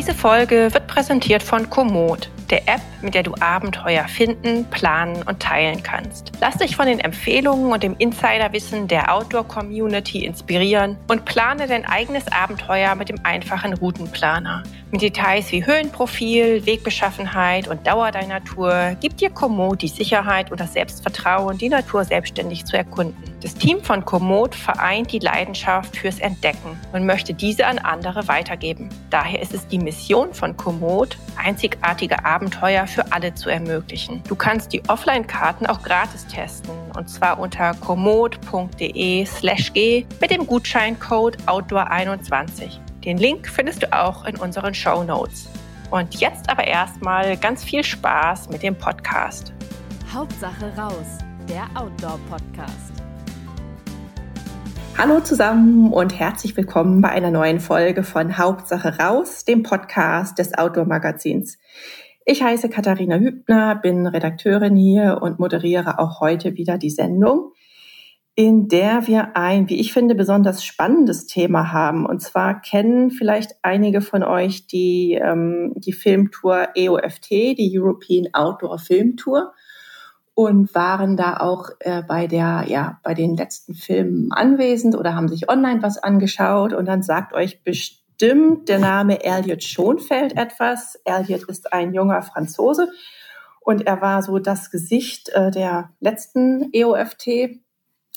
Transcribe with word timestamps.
Diese 0.00 0.14
Folge 0.14 0.72
wird 0.72 0.86
präsentiert 0.86 1.42
von 1.42 1.68
Komoot, 1.68 2.30
der 2.50 2.68
App, 2.68 2.80
mit 3.02 3.14
der 3.14 3.22
du 3.22 3.34
Abenteuer 3.40 4.06
finden, 4.08 4.64
planen 4.70 5.22
und 5.22 5.40
teilen 5.40 5.82
kannst. 5.82 6.32
Lass 6.40 6.56
dich 6.56 6.76
von 6.76 6.86
den 6.86 7.00
Empfehlungen 7.00 7.72
und 7.72 7.82
dem 7.82 7.96
Insiderwissen 7.98 8.88
der 8.88 9.14
Outdoor-Community 9.14 10.24
inspirieren 10.24 10.96
und 11.08 11.24
plane 11.24 11.66
dein 11.66 11.86
eigenes 11.86 12.30
Abenteuer 12.30 12.94
mit 12.94 13.08
dem 13.08 13.18
einfachen 13.24 13.74
Routenplaner. 13.74 14.62
Mit 14.90 15.02
Details 15.02 15.52
wie 15.52 15.64
Höhenprofil, 15.64 16.66
Wegbeschaffenheit 16.66 17.68
und 17.68 17.86
Dauer 17.86 18.10
deiner 18.10 18.42
Tour 18.42 18.96
gibt 19.00 19.20
dir 19.20 19.30
Komoot 19.30 19.82
die 19.82 19.88
Sicherheit 19.88 20.50
und 20.50 20.58
das 20.58 20.72
Selbstvertrauen, 20.72 21.58
die 21.58 21.68
Natur 21.68 22.04
selbstständig 22.04 22.64
zu 22.64 22.76
erkunden. 22.76 23.22
Das 23.40 23.54
Team 23.54 23.82
von 23.82 24.04
Komoot 24.04 24.54
vereint 24.54 25.12
die 25.12 25.20
Leidenschaft 25.20 25.96
fürs 25.96 26.18
Entdecken 26.18 26.78
und 26.92 27.06
möchte 27.06 27.32
diese 27.32 27.66
an 27.66 27.78
andere 27.78 28.26
weitergeben. 28.26 28.88
Daher 29.10 29.40
ist 29.40 29.54
es 29.54 29.66
die 29.68 29.78
Mission 29.78 30.34
von 30.34 30.56
Komoot, 30.56 31.16
einzigartige 31.36 32.24
Abenteuer 32.24 32.39
für 32.48 33.12
alle 33.12 33.34
zu 33.34 33.50
ermöglichen. 33.50 34.22
Du 34.26 34.34
kannst 34.34 34.72
die 34.72 34.82
Offline-Karten 34.88 35.66
auch 35.66 35.82
gratis 35.82 36.26
testen 36.26 36.70
und 36.96 37.10
zwar 37.10 37.38
unter 37.38 37.74
komoot.de/g 37.74 38.86
mit 40.20 40.30
dem 40.30 40.46
Gutscheincode 40.46 41.36
Outdoor21. 41.46 42.78
Den 43.04 43.18
Link 43.18 43.48
findest 43.48 43.82
du 43.82 43.92
auch 43.92 44.24
in 44.24 44.36
unseren 44.36 44.72
Show 44.74 45.02
Notes. 45.02 45.48
Und 45.90 46.20
jetzt 46.20 46.48
aber 46.48 46.66
erstmal 46.66 47.36
ganz 47.36 47.64
viel 47.64 47.82
Spaß 47.82 48.48
mit 48.48 48.62
dem 48.62 48.76
Podcast. 48.76 49.52
Hauptsache 50.12 50.72
raus, 50.76 51.18
der 51.48 51.64
Outdoor-Podcast. 51.74 52.92
Hallo 54.98 55.20
zusammen 55.20 55.92
und 55.92 56.18
herzlich 56.18 56.56
willkommen 56.56 57.00
bei 57.00 57.08
einer 57.08 57.30
neuen 57.30 57.58
Folge 57.58 58.02
von 58.02 58.36
Hauptsache 58.36 58.98
raus, 58.98 59.44
dem 59.46 59.62
Podcast 59.62 60.38
des 60.38 60.52
Outdoor-Magazins. 60.58 61.56
Ich 62.24 62.42
heiße 62.42 62.68
Katharina 62.68 63.16
Hübner, 63.16 63.76
bin 63.76 64.06
Redakteurin 64.06 64.76
hier 64.76 65.18
und 65.22 65.38
moderiere 65.38 65.98
auch 65.98 66.20
heute 66.20 66.56
wieder 66.56 66.78
die 66.78 66.90
Sendung 66.90 67.52
in 68.40 68.68
der 68.68 69.06
wir 69.06 69.36
ein, 69.36 69.68
wie 69.68 69.78
ich 69.80 69.92
finde, 69.92 70.14
besonders 70.14 70.64
spannendes 70.64 71.26
Thema 71.26 71.72
haben. 71.72 72.06
Und 72.06 72.22
zwar 72.22 72.60
kennen 72.62 73.10
vielleicht 73.10 73.52
einige 73.60 74.00
von 74.00 74.22
euch 74.22 74.66
die, 74.66 75.12
ähm, 75.12 75.74
die 75.76 75.92
Filmtour 75.92 76.68
EOFT, 76.74 77.30
die 77.30 77.70
European 77.78 78.28
Outdoor 78.32 78.78
Film 78.78 79.18
Tour, 79.18 79.52
und 80.32 80.74
waren 80.74 81.18
da 81.18 81.36
auch 81.38 81.68
äh, 81.80 82.02
bei 82.02 82.26
der, 82.26 82.64
ja, 82.66 82.98
bei 83.02 83.12
den 83.12 83.36
letzten 83.36 83.74
Filmen 83.74 84.32
anwesend 84.32 84.96
oder 84.96 85.14
haben 85.14 85.28
sich 85.28 85.50
online 85.50 85.82
was 85.82 85.98
angeschaut. 85.98 86.72
Und 86.72 86.86
dann 86.86 87.02
sagt 87.02 87.34
euch 87.34 87.62
bestimmt 88.20 88.68
der 88.68 88.78
Name 88.78 89.24
Elliot 89.24 89.64
Schonfeld 89.64 90.36
etwas. 90.36 91.00
Elliot 91.06 91.44
ist 91.44 91.72
ein 91.72 91.94
junger 91.94 92.20
Franzose 92.20 92.90
und 93.60 93.86
er 93.86 94.02
war 94.02 94.22
so 94.22 94.38
das 94.38 94.70
Gesicht 94.70 95.30
äh, 95.30 95.50
der 95.50 95.94
letzten 96.00 96.68
EOFT 96.74 97.62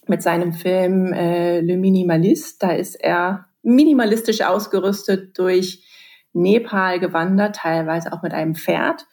mit 0.08 0.22
seinem 0.22 0.52
Film 0.52 1.14
äh, 1.14 1.62
Le 1.62 1.78
Minimalist. 1.78 2.62
Da 2.62 2.72
ist 2.72 2.96
er 2.96 3.46
minimalistisch 3.62 4.42
ausgerüstet 4.42 5.38
durch 5.40 5.88
Nepal 6.34 7.00
gewandert, 7.00 7.56
teilweise 7.56 8.12
auch 8.12 8.24
mit 8.24 8.34
einem 8.34 8.56
Pferd. 8.56 9.08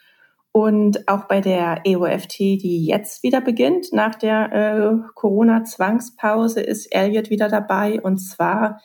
Und 0.51 1.07
auch 1.07 1.29
bei 1.29 1.41
der 1.41 1.83
EOFT, 1.85 2.41
die 2.41 2.85
jetzt 2.85 3.23
wieder 3.23 3.41
beginnt, 3.41 3.93
nach 3.93 4.17
der 4.17 4.53
äh, 4.53 5.13
Corona-Zwangspause, 5.15 6.61
ist 6.61 6.93
Elliot 6.93 7.31
wieder 7.31 7.49
dabei. 7.49 8.01
Und 8.01 8.19
zwar 8.19 8.81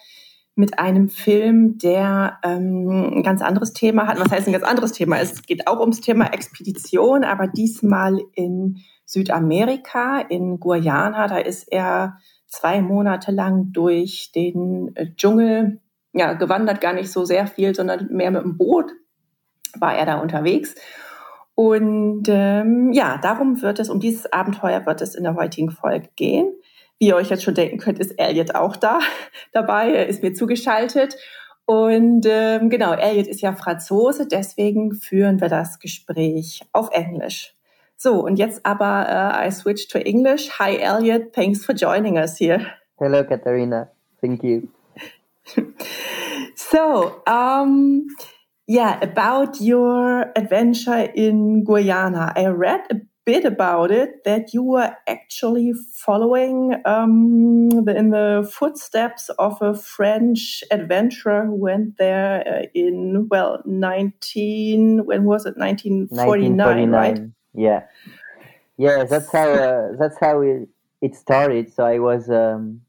mit 0.55 0.79
einem 0.79 1.09
Film, 1.09 1.77
der 1.77 2.39
ähm, 2.43 3.17
ein 3.17 3.23
ganz 3.23 3.41
anderes 3.41 3.73
Thema 3.73 4.07
hat. 4.07 4.19
Was 4.19 4.31
heißt 4.31 4.47
ein 4.47 4.53
ganz 4.53 4.63
anderes 4.63 4.93
Thema? 4.93 5.19
Es 5.19 5.43
geht 5.43 5.67
auch 5.67 5.79
ums 5.81 5.99
Thema 5.99 6.33
Expedition, 6.33 7.25
aber 7.25 7.47
diesmal 7.47 8.19
in 8.33 8.77
Südamerika, 9.05 10.19
in 10.19 10.59
Guyana. 10.59 11.27
Da 11.27 11.37
ist 11.37 11.71
er 11.71 12.17
zwei 12.47 12.81
Monate 12.81 13.31
lang 13.31 13.73
durch 13.73 14.31
den 14.33 14.95
äh, 14.95 15.13
Dschungel 15.15 15.81
ja, 16.13 16.33
gewandert, 16.33 16.79
gar 16.79 16.93
nicht 16.93 17.11
so 17.11 17.25
sehr 17.25 17.45
viel, 17.47 17.75
sondern 17.75 18.07
mehr 18.09 18.31
mit 18.31 18.43
dem 18.43 18.57
Boot 18.57 18.91
war 19.77 19.95
er 19.95 20.05
da 20.05 20.21
unterwegs. 20.21 20.73
Und 21.55 22.23
ähm, 22.27 22.91
ja, 22.93 23.17
darum 23.17 23.61
wird 23.61 23.79
es, 23.79 23.89
um 23.89 23.99
dieses 23.99 24.31
Abenteuer 24.31 24.85
wird 24.85 25.01
es 25.01 25.15
in 25.15 25.23
der 25.23 25.35
heutigen 25.35 25.71
Folge 25.71 26.09
gehen. 26.15 26.53
Wie 26.99 27.07
ihr 27.07 27.15
euch 27.15 27.29
jetzt 27.29 27.43
schon 27.43 27.55
denken 27.55 27.77
könnt, 27.77 27.99
ist 27.99 28.17
Elliot 28.17 28.55
auch 28.55 28.75
da 28.75 28.99
dabei, 29.51 29.91
er 29.91 30.07
ist 30.07 30.23
mir 30.23 30.33
zugeschaltet. 30.33 31.17
Und 31.65 32.25
ähm, 32.29 32.69
genau, 32.69 32.93
Elliot 32.93 33.27
ist 33.27 33.41
ja 33.41 33.53
Franzose, 33.53 34.27
deswegen 34.27 34.93
führen 34.93 35.41
wir 35.41 35.49
das 35.49 35.79
Gespräch 35.79 36.61
auf 36.73 36.89
Englisch. 36.91 37.55
So, 37.97 38.23
und 38.23 38.37
jetzt 38.37 38.65
aber 38.65 39.07
uh, 39.09 39.47
I 39.47 39.51
switch 39.51 39.87
to 39.87 39.97
English. 39.97 40.59
Hi, 40.59 40.75
Elliot. 40.75 41.33
Thanks 41.33 41.65
for 41.65 41.73
joining 41.73 42.17
us 42.17 42.37
here. 42.37 42.61
Hello, 42.97 43.23
Katharina. 43.23 43.89
Thank 44.21 44.43
you. 44.43 44.67
so, 46.55 47.21
um, 47.25 48.07
yeah, 48.67 48.99
about 49.01 49.59
your 49.59 50.31
adventure 50.35 51.09
in 51.15 51.63
Guyana. 51.63 52.33
I 52.35 52.47
read 52.47 52.81
a 52.91 52.95
bit 53.25 53.43
about 53.43 53.91
it 53.91 54.23
that 54.23 54.53
you 54.53 54.61
were 54.61 54.95
actually 55.07 55.73
following 55.93 56.75
um, 56.85 57.69
the, 57.69 57.95
in 57.95 58.11
the 58.11 58.49
footsteps 58.53 59.29
of 59.39 59.59
a 59.61 59.73
French 59.73 60.63
adventurer 60.71 61.45
who 61.45 61.55
went 61.55 61.97
there 61.97 62.47
uh, 62.47 62.67
in 62.75 63.27
well 63.29 63.61
19 63.65 65.05
when 65.05 65.23
was 65.23 65.45
it? 65.45 65.57
1949, 65.57 66.91
1949. 66.91 66.91
right? 66.91 67.31
Yeah. 67.53 67.83
Yeah 68.77 69.03
that's 69.05 69.31
how 69.31 69.49
uh, 69.49 69.91
that's 69.99 70.19
how 70.19 70.41
it, 70.41 70.69
it 71.01 71.15
started. 71.15 71.73
So 71.73 71.83
i 71.85 71.97
was 71.97 72.29
um, 72.29 72.81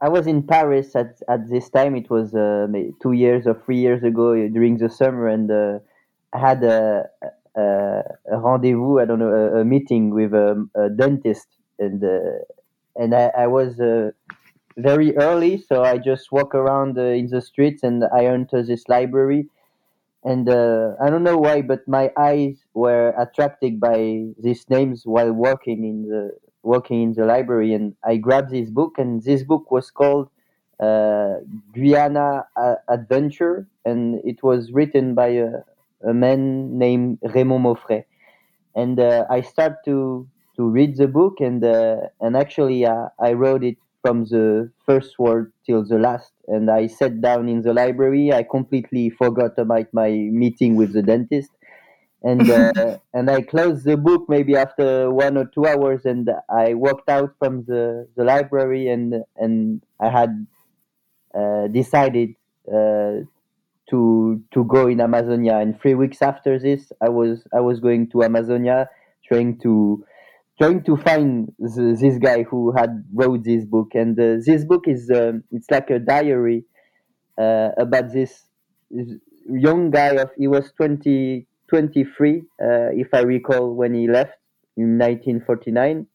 i 0.00 0.08
was 0.08 0.26
in 0.26 0.42
paris 0.42 0.96
at, 0.96 1.20
at 1.28 1.50
this 1.50 1.68
time. 1.68 1.96
It 1.96 2.08
was 2.08 2.34
uh, 2.34 2.66
two 3.02 3.12
years 3.12 3.46
or 3.46 3.60
three 3.64 3.78
years 3.78 4.02
ago 4.02 4.34
during 4.48 4.78
the 4.78 4.88
summer 4.88 5.28
and 5.28 5.50
uh, 5.50 5.78
i 6.32 6.38
had 6.38 6.62
a, 6.62 7.10
a, 7.60 8.34
a, 8.34 8.38
rendezvous 8.38 8.98
i 9.00 9.04
don't 9.04 9.18
know 9.18 9.34
a, 9.42 9.60
a 9.60 9.64
meeting 9.64 10.04
with 10.18 10.32
a, 10.32 10.48
a, 10.74 10.88
dentist. 10.90 11.48
And 11.78 12.02
uh, 12.04 12.40
and 12.96 13.14
i, 13.14 13.30
I 13.44 13.46
was 13.46 13.80
uh, 13.80 14.10
very 14.76 15.16
early 15.16 15.54
so 15.68 15.82
i 15.82 15.96
just 15.98 16.30
walk 16.30 16.54
around 16.54 16.98
uh, 16.98 17.18
in 17.20 17.26
the 17.28 17.40
streets 17.40 17.82
and 17.82 18.04
i 18.18 18.24
enter 18.24 18.62
this 18.62 18.84
library. 18.88 19.42
And 20.22 20.50
uh, 20.50 20.96
I 21.02 21.08
don't 21.08 21.22
know 21.22 21.38
why, 21.38 21.62
but 21.62 21.88
my 21.88 22.12
eyes 22.18 22.58
were 22.74 23.14
attracted 23.18 23.80
by 23.80 24.26
these 24.38 24.68
names 24.68 25.06
while 25.06 25.32
walking 25.32 25.82
in 25.84 26.08
the 26.10 26.22
walking 26.62 27.02
in 27.02 27.12
the 27.14 27.24
library, 27.24 27.72
and 27.72 27.94
I 28.04 28.16
grabbed 28.16 28.50
this 28.50 28.68
book, 28.68 28.98
and 28.98 29.22
this 29.22 29.42
book 29.42 29.70
was 29.70 29.90
called 29.90 30.28
uh, 30.78 31.36
Guyana 31.72 32.44
Adventure, 32.88 33.66
and 33.84 34.20
it 34.24 34.42
was 34.42 34.72
written 34.72 35.14
by 35.14 35.28
a, 35.28 35.48
a 36.06 36.14
man 36.14 36.78
named 36.78 37.18
Raymond 37.22 37.64
Maufrais, 37.64 38.04
and 38.74 38.98
uh, 39.00 39.26
I 39.30 39.40
start 39.42 39.84
to 39.86 40.28
to 40.56 40.68
read 40.68 40.96
the 40.96 41.08
book, 41.08 41.40
and 41.40 41.64
uh, 41.64 42.08
and 42.20 42.36
actually 42.36 42.84
uh, 42.84 43.08
I 43.18 43.32
wrote 43.32 43.64
it 43.64 43.76
from 44.02 44.24
the 44.24 44.70
first 44.86 45.18
word 45.18 45.52
till 45.66 45.84
the 45.84 45.98
last. 45.98 46.32
And 46.48 46.70
I 46.70 46.86
sat 46.86 47.20
down 47.20 47.48
in 47.48 47.62
the 47.62 47.72
library. 47.72 48.32
I 48.32 48.42
completely 48.42 49.10
forgot 49.10 49.52
about 49.58 49.86
my 49.92 50.10
meeting 50.10 50.76
with 50.76 50.92
the 50.92 51.02
dentist. 51.02 51.50
And 52.22 52.50
uh, 52.50 52.98
and 53.14 53.30
I 53.30 53.42
closed 53.42 53.84
the 53.84 53.96
book 53.96 54.26
maybe 54.28 54.56
after 54.56 55.10
one 55.10 55.36
or 55.36 55.46
two 55.46 55.66
hours, 55.66 56.04
and 56.04 56.30
I 56.50 56.74
walked 56.74 57.08
out 57.08 57.34
from 57.38 57.64
the, 57.64 58.08
the 58.16 58.24
library, 58.24 58.88
and 58.88 59.24
and 59.36 59.82
I 60.00 60.08
had 60.08 60.46
uh, 61.34 61.68
decided 61.68 62.34
uh, 62.72 63.24
to 63.90 64.42
to 64.52 64.64
go 64.64 64.86
in 64.86 65.00
Amazonia. 65.00 65.58
And 65.58 65.80
three 65.80 65.94
weeks 65.94 66.22
after 66.22 66.58
this, 66.58 66.92
I 67.00 67.08
was 67.08 67.44
I 67.54 67.60
was 67.60 67.80
going 67.80 68.10
to 68.10 68.22
Amazonia, 68.22 68.88
trying 69.26 69.58
to 69.60 70.04
trying 70.60 70.82
to 70.84 70.96
find 70.98 71.52
the, 71.58 71.96
this 71.98 72.18
guy 72.18 72.42
who 72.42 72.72
had 72.76 73.04
wrote 73.14 73.44
this 73.44 73.64
book 73.64 73.88
and 73.94 74.18
uh, 74.20 74.36
this 74.44 74.64
book 74.64 74.84
is 74.86 75.10
um, 75.10 75.42
it's 75.50 75.70
like 75.70 75.88
a 75.88 75.98
diary 75.98 76.64
uh, 77.38 77.70
about 77.78 78.12
this, 78.12 78.44
young 79.48 79.90
guy 79.90 80.08
of 80.16 80.30
he 80.36 80.46
was 80.46 80.70
20 80.76 81.46
23 81.68 82.38
uh, 82.38 82.42
if 82.92 83.08
i 83.14 83.20
recall 83.20 83.74
when 83.74 83.94
he 83.94 84.08
left 84.08 84.36
in 84.76 84.98
1949 84.98 86.06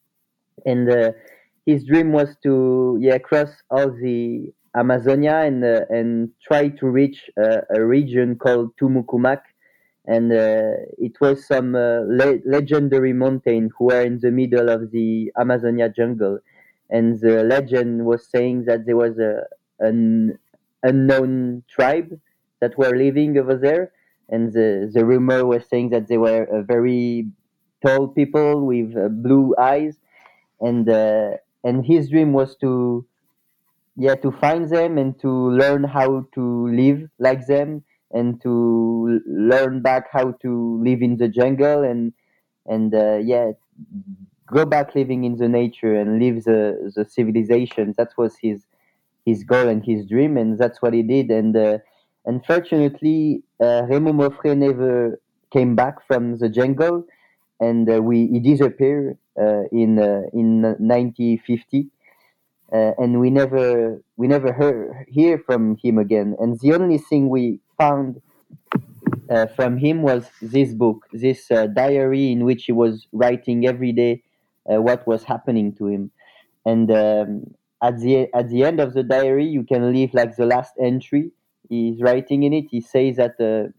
and 0.66 0.90
uh, 0.90 1.12
his 1.66 1.86
dream 1.86 2.12
was 2.12 2.36
to 2.44 2.98
yeah 3.02 3.18
cross 3.18 3.50
all 3.72 3.90
the 3.90 4.54
amazonia 4.76 5.38
and 5.48 5.64
uh, 5.64 5.82
and 5.90 6.30
try 6.48 6.70
to 6.70 6.88
reach 6.88 7.30
a 7.38 7.82
region 7.84 8.36
called 8.38 8.76
Tumuc-Humac. 8.78 9.42
And 10.08 10.32
uh, 10.32 10.74
it 11.00 11.14
was 11.20 11.48
some 11.48 11.76
uh, 11.76 12.02
le- 12.06 12.40
legendary 12.46 13.14
mountain 13.14 13.72
who 13.78 13.86
were 13.86 14.02
in 14.02 14.20
the 14.20 14.32
middle 14.32 14.70
of 14.70 14.92
the 14.92 15.32
Amazonia 15.40 15.90
jungle, 15.90 16.40
and 16.92 17.20
the 17.20 17.44
legend 17.44 18.06
was 18.06 18.28
saying 18.28 18.66
that 18.66 18.86
there 18.86 18.98
was 18.98 19.18
a 19.18 19.44
an 19.80 20.38
unknown 20.84 21.64
tribe 21.68 22.20
that 22.62 22.78
were 22.78 22.96
living 22.96 23.38
over 23.38 23.56
there, 23.56 23.92
and 24.30 24.54
the 24.54 24.90
the 24.94 25.04
rumor 25.04 25.46
was 25.46 25.66
saying 25.68 25.90
that 25.90 26.08
they 26.08 26.18
were 26.20 26.44
uh, 26.54 26.62
very 26.62 27.28
tall 27.86 28.08
people 28.08 28.66
with 28.66 28.96
uh, 28.96 29.10
blue 29.10 29.56
eyes, 29.60 29.98
and 30.62 30.90
uh, 30.90 31.32
and 31.64 31.86
his 31.86 32.10
dream 32.10 32.34
was 32.34 32.56
to 32.58 33.06
yeah 33.96 34.16
to 34.16 34.32
find 34.32 34.70
them 34.70 34.98
and 34.98 35.20
to 35.20 35.30
learn 35.52 35.84
how 35.84 36.26
to 36.34 36.68
live 36.70 37.10
like 37.20 37.46
them 37.48 37.84
and 38.12 38.42
to 38.42 39.22
learn 39.26 39.82
back 39.82 40.06
how 40.12 40.32
to 40.42 40.82
live 40.84 41.02
in 41.02 41.18
the 41.18 41.28
jungle 41.28 41.84
and 41.84 42.14
and 42.68 42.94
uh, 42.96 43.18
yeah 43.18 43.52
go 44.48 44.66
back 44.66 44.96
living 44.96 45.24
in 45.24 45.38
the 45.38 45.48
nature 45.48 45.96
and 45.96 46.20
live 46.20 46.44
the 46.44 46.92
the 46.96 47.06
civilization. 47.06 47.94
That 47.98 48.12
was 48.18 48.38
his 48.42 48.68
his 49.26 49.44
goal 49.44 49.68
and 49.68 49.84
his 49.86 50.06
dream 50.06 50.38
and 50.38 50.58
that's 50.58 50.82
what 50.82 50.94
he 50.94 51.04
did. 51.04 51.32
And 51.32 51.56
uh, 51.56 51.78
unfortunately 52.26 53.44
uh, 53.62 53.84
Raymond 53.90 54.20
Maufrais 54.20 54.58
never 54.58 55.20
came 55.52 55.76
back 55.76 56.06
from 56.08 56.38
the 56.38 56.50
jungle 56.50 57.06
and 57.60 57.90
uh, 57.90 58.02
we 58.02 58.28
he 58.28 58.40
disappeared 58.40 59.18
uh, 59.40 59.64
in 59.72 60.00
uh, 60.00 60.24
in 60.34 60.62
1950 60.80 61.90
uh, 62.76 62.92
and 62.98 63.20
we 63.20 63.30
never 63.30 64.02
we 64.18 64.28
never 64.28 64.52
heard 64.52 65.06
hear 65.08 65.38
from 65.38 65.78
him 65.82 65.98
again. 65.98 66.36
And 66.40 66.60
the 66.60 66.74
only 66.74 66.98
thing 66.98 67.30
we 67.30 67.60
found 67.78 68.22
uh, 69.30 69.46
from 69.48 69.78
him 69.78 70.02
was 70.02 70.30
this 70.42 70.74
book, 70.74 71.06
this 71.14 71.50
uh, 71.52 71.68
diary 71.68 72.32
in 72.32 72.44
which 72.44 72.66
he 72.66 72.74
was 72.74 73.08
writing 73.14 73.66
every 73.66 73.94
day 73.94 74.24
uh, 74.70 74.82
what 74.82 75.08
was 75.08 75.24
happening 75.24 75.74
to 75.76 75.88
him. 75.88 76.12
And 76.66 76.92
um, 76.92 77.56
at 77.82 78.00
the 78.00 78.28
at 78.34 78.50
the 78.50 78.64
end 78.64 78.80
of 78.80 78.94
the 78.94 79.04
diary, 79.04 79.46
you 79.46 79.64
can 79.64 79.94
leave 79.94 80.14
like 80.14 80.36
the 80.36 80.46
last 80.46 80.74
entry. 80.80 81.32
He's 81.70 82.02
writing 82.02 82.44
in 82.44 82.52
it. 82.54 82.66
He 82.70 82.82
says 82.82 83.16
that 83.16 83.36
uh, 83.40 83.72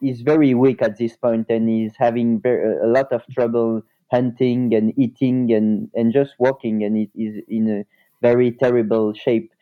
he's 0.00 0.20
very 0.20 0.52
weak 0.54 0.82
at 0.82 0.98
this 0.98 1.16
point 1.16 1.46
and 1.48 1.68
he's 1.68 1.94
having 1.96 2.42
a 2.44 2.86
lot 2.86 3.12
of 3.12 3.22
trouble 3.32 3.82
hunting 4.10 4.74
and 4.74 4.92
eating 4.98 5.52
and, 5.52 5.90
and 5.94 6.12
just 6.12 6.34
walking, 6.38 6.84
and 6.84 6.96
it 6.96 7.10
is 7.14 7.42
in 7.48 7.68
a 7.70 7.84
very 8.20 8.52
terrible 8.52 9.14
shape. 9.14 9.52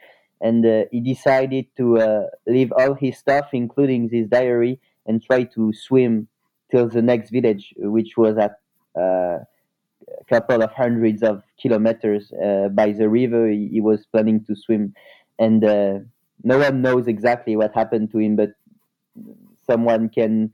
And 0.40 0.64
uh, 0.64 0.84
he 0.90 1.00
decided 1.00 1.66
to 1.76 1.98
uh, 1.98 2.26
leave 2.46 2.72
all 2.72 2.94
his 2.94 3.18
stuff, 3.18 3.48
including 3.52 4.08
his 4.08 4.28
diary, 4.28 4.80
and 5.06 5.22
try 5.22 5.44
to 5.44 5.72
swim 5.72 6.28
till 6.70 6.88
the 6.88 7.02
next 7.02 7.30
village, 7.30 7.74
which 7.76 8.16
was 8.16 8.38
at 8.38 8.60
uh, 8.96 9.38
a 10.20 10.24
couple 10.28 10.62
of 10.62 10.70
hundreds 10.72 11.22
of 11.22 11.42
kilometers 11.60 12.32
uh, 12.32 12.68
by 12.68 12.92
the 12.92 13.08
river. 13.08 13.48
He, 13.48 13.68
he, 13.68 13.80
was 13.80 14.06
planning 14.06 14.44
to 14.44 14.54
swim, 14.54 14.94
and 15.38 15.64
uh, 15.64 15.98
no 16.42 16.58
one 16.58 16.82
knows 16.82 17.08
exactly 17.08 17.56
what 17.56 17.74
happened 17.74 18.10
to 18.12 18.18
him, 18.18 18.36
but 18.36 18.50
someone 19.66 20.08
can 20.08 20.52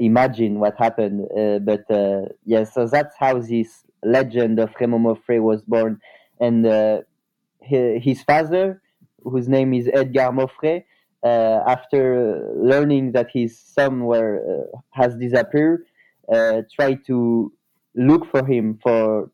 imagine 0.00 0.58
what 0.60 0.76
happened. 0.78 1.28
Uh, 1.36 1.58
but 1.58 1.90
uh, 1.90 2.26
yeah, 2.44 2.64
so 2.64 2.86
that's 2.86 3.16
how 3.18 3.38
this 3.38 3.84
legend 4.04 4.58
of 4.58 4.70
Raymond 4.80 5.04
Maufrais 5.04 5.42
was 5.42 5.62
born. 5.62 6.00
And 6.40 6.66
his 7.60 8.22
father, 8.22 8.80
whose 9.22 9.48
name 9.48 9.74
is 9.74 9.88
Edgar 9.92 10.30
Maufrais, 10.30 10.84
uh, 11.24 11.62
after 11.66 12.48
learning 12.56 13.12
that 13.12 13.28
his 13.32 13.58
son 13.58 14.04
were, 14.04 14.40
uh, 14.72 14.78
has 14.90 15.16
disappeared, 15.16 15.84
uh, 16.32 16.62
tried 16.74 17.04
to 17.06 17.52
look 17.96 18.30
for 18.30 18.46
him 18.46 18.78
for 18.82 19.30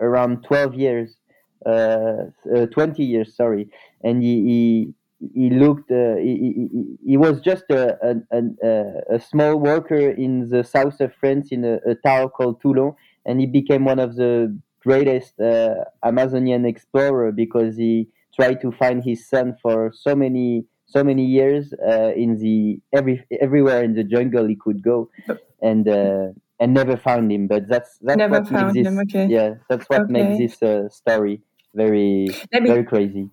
around 0.00 0.42
12 0.44 0.74
years, 0.74 1.16
20 1.64 3.04
years, 3.04 3.36
sorry. 3.36 3.68
And 4.02 4.22
he, 4.22 4.94
he 5.34 5.50
looked 5.50 5.90
uh, 5.90 6.16
he, 6.16 6.68
he, 6.72 6.96
he, 7.06 7.16
was 7.16 7.40
just 7.40 7.64
a, 7.70 7.96
a, 8.30 8.82
a, 9.10 9.20
small 9.20 9.56
worker 9.56 10.10
in 10.10 10.50
the 10.50 10.62
south 10.62 11.00
of 11.00 11.14
France 11.14 11.48
in 11.52 11.64
a, 11.64 11.78
a 11.90 11.94
town 11.94 12.28
called 12.28 12.60
Toulon 12.60 12.94
and 13.24 13.40
he 13.40 13.46
became 13.46 13.84
one 13.84 13.98
of 13.98 14.16
the 14.16 14.56
greatest 14.80 15.40
uh, 15.40 15.74
Amazonian 16.04 16.64
explorer 16.66 17.32
because 17.32 17.76
he 17.76 18.08
tried 18.34 18.60
to 18.60 18.70
find 18.72 19.02
his 19.02 19.26
son 19.28 19.56
for 19.62 19.92
so 19.94 20.14
many 20.14 20.64
so 20.86 21.02
many 21.02 21.24
years 21.24 21.72
uh, 21.86 22.12
in 22.14 22.38
the 22.38 22.78
every 22.92 23.24
everywhere 23.40 23.82
in 23.82 23.94
the 23.94 24.04
jungle 24.04 24.46
he 24.46 24.56
could 24.56 24.82
go 24.82 25.10
and 25.62 25.88
uh, 25.88 26.28
and 26.60 26.74
never 26.74 26.96
found 26.96 27.32
him 27.32 27.46
but 27.46 27.66
that's 27.68 27.98
that's 28.02 28.18
never 28.18 28.40
what 28.40 28.48
found 28.48 28.74
makes 28.74 28.86
him, 28.86 28.96
this, 28.96 29.04
okay. 29.08 29.26
yeah 29.26 29.54
that's 29.68 29.86
what 29.88 30.02
okay. 30.02 30.12
makes 30.12 30.38
this 30.38 30.62
uh, 30.62 30.88
story 30.88 31.40
very 31.74 32.28
me, 32.52 32.68
very 32.68 32.84
crazy 32.84 33.28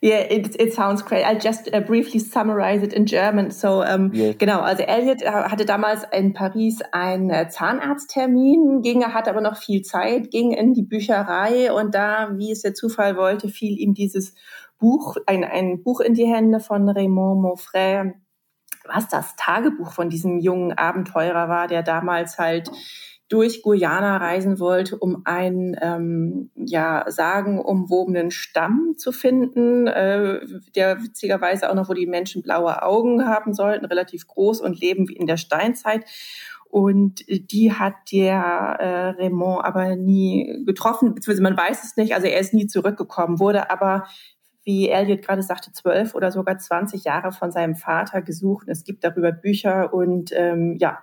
Yeah, 0.00 0.20
it, 0.20 0.60
it 0.60 0.74
sounds 0.74 1.02
great. 1.02 1.24
I'll 1.24 1.38
just 1.38 1.68
uh, 1.72 1.80
briefly 1.80 2.20
summarize 2.20 2.82
it 2.82 2.92
in 2.92 3.06
German. 3.06 3.50
So, 3.50 3.82
ähm, 3.82 4.12
yeah. 4.14 4.32
genau, 4.32 4.60
also 4.60 4.84
Elliot 4.84 5.22
äh, 5.22 5.30
hatte 5.30 5.64
damals 5.64 6.04
in 6.12 6.34
Paris 6.34 6.80
einen 6.92 7.30
äh, 7.30 7.48
Zahnarzttermin, 7.48 8.82
ging, 8.82 9.02
er 9.02 9.14
hatte 9.14 9.30
aber 9.30 9.40
noch 9.40 9.56
viel 9.56 9.82
Zeit, 9.82 10.30
ging 10.30 10.52
in 10.52 10.72
die 10.72 10.82
Bücherei 10.82 11.72
und 11.72 11.94
da, 11.94 12.30
wie 12.36 12.52
es 12.52 12.62
der 12.62 12.74
Zufall 12.74 13.16
wollte, 13.16 13.48
fiel 13.48 13.76
ihm 13.78 13.94
dieses 13.94 14.34
Buch, 14.78 15.16
ein, 15.26 15.42
ein 15.44 15.82
Buch 15.82 16.00
in 16.00 16.14
die 16.14 16.26
Hände 16.26 16.60
von 16.60 16.88
Raymond 16.88 17.42
Moffret, 17.42 18.14
was 18.84 19.08
das 19.08 19.34
Tagebuch 19.36 19.92
von 19.92 20.08
diesem 20.08 20.38
jungen 20.38 20.72
Abenteurer 20.72 21.48
war, 21.48 21.66
der 21.66 21.82
damals 21.82 22.38
halt 22.38 22.70
durch 23.28 23.62
Guyana 23.62 24.16
reisen 24.16 24.58
wollte, 24.58 24.96
um 24.96 25.22
einen 25.24 25.76
ähm, 25.82 26.50
ja 26.54 27.04
sagenumwobenen 27.08 28.30
Stamm 28.30 28.94
zu 28.96 29.12
finden, 29.12 29.86
äh, 29.86 30.40
der 30.74 31.02
witzigerweise 31.02 31.68
auch 31.68 31.74
noch, 31.74 31.90
wo 31.90 31.94
die 31.94 32.06
Menschen 32.06 32.42
blaue 32.42 32.82
Augen 32.82 33.26
haben 33.26 33.52
sollten, 33.52 33.84
relativ 33.84 34.26
groß 34.26 34.60
und 34.60 34.80
leben 34.80 35.08
wie 35.08 35.16
in 35.16 35.26
der 35.26 35.36
Steinzeit. 35.36 36.04
Und 36.70 37.24
die 37.28 37.72
hat 37.72 37.94
der 38.12 38.76
äh, 38.78 39.22
Raymond 39.22 39.64
aber 39.64 39.96
nie 39.96 40.64
getroffen, 40.66 41.14
beziehungsweise 41.14 41.42
man 41.42 41.56
weiß 41.56 41.84
es 41.84 41.96
nicht. 41.96 42.14
Also 42.14 42.26
er 42.26 42.40
ist 42.40 42.52
nie 42.52 42.66
zurückgekommen, 42.66 43.40
wurde 43.40 43.70
aber 43.70 44.06
wie 44.64 44.90
Elliot 44.90 45.22
gerade 45.22 45.42
sagte, 45.42 45.72
zwölf 45.72 46.14
oder 46.14 46.30
sogar 46.30 46.58
20 46.58 47.04
Jahre 47.04 47.32
von 47.32 47.50
seinem 47.50 47.74
Vater 47.74 48.20
gesucht. 48.20 48.68
Es 48.68 48.84
gibt 48.84 49.02
darüber 49.02 49.32
Bücher 49.32 49.94
und 49.94 50.30
ähm, 50.34 50.76
ja, 50.78 50.98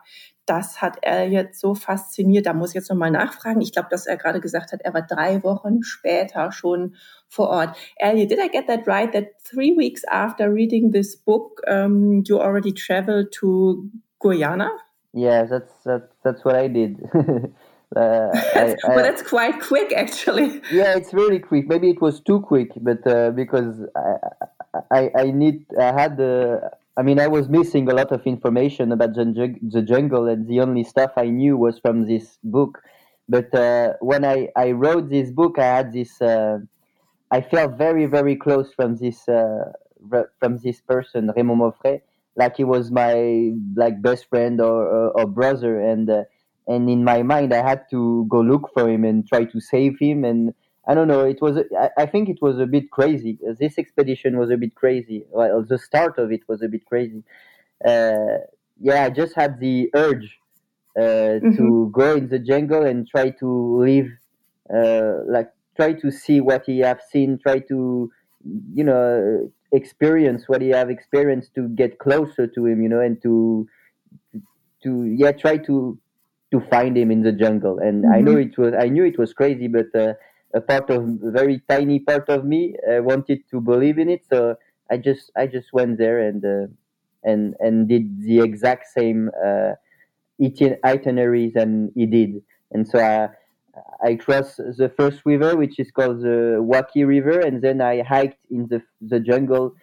das 0.45 0.81
hat 0.81 0.97
er 1.01 1.27
jetzt 1.27 1.59
so 1.59 1.73
fasziniert. 1.73 2.45
Da 2.45 2.53
muss 2.53 2.69
ich 2.69 2.75
jetzt 2.75 2.89
nochmal 2.89 3.11
nachfragen. 3.11 3.61
Ich 3.61 3.71
glaube, 3.71 3.87
dass 3.89 4.05
er 4.05 4.17
gerade 4.17 4.39
gesagt 4.39 4.71
hat, 4.71 4.81
er 4.81 4.93
war 4.93 5.01
drei 5.01 5.43
Wochen 5.43 5.83
später 5.83 6.51
schon 6.51 6.95
vor 7.27 7.49
Ort. 7.49 7.75
Elliot, 7.97 8.31
did 8.31 8.39
I 8.39 8.49
get 8.49 8.67
that 8.67 8.87
right? 8.87 9.11
That 9.11 9.41
three 9.43 9.75
weeks 9.75 10.03
after 10.07 10.53
reading 10.53 10.91
this 10.91 11.15
book, 11.15 11.61
um, 11.67 12.23
you 12.25 12.39
already 12.39 12.73
traveled 12.73 13.31
to 13.39 13.89
Guyana? 14.19 14.69
Yeah, 15.13 15.45
that's 15.45 15.71
that's 15.83 16.13
that's 16.23 16.43
what 16.43 16.55
I 16.55 16.67
did. 16.67 16.99
Uh, 17.95 18.29
I, 18.33 18.75
I, 18.83 18.95
well, 18.95 19.03
that's 19.03 19.21
quite 19.21 19.61
quick, 19.61 19.93
actually. 19.95 20.61
Yeah, 20.71 20.97
it's 20.97 21.13
really 21.13 21.39
quick. 21.39 21.67
Maybe 21.69 21.89
it 21.89 22.01
was 22.01 22.19
too 22.19 22.41
quick, 22.41 22.71
but 22.75 23.05
uh, 23.07 23.31
because 23.31 23.85
I, 23.95 24.81
I, 24.91 25.11
I 25.15 25.31
need, 25.31 25.65
I 25.79 25.93
had 25.93 26.17
the, 26.17 26.71
I 26.97 27.03
mean, 27.03 27.19
I 27.19 27.27
was 27.27 27.49
missing 27.49 27.89
a 27.89 27.93
lot 27.93 28.11
of 28.11 28.25
information 28.25 28.91
about 28.91 29.15
the, 29.15 29.83
jungle, 29.85 30.27
and 30.27 30.47
the 30.47 30.61
only 30.61 30.83
stuff 30.83 31.11
I 31.17 31.25
knew 31.25 31.57
was 31.57 31.77
from 31.79 32.05
this 32.07 32.39
book. 32.43 32.81
But 33.27 33.53
uh, 33.53 33.93
when 33.99 34.23
I, 34.23 34.49
I 34.55 34.71
wrote 34.71 35.09
this 35.09 35.31
book, 35.31 35.59
I 35.59 35.65
had 35.65 35.91
this. 35.91 36.21
Uh, 36.21 36.59
I 37.31 37.41
felt 37.41 37.77
very 37.77 38.05
very 38.05 38.35
close 38.35 38.71
from 38.73 38.95
this 38.97 39.27
uh, 39.27 39.71
from 40.39 40.59
this 40.63 40.79
person, 40.81 41.31
Raymond 41.35 41.59
Maufrais, 41.59 42.01
like 42.35 42.55
he 42.57 42.63
was 42.63 42.91
my 42.91 43.51
like 43.75 44.01
best 44.01 44.29
friend 44.29 44.61
or 44.61 44.87
or, 44.87 45.09
or 45.19 45.25
brother, 45.25 45.81
and 45.81 46.09
uh, 46.09 46.23
and 46.67 46.89
in 46.89 47.03
my 47.03 47.23
mind, 47.23 47.53
I 47.53 47.67
had 47.67 47.89
to 47.91 48.25
go 48.29 48.41
look 48.41 48.69
for 48.73 48.87
him 48.87 49.03
and 49.03 49.27
try 49.27 49.43
to 49.45 49.59
save 49.59 49.97
him 49.99 50.23
and 50.23 50.53
I 50.87 50.93
don't 50.93 51.07
know. 51.07 51.25
It 51.25 51.41
was. 51.41 51.57
I 51.97 52.05
think 52.05 52.29
it 52.29 52.39
was 52.41 52.59
a 52.59 52.65
bit 52.65 52.91
crazy. 52.91 53.39
This 53.59 53.77
expedition 53.77 54.37
was 54.37 54.51
a 54.51 54.57
bit 54.57 54.75
crazy. 54.75 55.25
Well, 55.31 55.63
the 55.67 55.79
start 55.79 56.19
of 56.19 56.31
it 56.31 56.41
was 56.47 56.61
a 56.61 56.67
bit 56.67 56.85
crazy. 56.85 57.23
Uh, 57.83 58.37
yeah, 58.79 59.05
I 59.05 59.09
just 59.09 59.35
had 59.35 59.59
the 59.59 59.89
urge 59.95 60.37
uh, 60.97 61.01
mm-hmm. 61.01 61.55
to 61.57 61.89
go 61.91 62.15
in 62.15 62.29
the 62.29 62.39
jungle 62.39 62.85
and 62.85 63.07
try 63.07 63.31
to 63.31 63.79
live, 63.79 64.09
uh, 64.73 65.23
like 65.27 65.51
try 65.75 65.93
to 65.93 66.11
see 66.11 66.39
what 66.39 66.63
he 66.65 66.79
have 66.79 67.01
seen, 67.11 67.39
try 67.41 67.59
to, 67.59 68.11
you 68.73 68.83
know, 68.83 69.51
experience 69.71 70.47
what 70.47 70.61
he 70.61 70.69
have 70.69 70.89
experienced 70.89 71.55
to 71.55 71.67
get 71.69 71.99
closer 71.99 72.47
to 72.47 72.65
him, 72.65 72.81
you 72.81 72.89
know, 72.89 73.01
and 73.01 73.21
to, 73.23 73.67
to 74.83 75.03
yeah, 75.03 75.31
try 75.31 75.57
to 75.57 75.97
to 76.51 76.59
find 76.69 76.95
him 76.95 77.11
in 77.11 77.23
the 77.23 77.31
jungle. 77.31 77.79
And 77.79 78.03
mm-hmm. 78.03 78.13
I 78.13 78.21
know 78.21 78.37
it 78.37 78.57
was. 78.57 78.73
I 78.79 78.87
knew 78.87 79.03
it 79.03 79.17
was 79.17 79.33
crazy, 79.33 79.67
but 79.67 79.87
uh, 79.95 80.13
a 80.55 80.61
part 80.61 80.89
of 80.89 81.03
a 81.03 81.31
very 81.31 81.61
tiny 81.69 81.99
part 81.99 82.29
of 82.29 82.45
me 82.45 82.75
uh, 82.89 83.01
wanted 83.03 83.41
to 83.51 83.61
believe 83.61 83.97
in 83.99 84.09
it. 84.09 84.23
So 84.31 84.55
i 84.91 84.97
just 84.97 85.31
i 85.37 85.47
just 85.47 85.73
went 85.73 85.97
there 85.97 86.19
and 86.29 86.43
uh, 86.45 86.67
and 87.23 87.55
and 87.59 87.89
did 87.89 88.21
the 88.23 88.39
exact 88.41 88.87
same 88.87 89.31
uh, 89.45 89.73
itineraries 90.83 91.53
than 91.53 91.91
he 91.95 92.05
did. 92.05 92.43
And 92.71 92.87
so 92.87 92.99
i 92.99 93.29
i 94.09 94.15
crossed 94.15 94.57
the 94.57 94.89
first 94.97 95.19
river 95.25 95.55
which 95.57 95.79
is 95.79 95.91
called 95.91 96.21
the 96.21 96.57
waki 96.61 97.03
river 97.03 97.39
and 97.41 97.61
then 97.61 97.81
i 97.81 98.01
hiked 98.03 98.39
in 98.49 98.67
the 98.69 98.81
the 99.01 99.19
jungle 99.19 99.75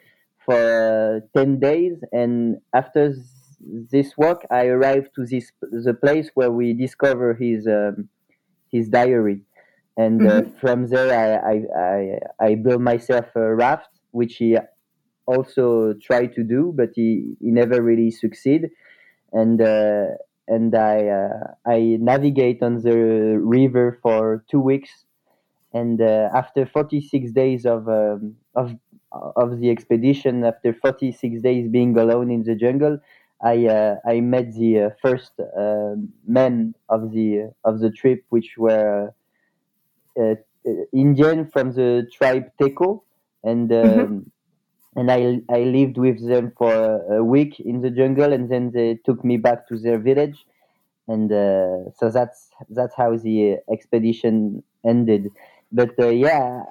for 0.45 0.57
uh, 0.57 1.21
10 1.39 1.59
days. 1.61 1.97
And 2.13 2.59
after 2.75 3.15
this 3.61 4.17
walk 4.17 4.43
i 4.51 4.67
arrived 4.67 5.11
to 5.17 5.27
this 5.27 5.53
the 5.89 5.95
place 5.95 6.31
where 6.35 6.51
we 6.51 6.73
discover 6.75 7.35
his 7.35 7.67
um, 7.67 8.09
his 8.71 8.89
diary 8.89 9.43
and 9.97 10.27
uh, 10.27 10.43
mm-hmm. 10.43 10.59
from 10.59 10.87
there 10.89 11.11
I, 11.45 11.53
I, 11.53 12.47
I 12.47 12.47
i 12.49 12.55
built 12.55 12.81
myself 12.81 13.27
a 13.35 13.55
raft 13.55 13.89
which 14.11 14.37
he 14.37 14.57
also 15.27 15.95
tried 15.95 16.35
to 16.35 16.43
do 16.43 16.73
but 16.75 16.91
he, 16.95 17.35
he 17.41 17.51
never 17.51 17.83
really 17.83 18.11
succeed 18.11 18.71
and 19.33 19.61
uh, 19.61 20.07
and 20.49 20.75
i 20.75 21.07
uh, 21.07 21.55
i 21.67 21.97
navigate 22.01 22.63
on 22.63 22.83
the 22.83 23.39
river 23.39 23.99
for 24.03 24.45
two 24.51 24.61
weeks 24.61 25.05
and 25.75 26.01
uh, 26.01 26.29
after 26.35 26.67
46 26.67 27.33
days 27.33 27.65
of 27.65 27.89
um, 27.89 28.37
of 28.55 28.75
of 29.13 29.61
the 29.61 29.71
expedition, 29.71 30.45
after 30.45 30.73
46 30.73 31.43
days 31.43 31.69
being 31.69 31.97
alone 31.99 32.31
in 32.31 32.43
the 32.43 32.55
jungle, 32.55 32.99
I 33.43 33.67
uh, 33.67 33.97
I 34.07 34.21
met 34.21 34.55
the 34.55 34.81
uh, 34.81 34.91
first 35.01 35.33
uh, 35.41 35.95
men 36.27 36.75
of 36.89 37.13
the 37.13 37.53
of 37.65 37.81
the 37.81 37.91
trip, 37.91 38.25
which 38.29 38.55
were 38.57 39.07
uh, 39.07 39.07
uh, 39.07 39.11
Indian 40.93 41.47
from 41.47 41.73
the 41.73 42.09
tribe 42.13 42.51
Teko, 42.61 43.03
and 43.43 43.73
um, 43.73 43.79
mm-hmm. 43.79 44.19
and 44.99 45.11
I 45.11 45.41
I 45.53 45.65
lived 45.65 45.99
with 45.99 46.27
them 46.27 46.53
for 46.57 46.73
a 47.13 47.25
week 47.25 47.59
in 47.61 47.81
the 47.83 47.91
jungle, 47.91 48.33
and 48.33 48.51
then 48.51 48.71
they 48.73 48.99
took 49.05 49.25
me 49.25 49.37
back 49.37 49.67
to 49.69 49.79
their 49.79 49.99
village, 49.99 50.47
and 51.09 51.33
uh, 51.33 51.91
so 51.99 52.11
that's 52.11 52.51
that's 52.71 52.95
how 52.95 53.17
the 53.17 53.59
expedition 53.71 54.63
ended. 54.85 55.31
But 55.73 55.95
yeah, 55.99 56.63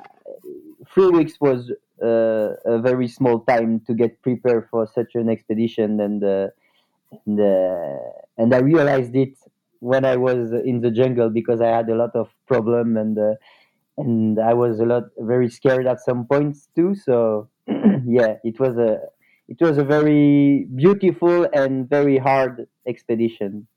three 0.93 1.09
weeks 1.09 1.33
was 1.39 1.71
uh, 2.01 2.55
a 2.65 2.79
very 2.79 3.07
small 3.07 3.39
time 3.41 3.81
to 3.87 3.93
get 3.93 4.21
prepared 4.21 4.67
for 4.69 4.87
such 4.87 5.15
an 5.15 5.29
expedition, 5.29 5.99
and 5.99 6.23
uh, 6.23 6.47
and, 7.25 7.39
uh, 7.39 7.97
and 8.37 8.53
I 8.53 8.59
realized 8.59 9.15
it 9.15 9.37
when 9.81 10.05
I 10.05 10.17
was 10.17 10.53
in 10.53 10.81
the 10.81 10.91
jungle 10.91 11.31
because 11.31 11.61
I 11.61 11.69
had 11.69 11.89
a 11.89 11.95
lot 11.95 12.15
of 12.15 12.29
problem 12.47 12.97
and 12.97 13.19
uh, 13.19 13.35
and 13.97 14.39
I 14.39 14.53
was 14.53 14.79
a 14.79 14.85
lot 14.85 15.03
very 15.19 15.49
scared 15.49 15.87
at 15.87 15.99
some 16.01 16.27
points 16.27 16.69
too. 16.75 16.95
So 16.95 17.49
yeah, 17.67 18.37
it 18.43 18.59
was 18.59 18.77
a 18.77 18.99
it 19.49 19.57
was 19.61 19.77
a 19.77 19.83
very 19.83 20.67
beautiful 20.75 21.47
and 21.53 21.89
very 21.89 22.17
hard 22.17 22.67
expedition. 22.87 23.67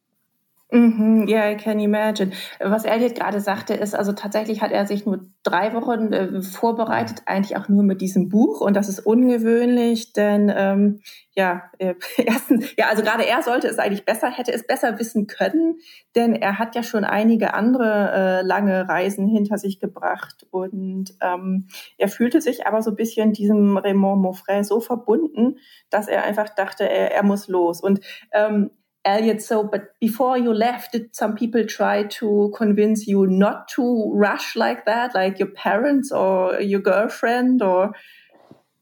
Mhm, 0.71 1.28
ja, 1.28 1.50
I 1.50 1.56
can 1.56 1.78
imagine. 1.78 2.33
Was 2.59 2.85
Elliot 2.85 3.14
gerade 3.14 3.40
sagte, 3.40 3.75
ist, 3.75 3.94
also 3.94 4.12
tatsächlich 4.12 4.62
hat 4.62 4.73
er 4.73 4.87
sich 4.87 5.04
nur 5.04 5.21
drei 5.42 5.75
Wochen 5.75 6.12
äh, 6.12 6.42
vorbereitet, 6.42 7.23
eigentlich 7.26 7.56
auch 7.56 7.68
nur 7.68 7.83
mit 7.85 8.00
diesem 8.00 8.28
Buch. 8.30 8.61
Und 8.62 8.75
das 8.75 8.88
ist 8.88 9.00
ungewöhnlich, 9.00 10.14
denn 10.14 10.50
ähm, 10.54 11.00
ja, 11.33 11.64
äh, 11.78 11.94
erstens, 12.16 12.75
ja, 12.76 12.88
also 12.88 13.02
gerade 13.02 13.26
er 13.26 13.42
sollte 13.42 13.68
es 13.68 13.78
eigentlich 13.78 14.06
besser, 14.06 14.30
hätte 14.30 14.52
es 14.52 14.66
besser 14.66 14.99
wissen 14.99 15.26
können, 15.26 15.76
denn 16.16 16.35
er 16.35 16.59
hat 16.59 16.75
ja 16.75 16.83
schon 16.83 17.04
einige 17.04 17.52
andere 17.54 18.40
äh, 18.40 18.42
lange 18.42 18.88
Reisen 18.88 19.28
hinter 19.28 19.59
sich 19.59 19.78
gebracht. 19.80 20.47
Und 20.50 21.14
ähm, 21.21 21.68
er 21.99 22.09
fühlte 22.09 22.40
sich 22.40 22.66
aber 22.66 22.80
so 22.80 22.90
ein 22.90 22.97
bisschen 22.97 23.35
diesem 23.35 23.76
Raymond 23.76 24.23
Moffret 24.23 24.64
so 24.64 24.80
verbunden, 24.80 25.59
dass 25.90 26.09
er 26.09 26.25
einfach 26.25 26.49
dachte, 26.49 26.88
er, 26.88 27.12
er 27.12 27.23
muss 27.23 27.49
los. 27.49 27.83
Und 27.83 28.00
ähm, 28.33 28.71
Elliot, 29.04 29.42
so, 29.42 29.62
but 29.62 29.99
before 30.00 30.38
you 30.38 30.52
left, 30.54 30.92
did 30.92 31.14
some 31.14 31.34
people 31.34 31.64
try 31.66 32.04
to 32.04 32.52
convince 32.56 33.06
you 33.06 33.26
not 33.26 33.68
to 33.68 34.11
rush 34.14 34.56
like 34.56 34.87
that, 34.87 35.14
like 35.14 35.38
your 35.38 35.49
parents 35.49 36.11
or 36.11 36.61
your 36.61 36.80
girlfriend 36.80 37.62
or? 37.62 37.92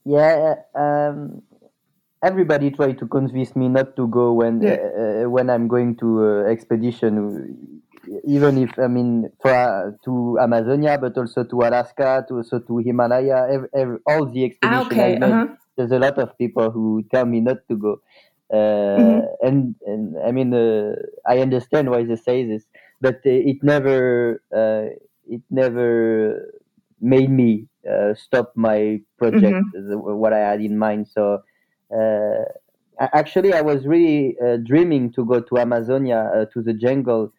Yeah, 0.04 0.54
um, 0.74 1.42
everybody 2.22 2.70
tried 2.70 2.98
to 2.98 3.06
convince 3.06 3.56
me 3.56 3.68
not 3.68 3.96
to 3.96 4.06
go 4.06 4.32
when 4.32 4.62
yeah. 4.62 4.78
uh, 5.24 5.30
when 5.30 5.50
I'm 5.50 5.66
going 5.66 5.96
to 5.96 6.24
uh, 6.24 6.50
expedition, 6.50 7.82
even 8.24 8.58
if 8.58 8.78
I 8.78 8.86
mean 8.86 9.30
for, 9.40 9.50
uh, 9.50 9.90
to 10.04 10.38
Amazonia, 10.40 10.98
but 10.98 11.18
also 11.18 11.42
to 11.44 11.56
Alaska, 11.62 12.24
to 12.28 12.36
also 12.36 12.60
to 12.60 12.78
Himalaya, 12.78 13.46
every, 13.50 13.68
every, 13.74 13.98
all 14.06 14.26
the 14.26 14.44
expeditions. 14.44 14.86
Ah, 14.86 14.86
okay. 14.86 15.16
uh 15.16 15.28
-huh. 15.28 15.48
There's 15.74 15.92
a 15.92 15.98
lot 15.98 16.18
of 16.18 16.36
people 16.36 16.68
who 16.70 17.02
tell 17.10 17.24
me 17.24 17.40
not 17.40 17.64
to 17.68 17.76
go 17.76 18.02
mm-hmm. 18.52 19.20
Uh, 19.20 19.48
and 19.48 19.74
and 19.86 20.16
I 20.26 20.30
mean 20.30 20.52
uh, 20.52 20.94
I 21.26 21.38
understand 21.38 21.90
why 21.90 22.04
they 22.04 22.16
say 22.16 22.44
this, 22.46 22.64
but 23.00 23.20
it 23.24 23.62
never 23.62 24.42
uh, 24.54 24.94
it 25.26 25.42
never 25.50 26.52
made 27.00 27.30
me 27.30 27.66
stop 28.14 28.52
my 28.54 29.00
project 29.18 29.56
mm-hmm. 29.74 29.98
what 29.98 30.32
I 30.32 30.38
had 30.38 30.60
in 30.60 30.78
mind. 30.78 31.08
So 31.08 31.42
actually, 32.98 33.52
I 33.54 33.62
was 33.62 33.86
really 33.86 34.36
dreaming 34.64 35.12
to 35.12 35.24
go 35.24 35.40
to 35.40 35.58
Amazonia 35.58 36.46
to 36.52 36.62
the 36.62 36.74
jungle 36.74 37.32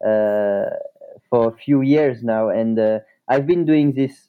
for 0.00 1.48
a 1.48 1.52
few 1.52 1.82
years 1.82 2.22
now, 2.22 2.48
and 2.48 3.02
I've 3.28 3.46
been 3.46 3.64
doing 3.64 3.92
this 3.92 4.28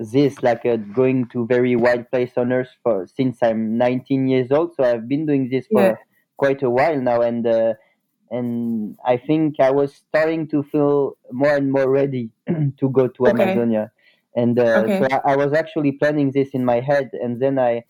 this 0.00 0.42
like 0.42 0.64
uh, 0.64 0.76
going 0.76 1.28
to 1.28 1.46
very 1.46 1.76
wild 1.76 2.10
place 2.10 2.32
on 2.36 2.52
earth 2.52 2.70
for 2.82 3.06
since 3.06 3.38
i'm 3.42 3.76
19 3.76 4.28
years 4.28 4.50
old 4.50 4.74
so 4.74 4.82
i've 4.82 5.06
been 5.06 5.26
doing 5.26 5.48
this 5.50 5.66
for 5.66 5.82
yeah. 5.82 5.94
quite 6.38 6.62
a 6.62 6.70
while 6.70 6.98
now 6.98 7.20
and 7.20 7.46
uh, 7.46 7.74
and 8.30 8.96
i 9.04 9.16
think 9.18 9.60
i 9.60 9.70
was 9.70 9.94
starting 9.94 10.48
to 10.48 10.62
feel 10.62 11.18
more 11.30 11.54
and 11.54 11.70
more 11.70 11.90
ready 11.90 12.30
to 12.78 12.88
go 12.90 13.08
to 13.08 13.26
okay. 13.26 13.42
amazonia 13.42 13.92
and 14.34 14.58
uh, 14.58 14.62
okay. 14.62 15.00
so 15.00 15.08
I, 15.16 15.32
I, 15.32 15.36
was 15.36 15.52
actually 15.52 15.92
planning 15.92 16.30
this 16.30 16.50
in 16.50 16.64
my 16.64 16.80
head 16.80 17.10
and 17.12 17.40
then 17.42 17.58
i 17.58 17.84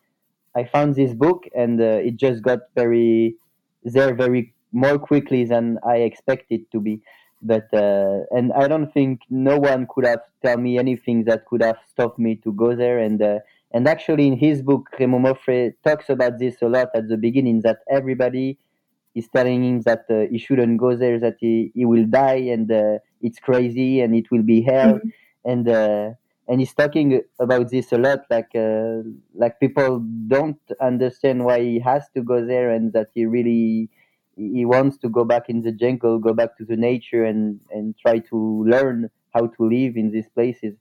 i 0.57 0.65
found 0.65 0.97
this 0.97 1.15
book 1.15 1.45
and 1.55 1.81
uh, 1.81 2.01
it 2.09 2.17
just 2.17 2.43
got 2.43 2.59
very 2.75 3.37
there 3.85 4.15
very 4.15 4.53
more 4.73 4.99
quickly 4.99 5.45
than 5.45 5.79
i 5.87 5.97
expected 5.99 6.63
to 6.73 6.81
be 6.81 7.01
but 7.43 7.73
uh, 7.73 8.21
and 8.31 8.53
I 8.53 8.69
don't 8.69 8.93
think 8.93 9.21
no 9.31 9.59
one 9.59 9.87
could 9.93 10.07
have 10.07 10.21
tell 10.45 10.57
me 10.57 10.79
anything 10.79 11.25
that 11.25 11.47
could 11.47 11.63
have 11.63 11.79
stopped 11.89 12.19
me 12.19 12.37
to 12.37 12.53
go 12.53 12.75
there. 12.75 12.99
And 12.99 13.21
uh, 13.23 13.39
and 13.73 13.87
actually, 13.89 14.27
in 14.27 14.37
his 14.37 14.63
book, 14.63 14.89
Raymond 14.99 15.25
Maufrais 15.25 15.75
talks 15.85 16.09
about 16.09 16.39
this 16.39 16.61
a 16.63 16.69
lot 16.69 16.89
at 16.95 17.09
the 17.09 17.17
beginning. 17.17 17.61
That 17.63 17.79
everybody 17.91 18.59
is 19.15 19.29
telling 19.29 19.65
him 19.65 19.81
that 19.83 20.05
uh, 20.11 20.31
he 20.31 20.39
shouldn't 20.39 20.79
go 20.79 20.97
there, 20.97 21.19
that 21.19 21.37
he, 21.41 21.73
he 21.75 21.85
will 21.85 22.05
die, 22.05 22.49
and 22.51 22.71
uh, 22.71 22.99
it's 23.21 23.39
crazy, 23.39 24.01
and 24.01 24.15
it 24.15 24.31
will 24.31 24.43
be 24.43 24.63
hell, 24.63 24.95
mm-hmm. 24.95 25.51
and 25.51 25.69
uh, 25.69 26.11
and 26.49 26.61
he's 26.61 26.75
talking 26.75 27.23
about 27.39 27.71
this 27.71 27.93
a 27.93 27.99
lot. 27.99 28.21
Like 28.29 28.51
uh, 28.55 29.03
like 29.35 29.61
people 29.61 30.05
don't 30.27 30.61
understand 30.81 31.45
why 31.45 31.61
he 31.61 31.79
has 31.81 32.05
to 32.15 32.23
go 32.23 32.45
there, 32.45 32.71
and 32.71 32.93
that 32.93 33.09
he 33.15 33.25
really 33.25 33.89
he 34.37 34.65
wants 34.65 34.97
to 34.99 35.09
go 35.09 35.25
back 35.25 35.49
in 35.49 35.63
the 35.63 35.73
jungle, 35.73 36.19
go 36.19 36.33
back 36.33 36.57
to 36.59 36.65
the 36.65 36.77
nature, 36.77 37.25
and 37.25 37.61
and 37.71 37.97
try 37.99 38.19
to 38.19 38.65
learn 38.69 39.11
how 39.35 39.47
to 39.47 39.63
live 39.65 39.97
in 39.97 40.11
these 40.11 40.29
places. 40.35 40.75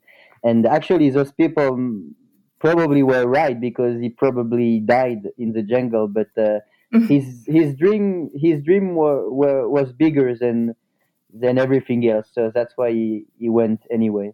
And 0.44 0.66
actually, 0.66 1.10
those 1.10 1.32
people 1.32 1.78
probably 2.60 3.04
were 3.04 3.26
right 3.26 3.60
because 3.60 4.00
he 4.00 4.10
probably 4.10 4.80
died 4.80 5.28
in 5.38 5.54
the 5.54 5.64
jungle. 5.64 6.08
But 6.08 6.30
uh, 6.38 6.60
mm-hmm. 6.94 7.08
his 7.08 7.46
his 7.48 7.76
dream 7.76 8.30
his 8.36 8.62
dream 8.64 8.96
were, 8.96 9.30
were, 9.32 9.70
was 9.70 9.92
bigger 9.92 10.36
than 10.36 10.76
than 11.34 11.58
everything 11.58 12.08
else. 12.08 12.28
So 12.32 12.52
that's 12.54 12.74
why 12.76 12.92
he, 12.92 13.26
he 13.38 13.50
went 13.50 13.82
anyway. 13.92 14.34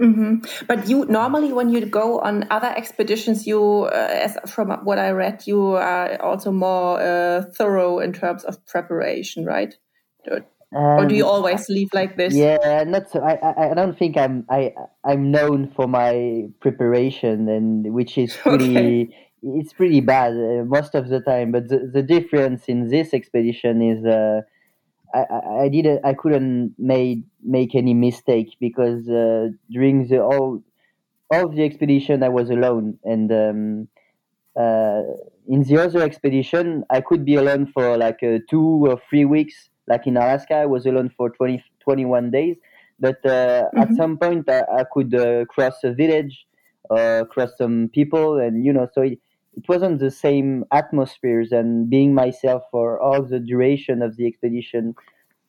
Mm-hmm. 0.00 0.66
But 0.66 0.88
you 0.88 1.04
normally, 1.06 1.52
when 1.52 1.70
you 1.70 1.84
go 1.86 2.20
on 2.20 2.46
other 2.50 2.68
expeditions, 2.68 3.46
you, 3.46 3.84
uh, 3.84 4.08
as 4.10 4.38
from 4.46 4.70
what 4.84 4.98
I 4.98 5.10
read, 5.10 5.46
you 5.46 5.72
are 5.72 6.20
also 6.22 6.52
more 6.52 7.00
uh, 7.00 7.42
thorough 7.56 7.98
in 7.98 8.12
terms 8.12 8.44
of 8.44 8.64
preparation, 8.66 9.44
right? 9.44 9.74
Um, 10.30 10.44
or 10.82 11.06
do 11.06 11.14
you 11.14 11.24
um, 11.24 11.30
always 11.30 11.68
leave 11.68 11.88
like 11.94 12.16
this? 12.16 12.34
Yeah, 12.34 12.84
not 12.86 13.10
so. 13.10 13.20
I, 13.20 13.70
I, 13.70 13.74
don't 13.74 13.98
think 13.98 14.18
I'm 14.18 14.44
I 14.50 14.74
I'm 15.02 15.30
known 15.30 15.72
for 15.74 15.86
my 15.88 16.48
preparation, 16.60 17.48
and 17.48 17.94
which 17.94 18.18
is 18.18 18.36
pretty. 18.42 18.76
Okay. 18.76 19.16
It's 19.40 19.72
pretty 19.72 20.00
bad 20.00 20.32
uh, 20.32 20.64
most 20.64 20.96
of 20.96 21.08
the 21.08 21.20
time. 21.20 21.52
But 21.52 21.68
the, 21.68 21.88
the 21.92 22.02
difference 22.02 22.64
in 22.66 22.88
this 22.88 23.14
expedition 23.14 23.82
is. 23.82 24.04
Uh, 24.04 24.42
I, 25.14 25.24
I 25.64 25.68
didn't 25.68 26.04
I 26.04 26.14
couldn't 26.14 26.74
made 26.78 27.24
make 27.42 27.74
any 27.74 27.94
mistake 27.94 28.56
because 28.60 29.08
uh, 29.08 29.48
during 29.70 30.08
the 30.08 30.20
all 30.20 30.62
all 31.30 31.48
the 31.48 31.64
expedition 31.64 32.22
I 32.22 32.28
was 32.28 32.50
alone. 32.50 32.98
And 33.04 33.32
um, 33.32 33.88
uh, 34.56 35.02
in 35.46 35.62
the 35.62 35.78
other 35.82 36.02
expedition 36.02 36.84
I 36.90 37.00
could 37.00 37.24
be 37.24 37.36
alone 37.36 37.66
for 37.72 37.96
like 37.96 38.22
uh, 38.22 38.38
two 38.48 38.86
or 38.86 39.00
three 39.08 39.24
weeks. 39.24 39.70
Like 39.86 40.06
in 40.06 40.16
Alaska 40.16 40.54
I 40.54 40.66
was 40.66 40.84
alone 40.86 41.10
for 41.16 41.30
20, 41.30 41.62
21 41.80 42.30
days. 42.30 42.56
But 43.00 43.24
uh, 43.24 43.64
mm-hmm. 43.74 43.78
at 43.78 43.94
some 43.94 44.18
point 44.18 44.48
I, 44.48 44.62
I 44.80 44.84
could 44.92 45.14
uh, 45.14 45.44
cross 45.46 45.74
a 45.84 45.92
village 45.92 46.46
uh, 46.90 47.24
cross 47.30 47.50
some 47.58 47.90
people 47.92 48.38
and 48.38 48.64
you 48.64 48.72
know 48.72 48.88
so 48.94 49.02
it, 49.02 49.18
it 49.56 49.68
wasn't 49.68 49.98
the 49.98 50.10
same 50.10 50.64
atmospheres 50.72 51.52
and 51.52 51.90
being 51.90 52.14
myself 52.14 52.62
for 52.70 53.00
all 53.00 53.22
the 53.22 53.40
duration 53.40 54.02
of 54.02 54.16
the 54.16 54.26
expedition 54.26 54.94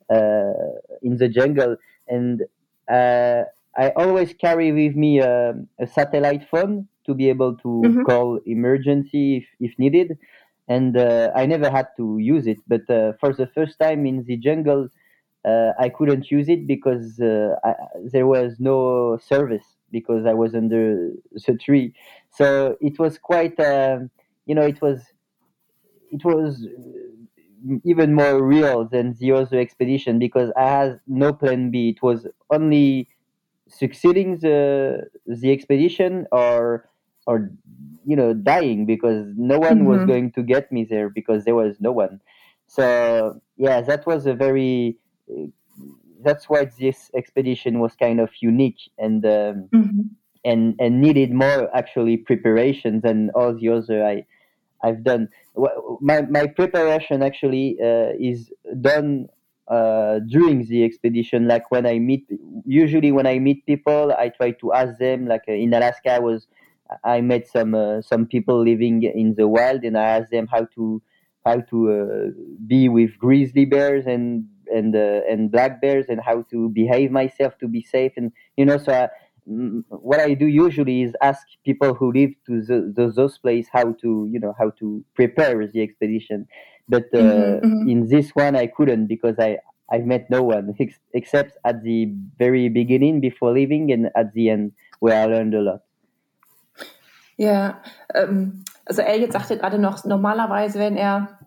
uh, 0.09 0.53
in 1.01 1.17
the 1.17 1.29
jungle 1.29 1.75
and 2.07 2.43
uh, 2.89 3.43
I 3.77 3.91
always 3.95 4.33
carry 4.33 4.71
with 4.71 4.95
me 4.95 5.19
a, 5.19 5.53
a 5.79 5.87
satellite 5.87 6.47
phone 6.49 6.87
to 7.05 7.13
be 7.13 7.29
able 7.29 7.55
to 7.57 7.67
mm-hmm. 7.67 8.03
call 8.03 8.39
emergency 8.45 9.37
if, 9.37 9.71
if 9.71 9.79
needed. 9.79 10.17
And 10.67 10.97
uh, 10.97 11.31
I 11.35 11.45
never 11.45 11.69
had 11.69 11.87
to 11.97 12.19
use 12.19 12.45
it, 12.45 12.57
but 12.67 12.87
uh, 12.89 13.13
for 13.19 13.33
the 13.33 13.47
first 13.47 13.79
time 13.79 14.05
in 14.05 14.23
the 14.25 14.37
jungle, 14.37 14.89
uh, 15.43 15.71
I 15.79 15.89
couldn't 15.89 16.29
use 16.29 16.47
it 16.49 16.67
because 16.67 17.19
uh, 17.19 17.55
I, 17.63 17.73
there 18.11 18.27
was 18.27 18.57
no 18.59 19.17
service 19.17 19.65
because 19.91 20.25
I 20.25 20.33
was 20.33 20.55
under 20.55 21.11
the 21.33 21.55
tree. 21.55 21.93
So 22.31 22.77
it 22.81 22.99
was 22.99 23.17
quite, 23.17 23.59
uh, 23.59 23.99
you 24.45 24.55
know, 24.55 24.63
it 24.63 24.81
was, 24.81 25.01
it 26.11 26.23
was 26.23 26.65
even 27.83 28.13
more 28.13 28.41
real 28.41 28.85
than 28.85 29.15
the 29.19 29.31
other 29.31 29.59
expedition 29.59 30.19
because 30.19 30.51
I 30.57 30.69
had 30.69 30.99
no 31.07 31.33
plan 31.33 31.71
B. 31.71 31.89
It 31.89 32.01
was 32.01 32.27
only 32.49 33.09
succeeding 33.67 34.37
the 34.39 35.07
the 35.27 35.51
expedition 35.51 36.25
or 36.31 36.89
or 37.27 37.51
you 38.05 38.15
know 38.15 38.33
dying 38.33 38.85
because 38.85 39.27
no 39.37 39.59
one 39.59 39.79
mm-hmm. 39.79 39.85
was 39.85 40.05
going 40.05 40.31
to 40.31 40.41
get 40.41 40.71
me 40.71 40.83
there 40.83 41.09
because 41.09 41.45
there 41.45 41.55
was 41.55 41.75
no 41.79 41.91
one. 41.91 42.21
So 42.67 43.41
yeah, 43.57 43.81
that 43.81 44.05
was 44.05 44.25
a 44.25 44.33
very 44.33 44.97
that's 46.23 46.49
why 46.49 46.69
this 46.79 47.09
expedition 47.15 47.79
was 47.79 47.95
kind 47.95 48.19
of 48.19 48.29
unique 48.41 48.79
and 48.97 49.25
um, 49.25 49.69
mm-hmm. 49.73 50.01
and 50.45 50.75
and 50.79 51.01
needed 51.01 51.31
more 51.31 51.75
actually 51.75 52.17
preparation 52.17 53.01
than 53.01 53.29
all 53.35 53.53
the 53.53 53.69
other 53.69 54.05
I 54.05 54.25
I've 54.83 55.03
done. 55.03 55.29
My 56.01 56.21
my 56.23 56.47
preparation 56.47 57.21
actually 57.23 57.77
uh, 57.81 58.13
is 58.19 58.51
done 58.81 59.27
uh, 59.67 60.19
during 60.19 60.65
the 60.65 60.83
expedition. 60.83 61.47
Like 61.47 61.69
when 61.71 61.85
I 61.85 61.99
meet, 61.99 62.25
usually 62.65 63.11
when 63.11 63.27
I 63.27 63.39
meet 63.39 63.65
people, 63.65 64.13
I 64.17 64.29
try 64.29 64.51
to 64.51 64.73
ask 64.73 64.97
them. 64.97 65.27
Like 65.27 65.43
uh, 65.47 65.53
in 65.53 65.73
Alaska, 65.73 66.13
I 66.13 66.19
was 66.19 66.47
I 67.03 67.21
met 67.21 67.47
some 67.47 67.75
uh, 67.75 68.01
some 68.01 68.25
people 68.25 68.63
living 68.63 69.03
in 69.03 69.35
the 69.35 69.47
wild, 69.47 69.83
and 69.83 69.97
I 69.97 70.17
asked 70.17 70.31
them 70.31 70.47
how 70.47 70.65
to 70.75 71.01
how 71.45 71.61
to 71.61 71.91
uh, 71.91 72.41
be 72.67 72.89
with 72.89 73.17
grizzly 73.17 73.65
bears 73.65 74.05
and 74.05 74.45
and 74.73 74.95
uh, 74.95 75.21
and 75.29 75.51
black 75.51 75.81
bears 75.81 76.05
and 76.09 76.19
how 76.21 76.43
to 76.49 76.69
behave 76.69 77.11
myself 77.11 77.57
to 77.59 77.67
be 77.67 77.81
safe 77.83 78.13
and 78.17 78.31
you 78.57 78.65
know 78.65 78.77
so 78.77 78.93
I, 78.93 79.09
what 79.45 80.19
I 80.19 80.35
do 80.35 80.45
usually 80.45 81.01
is 81.01 81.13
ask 81.21 81.41
people 81.65 81.93
who 81.95 82.11
live 82.11 82.31
to 82.45 82.61
the, 82.61 82.93
the, 82.95 83.11
those 83.11 83.37
places 83.37 83.69
how 83.73 83.93
to 83.93 84.27
you 84.29 84.39
know 84.39 84.53
how 84.57 84.71
to 84.79 85.03
prepare 85.15 85.65
the 85.67 85.81
expedition 85.81 86.47
but 86.87 87.05
uh, 87.13 87.17
mm-hmm, 87.17 87.65
mm-hmm. 87.65 87.89
in 87.89 88.07
this 88.07 88.29
one 88.31 88.55
I 88.55 88.67
couldn't 88.67 89.07
because 89.07 89.35
I 89.39 89.57
I 89.91 89.99
met 89.99 90.29
no 90.29 90.43
one 90.43 90.75
ex- 90.79 90.99
except 91.13 91.57
at 91.65 91.83
the 91.83 92.13
very 92.37 92.69
beginning 92.69 93.21
before 93.21 93.51
leaving 93.53 93.91
and 93.91 94.09
at 94.15 94.33
the 94.33 94.49
end 94.49 94.73
where 94.99 95.21
I 95.21 95.25
learned 95.25 95.55
a 95.55 95.61
lot. 95.61 95.81
Ja, 97.37 97.79
ähm, 98.13 98.65
also 98.85 99.01
Elliot 99.01 99.31
sagte 99.31 99.57
gerade 99.57 99.79
noch, 99.79 100.03
normalerweise, 100.03 100.77
wenn 100.77 100.97
er 100.97 101.38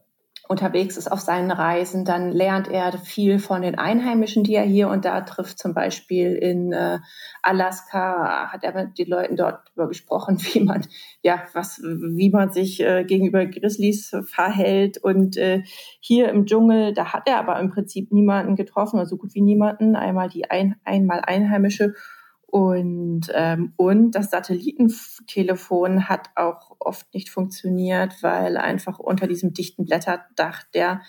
unterwegs 0.52 0.96
ist 0.96 1.10
auf 1.10 1.18
seinen 1.18 1.50
Reisen, 1.50 2.04
dann 2.04 2.30
lernt 2.30 2.68
er 2.68 2.92
viel 2.92 3.38
von 3.40 3.62
den 3.62 3.76
Einheimischen, 3.76 4.44
die 4.44 4.54
er 4.54 4.62
hier 4.62 4.88
und 4.88 5.04
da 5.04 5.22
trifft. 5.22 5.58
Zum 5.58 5.74
Beispiel 5.74 6.34
in 6.34 6.72
äh, 6.72 7.00
Alaska 7.42 8.52
hat 8.52 8.62
er 8.62 8.74
mit 8.74 8.98
den 8.98 9.08
Leuten 9.08 9.36
dort 9.36 9.66
darüber 9.66 9.88
gesprochen, 9.88 10.38
wie 10.52 10.60
man, 10.60 10.86
ja, 11.22 11.42
was, 11.54 11.80
wie 11.82 12.30
man 12.30 12.52
sich 12.52 12.80
äh, 12.80 13.04
gegenüber 13.04 13.46
Grizzlies 13.46 14.14
verhält. 14.26 14.98
Und 14.98 15.36
äh, 15.36 15.62
hier 16.00 16.28
im 16.28 16.46
Dschungel, 16.46 16.92
da 16.92 17.12
hat 17.12 17.26
er 17.26 17.38
aber 17.38 17.58
im 17.58 17.70
Prinzip 17.70 18.12
niemanden 18.12 18.54
getroffen, 18.54 18.96
oder 18.96 19.06
so 19.06 19.16
gut 19.16 19.34
wie 19.34 19.42
niemanden. 19.42 19.96
Einmal 19.96 20.28
die 20.28 20.50
ein, 20.50 20.76
einmal 20.84 21.20
Einheimische 21.20 21.94
und, 22.52 23.30
ähm, 23.32 23.72
und 23.78 24.10
das 24.10 24.30
Satellitentelefon 24.30 26.10
hat 26.10 26.28
auch 26.34 26.76
oft 26.80 27.14
nicht 27.14 27.30
funktioniert, 27.30 28.22
weil 28.22 28.58
einfach 28.58 28.98
unter 28.98 29.26
diesem 29.26 29.54
dichten 29.54 29.86
Blätterdach 29.86 30.64
der 30.74 31.00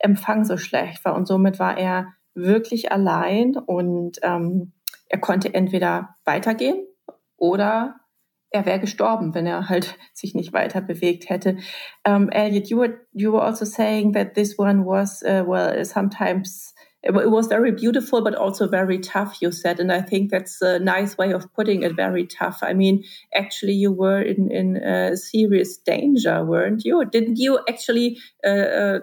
Empfang 0.00 0.44
so 0.44 0.56
schlecht 0.56 1.04
war. 1.04 1.14
Und 1.14 1.28
somit 1.28 1.60
war 1.60 1.78
er 1.78 2.14
wirklich 2.34 2.90
allein 2.90 3.56
und 3.56 4.18
ähm, 4.22 4.72
er 5.08 5.20
konnte 5.20 5.54
entweder 5.54 6.16
weitergehen 6.24 6.84
oder 7.36 8.00
er 8.50 8.66
wäre 8.66 8.80
gestorben, 8.80 9.36
wenn 9.36 9.46
er 9.46 9.68
halt 9.68 9.96
sich 10.12 10.34
nicht 10.34 10.52
weiter 10.52 10.80
bewegt 10.80 11.30
hätte. 11.30 11.58
Um, 12.04 12.28
Elliot, 12.28 12.70
you 12.70 12.78
were 12.80 12.98
you 13.12 13.32
were 13.32 13.44
also 13.44 13.64
saying 13.64 14.14
that 14.14 14.34
this 14.34 14.58
one 14.58 14.84
was 14.84 15.22
uh, 15.22 15.44
well 15.46 15.84
sometimes 15.84 16.74
it, 17.02 17.30
was 17.30 17.46
very 17.46 17.70
beautiful, 17.70 18.22
but 18.22 18.34
also 18.34 18.66
very 18.66 18.98
tough, 18.98 19.38
you 19.40 19.52
said. 19.52 19.78
And 19.78 19.92
I 19.92 20.00
think 20.00 20.30
that's 20.30 20.60
a 20.60 20.78
nice 20.78 21.16
way 21.16 21.32
of 21.32 21.52
putting 21.54 21.82
it, 21.82 21.94
very 21.94 22.26
tough. 22.26 22.58
I 22.62 22.72
mean, 22.72 23.04
actually, 23.34 23.74
you 23.74 23.92
were 23.92 24.20
in, 24.20 24.50
in 24.50 24.76
uh, 24.82 25.14
serious 25.16 25.76
danger, 25.76 26.44
weren't 26.44 26.84
you? 26.84 27.04
Didn't 27.04 27.36
you 27.36 27.60
actually 27.68 28.18
uh, 28.44 28.48
uh, 28.48 28.98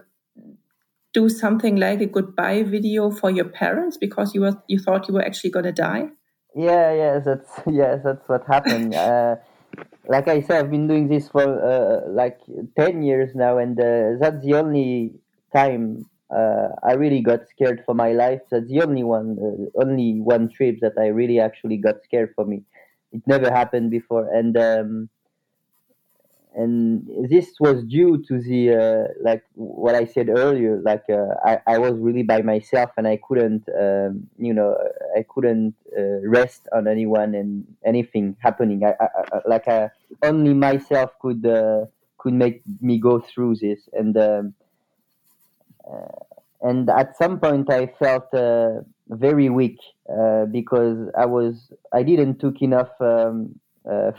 do 1.13 1.29
something 1.29 1.77
like 1.77 2.01
a 2.01 2.05
goodbye 2.05 2.63
video 2.63 3.11
for 3.11 3.31
your 3.31 3.45
parents 3.45 3.97
because 3.97 4.35
you, 4.35 4.41
were, 4.41 4.61
you 4.67 4.77
thought 4.77 5.07
you 5.07 5.13
were 5.13 5.25
actually 5.25 5.51
going 5.51 5.65
to 5.65 5.71
die? 5.71 6.09
Yeah, 6.53 6.93
yeah, 6.93 7.19
that's 7.19 7.49
yeah, 7.67 7.97
that's 8.03 8.27
what 8.27 8.45
happened. 8.47 8.93
uh, 8.95 9.37
like 10.07 10.27
I 10.27 10.41
said, 10.41 10.65
I've 10.65 10.71
been 10.71 10.87
doing 10.87 11.07
this 11.07 11.27
for 11.29 11.43
uh, 11.43 12.09
like 12.09 12.39
ten 12.77 13.03
years 13.03 13.35
now, 13.35 13.57
and 13.57 13.79
uh, 13.79 14.17
that's 14.19 14.43
the 14.45 14.53
only 14.53 15.15
time 15.53 16.05
uh, 16.33 16.69
I 16.83 16.93
really 16.93 17.21
got 17.21 17.47
scared 17.47 17.83
for 17.85 17.93
my 17.93 18.11
life. 18.11 18.41
That's 18.49 18.67
the 18.67 18.81
only 18.81 19.03
one, 19.03 19.37
uh, 19.39 19.81
only 19.81 20.19
one 20.19 20.49
trip 20.49 20.77
that 20.81 20.93
I 20.97 21.07
really 21.07 21.39
actually 21.39 21.77
got 21.77 22.03
scared 22.03 22.33
for 22.35 22.45
me. 22.45 22.63
It 23.11 23.21
never 23.27 23.51
happened 23.51 23.91
before, 23.91 24.27
and 24.33 24.57
um, 24.57 25.09
and 26.55 27.07
this 27.29 27.53
was 27.59 27.83
due 27.83 28.23
to 28.27 28.41
the 28.41 28.71
uh, 28.73 29.13
like 29.21 29.43
what 29.53 29.93
I 29.93 30.05
said 30.05 30.29
earlier. 30.29 30.81
Like 30.81 31.03
uh, 31.09 31.35
I, 31.45 31.59
I 31.67 31.77
was 31.77 31.93
really 31.93 32.23
by 32.23 32.41
myself, 32.41 32.91
and 32.97 33.07
I 33.07 33.17
couldn't, 33.17 33.69
um, 33.79 34.27
you 34.37 34.53
know, 34.53 34.75
I 35.15 35.23
couldn't 35.29 35.75
uh, 35.97 36.27
rest 36.27 36.67
on 36.73 36.87
anyone 36.87 37.35
and 37.35 37.65
anything 37.85 38.35
happening. 38.39 38.83
I, 38.83 38.95
I, 38.99 39.07
I 39.31 39.41
like 39.45 39.91
only 40.23 40.53
myself 40.53 41.11
could 41.21 41.43
could 42.17 42.33
make 42.33 42.63
me 42.81 42.97
go 42.97 43.19
through 43.19 43.57
this, 43.57 43.87
and. 43.93 44.17
Um, 44.17 44.53
uh, 44.59 44.64
and 46.61 46.89
at 46.89 47.17
some 47.17 47.39
point 47.39 47.71
I 47.71 47.87
felt 47.87 48.33
uh, 48.33 48.81
very 49.09 49.49
weak 49.49 49.79
uh, 50.09 50.45
because 50.45 51.09
I 51.17 51.25
was 51.25 51.71
I 51.93 52.03
didn't 52.03 52.39
took 52.39 52.61
enough 52.61 52.89
um, 52.99 53.59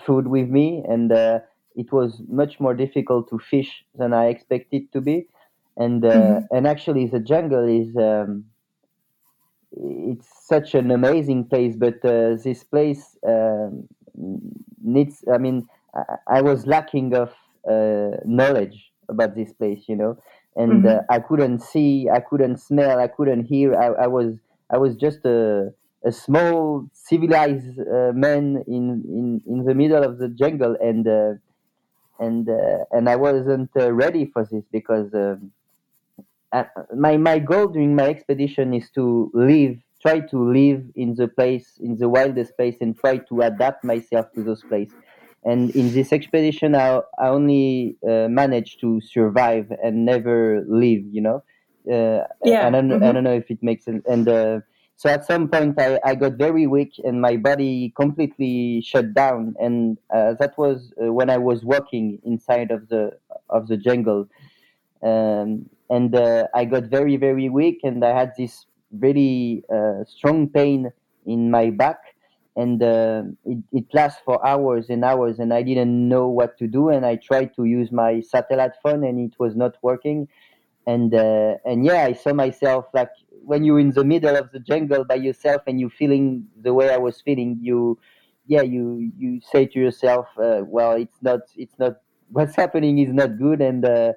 food 0.06 0.28
with 0.28 0.48
me 0.48 0.84
and 0.88 1.12
it 1.76 1.92
was 1.92 2.22
much 2.28 2.58
more 2.58 2.74
difficult 2.74 3.28
to 3.28 3.38
fish 3.38 3.84
than 3.94 4.12
I 4.12 4.26
expected 4.26 4.90
to 4.92 5.00
be, 5.00 5.28
and 5.76 6.04
uh, 6.04 6.10
mm-hmm. 6.10 6.56
and 6.56 6.66
actually 6.66 7.06
the 7.06 7.20
jungle 7.20 7.68
is 7.68 7.94
um, 7.96 8.46
it's 9.72 10.28
such 10.46 10.74
an 10.74 10.90
amazing 10.90 11.44
place, 11.44 11.76
but 11.76 12.02
uh, 12.04 12.36
this 12.42 12.64
place 12.64 13.18
um, 13.26 13.86
needs. 14.82 15.22
I 15.32 15.38
mean, 15.38 15.68
I, 15.94 16.38
I 16.38 16.40
was 16.40 16.66
lacking 16.66 17.14
of 17.14 17.34
uh, 17.70 18.16
knowledge 18.24 18.90
about 19.08 19.36
this 19.36 19.52
place, 19.52 19.84
you 19.86 19.96
know, 19.96 20.18
and 20.56 20.84
mm-hmm. 20.84 20.98
uh, 20.98 21.14
I 21.14 21.20
couldn't 21.20 21.60
see, 21.60 22.08
I 22.12 22.20
couldn't 22.20 22.56
smell, 22.58 22.98
I 22.98 23.08
couldn't 23.08 23.44
hear. 23.44 23.74
I, 23.76 24.04
I 24.04 24.06
was 24.06 24.34
I 24.70 24.78
was 24.78 24.96
just 24.96 25.24
a 25.24 25.72
a 26.04 26.12
small 26.12 26.88
civilized 26.92 27.78
uh, 27.78 28.12
man 28.14 28.64
in, 28.66 29.02
in 29.08 29.42
in 29.46 29.64
the 29.64 29.74
middle 29.74 30.02
of 30.02 30.18
the 30.18 30.28
jungle, 30.28 30.76
and 30.80 31.06
uh, 31.06 31.34
and 32.18 32.48
uh, 32.48 32.84
and 32.90 33.08
I 33.08 33.16
wasn't 33.16 33.70
uh, 33.78 33.92
ready 33.92 34.24
for 34.26 34.44
this 34.44 34.64
because 34.72 35.12
um, 35.14 35.52
my 36.96 37.16
my 37.18 37.38
goal 37.38 37.68
during 37.68 37.94
my 37.94 38.08
expedition 38.08 38.72
is 38.72 38.90
to 38.92 39.30
live, 39.34 39.76
try 40.00 40.20
to 40.20 40.52
live 40.52 40.84
in 40.94 41.14
the 41.16 41.28
place, 41.28 41.78
in 41.80 41.98
the 41.98 42.08
wildest 42.08 42.56
place, 42.56 42.76
and 42.80 42.98
try 42.98 43.18
to 43.18 43.42
adapt 43.42 43.84
myself 43.84 44.32
to 44.32 44.42
those 44.42 44.62
places 44.62 44.96
and 45.46 45.70
in 45.70 45.92
this 45.94 46.12
expedition 46.12 46.74
i, 46.74 47.00
I 47.18 47.28
only 47.28 47.96
uh, 48.06 48.28
managed 48.28 48.80
to 48.80 49.00
survive 49.00 49.72
and 49.82 50.04
never 50.04 50.64
leave 50.68 51.06
you 51.10 51.22
know? 51.22 51.42
Uh, 51.90 52.26
yeah 52.44 52.66
I 52.66 52.70
don't, 52.70 52.88
mm-hmm. 52.88 53.04
I 53.04 53.12
don't 53.12 53.24
know 53.24 53.32
if 53.32 53.48
it 53.48 53.62
makes 53.62 53.84
sense. 53.84 54.04
And 54.08 54.28
uh, 54.28 54.60
so 54.96 55.08
at 55.08 55.24
some 55.24 55.48
point 55.48 55.78
I, 55.78 56.00
I 56.04 56.16
got 56.16 56.32
very 56.32 56.66
weak 56.66 56.94
and 57.04 57.20
my 57.20 57.36
body 57.36 57.92
completely 57.96 58.80
shut 58.80 59.14
down. 59.14 59.54
And 59.60 59.96
uh, 60.12 60.34
that 60.40 60.58
was 60.58 60.92
uh, 61.00 61.12
when 61.12 61.30
i 61.30 61.38
was 61.38 61.64
walking 61.64 62.18
inside 62.24 62.72
of 62.72 62.88
the 62.88 63.12
of 63.50 63.68
the 63.68 63.76
jungle. 63.76 64.28
Um, 65.02 65.70
and 65.88 66.12
uh, 66.16 66.48
i 66.54 66.64
got 66.64 66.84
very 66.84 67.16
very 67.16 67.48
weak 67.48 67.80
and 67.84 68.04
i 68.04 68.12
had 68.18 68.32
this 68.36 68.66
really 68.90 69.62
strong 70.08 70.48
pain 70.48 70.90
in 71.26 71.50
my 71.50 71.70
back 71.70 72.15
and 72.56 72.82
uh, 72.82 73.22
it, 73.44 73.58
it 73.72 73.84
lasts 73.92 74.20
for 74.24 74.44
hours 74.46 74.88
and 74.88 75.04
hours 75.04 75.38
and 75.38 75.52
i 75.52 75.62
didn't 75.62 76.08
know 76.08 76.26
what 76.28 76.56
to 76.58 76.66
do 76.66 76.88
and 76.88 77.04
i 77.04 77.16
tried 77.16 77.54
to 77.54 77.64
use 77.64 77.92
my 77.92 78.20
satellite 78.20 78.72
phone 78.82 79.04
and 79.04 79.20
it 79.20 79.38
was 79.38 79.54
not 79.56 79.76
working. 79.82 80.28
And 80.86 81.14
uh, 81.14 81.54
and 81.64 81.84
yeah, 81.84 82.04
I 82.04 82.12
saw 82.12 82.32
myself 82.32 82.86
like 82.94 83.10
when 83.44 83.64
you're 83.64 83.80
in 83.80 83.90
the 83.90 84.04
middle 84.04 84.36
of 84.36 84.52
the 84.52 84.60
jungle 84.60 85.04
by 85.04 85.16
yourself 85.16 85.62
and 85.66 85.80
you're 85.80 85.90
feeling 85.90 86.46
the 86.60 86.72
way 86.74 86.90
I 86.90 86.96
was 86.96 87.20
feeling, 87.20 87.58
you 87.60 87.98
yeah 88.46 88.62
you 88.62 89.10
you 89.18 89.40
say 89.40 89.66
to 89.66 89.78
yourself, 89.80 90.26
uh, 90.40 90.62
well, 90.64 90.92
it's 90.92 91.18
not 91.22 91.40
it's 91.56 91.78
not 91.78 91.96
what's 92.30 92.54
happening 92.54 92.98
is 92.98 93.12
not 93.12 93.38
good, 93.38 93.60
and 93.60 93.84
uh, 93.84 94.12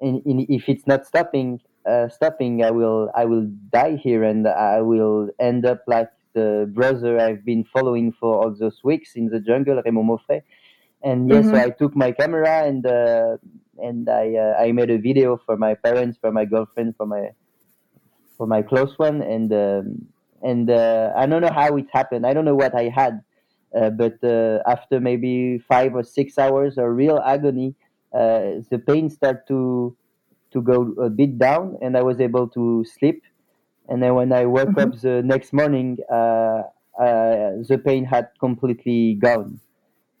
and, 0.00 0.22
and 0.24 0.46
if 0.48 0.68
it's 0.68 0.86
not 0.86 1.06
stopping 1.06 1.60
uh, 1.88 2.08
stopping, 2.08 2.64
I 2.64 2.70
will 2.70 3.10
I 3.14 3.24
will 3.26 3.46
die 3.70 3.96
here, 3.96 4.24
and 4.24 4.46
I 4.48 4.80
will 4.80 5.28
end 5.38 5.66
up 5.66 5.82
like 5.86 6.08
the 6.36 6.70
brother 6.78 7.18
I've 7.18 7.44
been 7.44 7.64
following 7.64 8.12
for 8.20 8.30
all 8.40 8.50
those 8.54 8.78
weeks 8.84 9.16
in 9.16 9.24
the 9.32 9.40
jungle, 9.40 9.82
Raymond 9.84 10.08
Maufrais. 10.10 10.42
And 11.02 11.28
yes, 11.28 11.44
mm-hmm. 11.44 11.54
so 11.54 11.62
I 11.66 11.70
took 11.70 11.92
my 12.04 12.10
camera 12.12 12.54
and 12.70 12.84
uh, 12.86 13.36
and 13.88 14.08
I 14.08 14.34
uh, 14.44 14.54
I 14.64 14.72
made 14.72 14.90
a 14.90 14.98
video 14.98 15.40
for 15.46 15.56
my 15.56 15.74
parents, 15.74 16.18
for 16.20 16.30
my 16.38 16.44
girlfriend, 16.44 16.96
for 16.96 17.06
my 17.06 17.24
for 18.36 18.46
my 18.46 18.62
close 18.62 18.94
one, 18.98 19.22
and 19.22 19.52
um, 19.52 20.06
and 20.42 20.70
uh, 20.70 21.12
I 21.16 21.26
don't 21.26 21.42
know 21.42 21.52
how 21.52 21.76
it 21.76 21.86
happened. 21.92 22.26
I 22.26 22.32
don't 22.34 22.44
know 22.44 22.58
what 22.64 22.74
I 22.74 22.88
had, 23.00 23.22
uh, 23.74 23.90
but 23.90 24.22
uh, 24.24 24.62
after 24.66 25.00
maybe 25.00 25.58
five 25.58 25.94
or 25.94 26.04
six 26.04 26.38
hours 26.38 26.76
of 26.78 26.86
real 27.02 27.18
agony, 27.34 27.74
uh, 28.12 28.60
the 28.70 28.82
pain 28.86 29.08
started 29.10 29.42
to 29.48 29.96
to 30.52 30.62
go 30.62 30.92
a 31.00 31.10
bit 31.10 31.38
down, 31.38 31.76
and 31.82 31.96
I 31.96 32.02
was 32.02 32.20
able 32.20 32.48
to 32.58 32.84
sleep. 32.84 33.22
And 33.88 34.02
then 34.02 34.14
when 34.14 34.32
I 34.32 34.46
woke 34.46 34.70
mm-hmm. 34.70 34.92
up 34.92 35.00
the 35.00 35.22
next 35.22 35.52
morning, 35.52 35.98
the 36.08 37.82
pain 37.84 38.04
had 38.04 38.28
completely 38.40 39.14
gone 39.14 39.60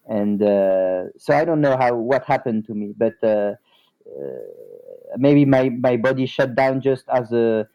and 0.06 0.40
uh, 0.42 1.04
so 1.18 1.34
I 1.34 1.44
don't 1.44 1.60
know 1.60 1.76
how 1.76 1.94
what 1.96 2.24
happened 2.24 2.66
to 2.66 2.74
me, 2.74 2.94
but 2.96 3.14
uh, 3.22 3.54
uh, 4.06 5.16
maybe 5.16 5.44
my, 5.44 5.68
my 5.68 5.96
body 5.96 6.26
shut 6.26 6.54
down 6.54 6.80
just 6.80 7.04
as 7.08 7.32
a 7.32 7.66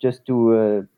just 0.00 0.24
to 0.24 0.88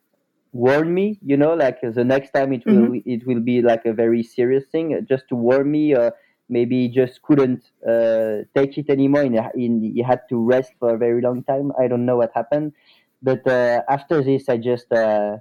warn 0.52 0.92
me 0.92 1.18
you 1.24 1.36
know 1.36 1.54
like 1.54 1.80
the 1.80 2.04
next 2.04 2.30
time 2.30 2.52
it 2.52 2.64
will 2.66 2.74
mm-hmm. 2.74 3.10
it 3.10 3.26
will 3.26 3.40
be 3.40 3.60
like 3.62 3.84
a 3.86 3.92
very 3.92 4.22
serious 4.22 4.64
thing 4.70 5.04
just 5.08 5.26
to 5.28 5.34
warn 5.34 5.68
me 5.68 5.96
or 5.96 6.14
maybe 6.48 6.88
just 6.88 7.20
couldn't 7.22 7.64
uh, 7.88 8.44
take 8.54 8.76
it 8.78 8.88
anymore 8.88 9.22
and, 9.22 9.82
he 9.82 10.04
had 10.06 10.20
to 10.28 10.36
rest 10.36 10.72
for 10.78 10.94
a 10.94 10.98
very 10.98 11.20
long 11.22 11.42
time 11.44 11.72
i 11.80 11.88
don't 11.88 12.04
know 12.04 12.18
what 12.18 12.30
happened 12.34 12.72
but 13.22 13.46
uh, 13.46 13.82
after 13.88 14.22
this 14.22 14.48
i 14.48 14.56
just 14.56 14.92
uh, 14.92 15.36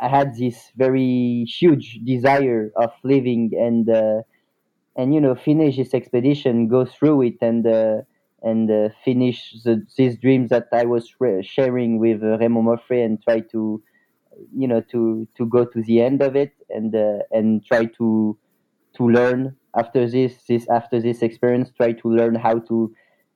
I 0.00 0.08
had 0.08 0.34
this 0.36 0.72
very 0.76 1.44
huge 1.44 2.00
desire 2.04 2.70
of 2.76 2.90
living 3.04 3.50
and 3.56 3.88
uh, 3.88 4.22
and 4.96 5.14
you 5.14 5.20
know 5.20 5.34
finish 5.34 5.76
this 5.76 5.94
expedition, 5.94 6.68
go 6.68 6.84
through 6.84 7.22
it, 7.22 7.36
and 7.40 7.66
uh, 7.66 8.02
and 8.42 8.70
uh, 8.70 8.90
finish 9.04 9.54
the, 9.64 9.86
these 9.96 10.18
dreams 10.18 10.50
that 10.50 10.68
I 10.72 10.84
was 10.84 11.12
sharing 11.42 11.98
with 11.98 12.22
uh, 12.22 12.38
Raymond 12.38 12.80
and 12.90 13.22
try 13.22 13.40
to 13.52 13.82
you 14.56 14.68
know 14.68 14.80
to 14.92 15.28
to 15.36 15.46
go 15.46 15.64
to 15.64 15.82
the 15.82 16.00
end 16.02 16.22
of 16.22 16.36
it, 16.36 16.52
and 16.70 16.94
uh, 16.94 17.20
and 17.30 17.64
try 17.64 17.86
to 17.98 18.38
to 18.96 19.08
learn 19.08 19.56
after 19.76 20.08
this 20.08 20.44
this 20.48 20.68
after 20.70 21.00
this 21.00 21.22
experience, 21.22 21.70
try 21.76 21.92
to 21.92 22.08
learn 22.08 22.34
how 22.34 22.58
to 22.60 22.94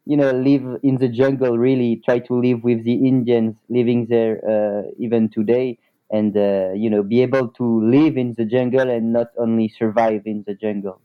you 0.08 0.16
know 0.16 0.32
live 0.32 0.80
in 0.82 0.96
the 0.96 1.08
jungle. 1.08 1.58
Really 1.58 2.00
try 2.04 2.18
to 2.18 2.34
live 2.34 2.64
with 2.64 2.82
the 2.84 2.96
Indians 3.06 3.54
living 3.68 4.06
there 4.08 4.40
uh, 4.42 4.82
even 4.98 5.28
today 5.28 5.78
and 6.10 6.34
uh, 6.36 6.72
you 6.74 6.88
know 6.88 7.02
be 7.02 7.20
able 7.22 7.48
to 7.60 7.66
live 7.84 8.16
in 8.16 8.32
the 8.34 8.46
jungle 8.46 8.88
and 8.88 9.12
not 9.12 9.28
only 9.36 9.68
survive 9.68 10.22
in 10.24 10.44
the 10.46 10.54
jungle. 10.54 10.98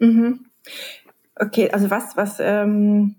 Mhm. 0.00 0.40
Okay, 1.36 1.68
also 1.70 1.90
was 1.90 2.16
was 2.16 2.40
ähm, 2.40 3.16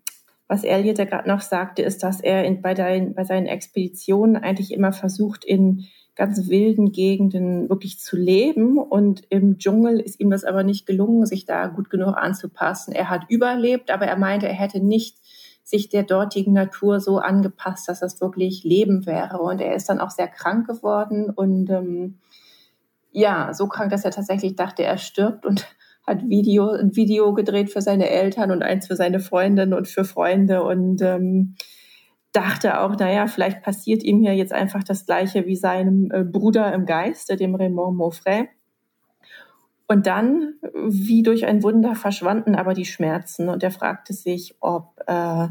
was 0.48 0.64
Elliot 0.64 0.98
ja 0.98 1.06
gerade 1.06 1.28
noch 1.28 1.42
sagte, 1.42 1.82
ist, 1.82 2.04
dass 2.04 2.22
er 2.22 2.46
in, 2.46 2.62
bei, 2.62 2.74
dein, 2.74 3.16
bei 3.16 3.24
seinen 3.24 3.48
Expeditionen 3.48 4.38
eigentlich 4.38 4.72
immer 4.72 4.94
versucht, 4.94 5.46
in 5.46 5.86
ganz 6.16 6.48
wilden 6.48 6.92
Gegenden 6.92 7.70
wirklich 7.70 8.00
zu 8.00 8.16
leben. 8.16 8.78
Und 8.78 9.24
im 9.30 9.58
Dschungel 9.58 10.00
ist 10.00 10.20
ihm 10.20 10.30
das 10.30 10.44
aber 10.44 10.64
nicht 10.64 10.86
gelungen, 10.86 11.26
sich 11.26 11.46
da 11.46 11.68
gut 11.68 11.90
genug 11.90 12.16
anzupassen. 12.16 12.94
Er 12.94 13.10
hat 13.10 13.24
überlebt, 13.30 13.92
aber 13.92 14.06
er 14.06 14.18
meinte, 14.18 14.48
er 14.48 14.54
hätte 14.54 14.80
nicht 14.80 15.18
sich 15.64 15.90
der 15.90 16.04
dortigen 16.04 16.54
Natur 16.54 17.00
so 17.00 17.18
angepasst, 17.18 17.88
dass 17.88 18.02
das 18.02 18.20
wirklich 18.22 18.64
Leben 18.64 19.06
wäre. 19.06 19.40
Und 19.40 19.60
er 19.62 19.76
ist 19.76 19.90
dann 19.90 20.00
auch 20.00 20.12
sehr 20.12 20.28
krank 20.28 20.68
geworden 20.68 21.30
und 21.30 21.70
ähm, 21.70 22.20
ja, 23.12 23.54
so 23.54 23.68
krank, 23.68 23.92
dass 23.92 24.06
er 24.06 24.12
tatsächlich 24.12 24.56
dachte, 24.56 24.84
er 24.84 24.98
stirbt 24.98 25.46
und 25.46 25.68
hat 26.08 26.28
Video, 26.28 26.72
ein 26.72 26.96
Video 26.96 27.34
gedreht 27.34 27.72
für 27.72 27.82
seine 27.82 28.10
Eltern 28.10 28.52
und 28.52 28.62
eins 28.62 28.88
für 28.88 28.98
seine 28.98 29.22
Freundin 29.22 29.74
und 29.74 29.88
für 29.88 30.04
Freunde 30.04 30.64
und 30.64 31.02
ähm, 31.02 31.56
dachte 32.34 32.82
auch, 32.82 32.98
naja, 32.98 33.28
vielleicht 33.28 33.62
passiert 33.62 34.04
ihm 34.04 34.20
hier 34.20 34.36
jetzt 34.36 34.54
einfach 34.54 34.84
das 34.84 35.06
Gleiche 35.06 35.46
wie 35.46 35.56
seinem 35.56 36.12
äh, 36.12 36.24
Bruder 36.24 36.74
im 36.74 36.86
Geiste, 36.86 37.36
dem 37.36 37.56
Raymond 37.56 37.98
Maufray. 37.98 38.50
Und 39.88 40.08
dann, 40.08 40.56
wie 40.74 41.24
durch 41.24 41.46
ein 41.46 41.62
Wunder, 41.62 41.96
verschwanden 41.96 42.56
aber 42.56 42.74
die 42.74 42.86
Schmerzen 42.86 43.50
und 43.50 43.64
er 43.64 43.72
fragte 43.72 44.14
sich, 44.14 44.56
ob, 44.60 45.00
äh, 45.08 45.48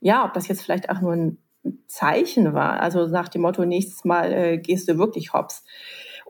ja, 0.00 0.24
ob 0.24 0.34
das 0.34 0.48
jetzt 0.48 0.62
vielleicht 0.62 0.90
auch 0.90 1.00
nur 1.00 1.12
ein 1.12 1.38
Zeichen 1.86 2.52
war. 2.52 2.80
Also 2.80 3.06
nach 3.06 3.28
dem 3.28 3.42
Motto, 3.42 3.64
nächstes 3.64 4.04
Mal 4.04 4.32
äh, 4.32 4.58
gehst 4.58 4.88
du 4.88 4.98
wirklich 4.98 5.32
hops. 5.32 5.64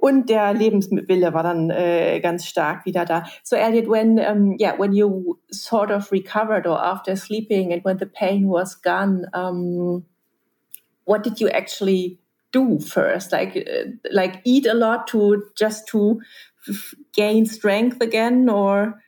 Und 0.01 0.31
der 0.31 0.55
Lebenswille 0.55 1.35
war 1.35 1.43
dann 1.43 1.69
äh, 1.69 2.21
ganz 2.21 2.47
stark 2.47 2.87
wieder 2.87 3.05
da. 3.05 3.25
So 3.43 3.55
Elliot, 3.55 3.87
when 3.87 4.19
um, 4.19 4.57
yeah, 4.59 4.75
when 4.79 4.95
you 4.95 5.39
sort 5.51 5.91
of 5.91 6.11
recovered 6.11 6.67
or 6.67 6.83
after 6.83 7.17
sleeping 7.17 7.71
and 7.71 7.85
when 7.85 7.99
the 7.99 8.07
pain 8.07 8.49
was 8.49 8.81
gone, 8.81 9.27
um, 9.35 10.07
what 11.05 11.23
did 11.23 11.39
you 11.39 11.51
actually 11.51 12.19
do 12.51 12.79
first? 12.79 13.31
Like, 13.31 13.55
uh, 13.57 13.91
like 14.11 14.41
eat 14.45 14.67
a 14.67 14.73
lot 14.73 15.07
to 15.09 15.45
just 15.55 15.87
to 15.89 16.21
gain 17.13 17.45
strength 17.45 18.01
again 18.01 18.49
or 18.49 19.01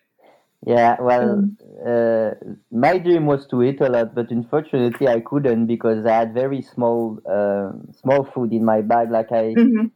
yeah 0.66 0.96
well 1.00 1.30
um, 1.30 1.58
uh, 1.86 2.30
my 2.70 2.98
dream 2.98 3.26
was 3.26 3.46
to 3.48 3.62
eat 3.62 3.80
a 3.80 3.88
lot 3.88 4.14
but 4.14 4.30
unfortunately 4.30 5.08
i 5.08 5.20
couldn't 5.20 5.66
because 5.66 6.06
i 6.06 6.12
had 6.12 6.32
very 6.32 6.62
small 6.62 7.18
uh, 7.28 7.72
small 8.00 8.24
food 8.32 8.52
in 8.52 8.64
my 8.64 8.80
bag 8.80 9.10
like 9.10 9.32
i 9.32 9.54
mm-hmm. 9.54 9.86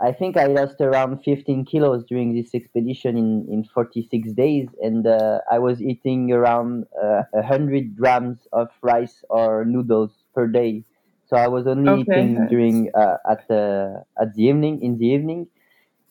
I 0.00 0.12
think 0.12 0.36
i 0.36 0.46
lost 0.46 0.80
around 0.80 1.18
15 1.24 1.64
kilos 1.64 2.04
during 2.04 2.34
this 2.34 2.54
expedition 2.54 3.16
in 3.16 3.46
in 3.50 3.64
46 3.64 4.32
days 4.32 4.68
and 4.80 5.06
uh, 5.06 5.40
i 5.50 5.58
was 5.58 5.82
eating 5.82 6.32
around 6.32 6.86
uh, 7.02 7.22
100 7.32 7.96
grams 7.96 8.46
of 8.52 8.68
rice 8.82 9.24
or 9.28 9.64
noodles 9.64 10.12
per 10.34 10.46
day 10.46 10.84
so 11.26 11.36
i 11.36 11.48
was 11.48 11.66
only 11.66 11.90
okay. 11.90 12.02
eating 12.02 12.46
during 12.48 12.90
uh, 12.94 13.16
at 13.30 13.46
the 13.48 14.04
at 14.20 14.34
the 14.34 14.44
evening 14.44 14.82
in 14.82 14.98
the 14.98 15.06
evening 15.06 15.46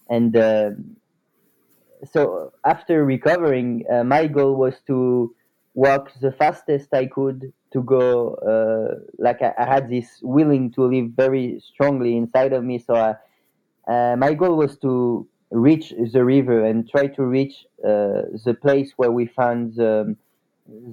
and 0.09 0.35
uh, 0.35 0.71
so 2.11 2.53
after 2.65 3.05
recovering, 3.05 3.83
uh, 3.91 4.03
my 4.03 4.27
goal 4.27 4.55
was 4.55 4.75
to 4.87 5.33
walk 5.73 6.11
the 6.21 6.31
fastest 6.31 6.93
I 6.93 7.05
could 7.05 7.53
to 7.73 7.81
go. 7.83 8.35
Uh, 8.35 8.99
like 9.17 9.41
I, 9.41 9.53
I, 9.57 9.65
had 9.65 9.89
this 9.89 10.19
willing 10.21 10.71
to 10.73 10.83
live 10.83 11.11
very 11.11 11.59
strongly 11.59 12.15
inside 12.17 12.53
of 12.53 12.63
me. 12.63 12.79
So 12.79 12.95
I, 12.95 13.15
uh, 13.87 14.15
my 14.17 14.33
goal 14.33 14.57
was 14.57 14.77
to 14.79 15.27
reach 15.51 15.93
the 16.11 16.23
river 16.23 16.65
and 16.65 16.89
try 16.89 17.07
to 17.07 17.23
reach 17.23 17.65
uh, 17.83 18.23
the 18.45 18.57
place 18.61 18.93
where 18.97 19.11
we 19.11 19.25
found 19.25 19.75
the 19.75 20.15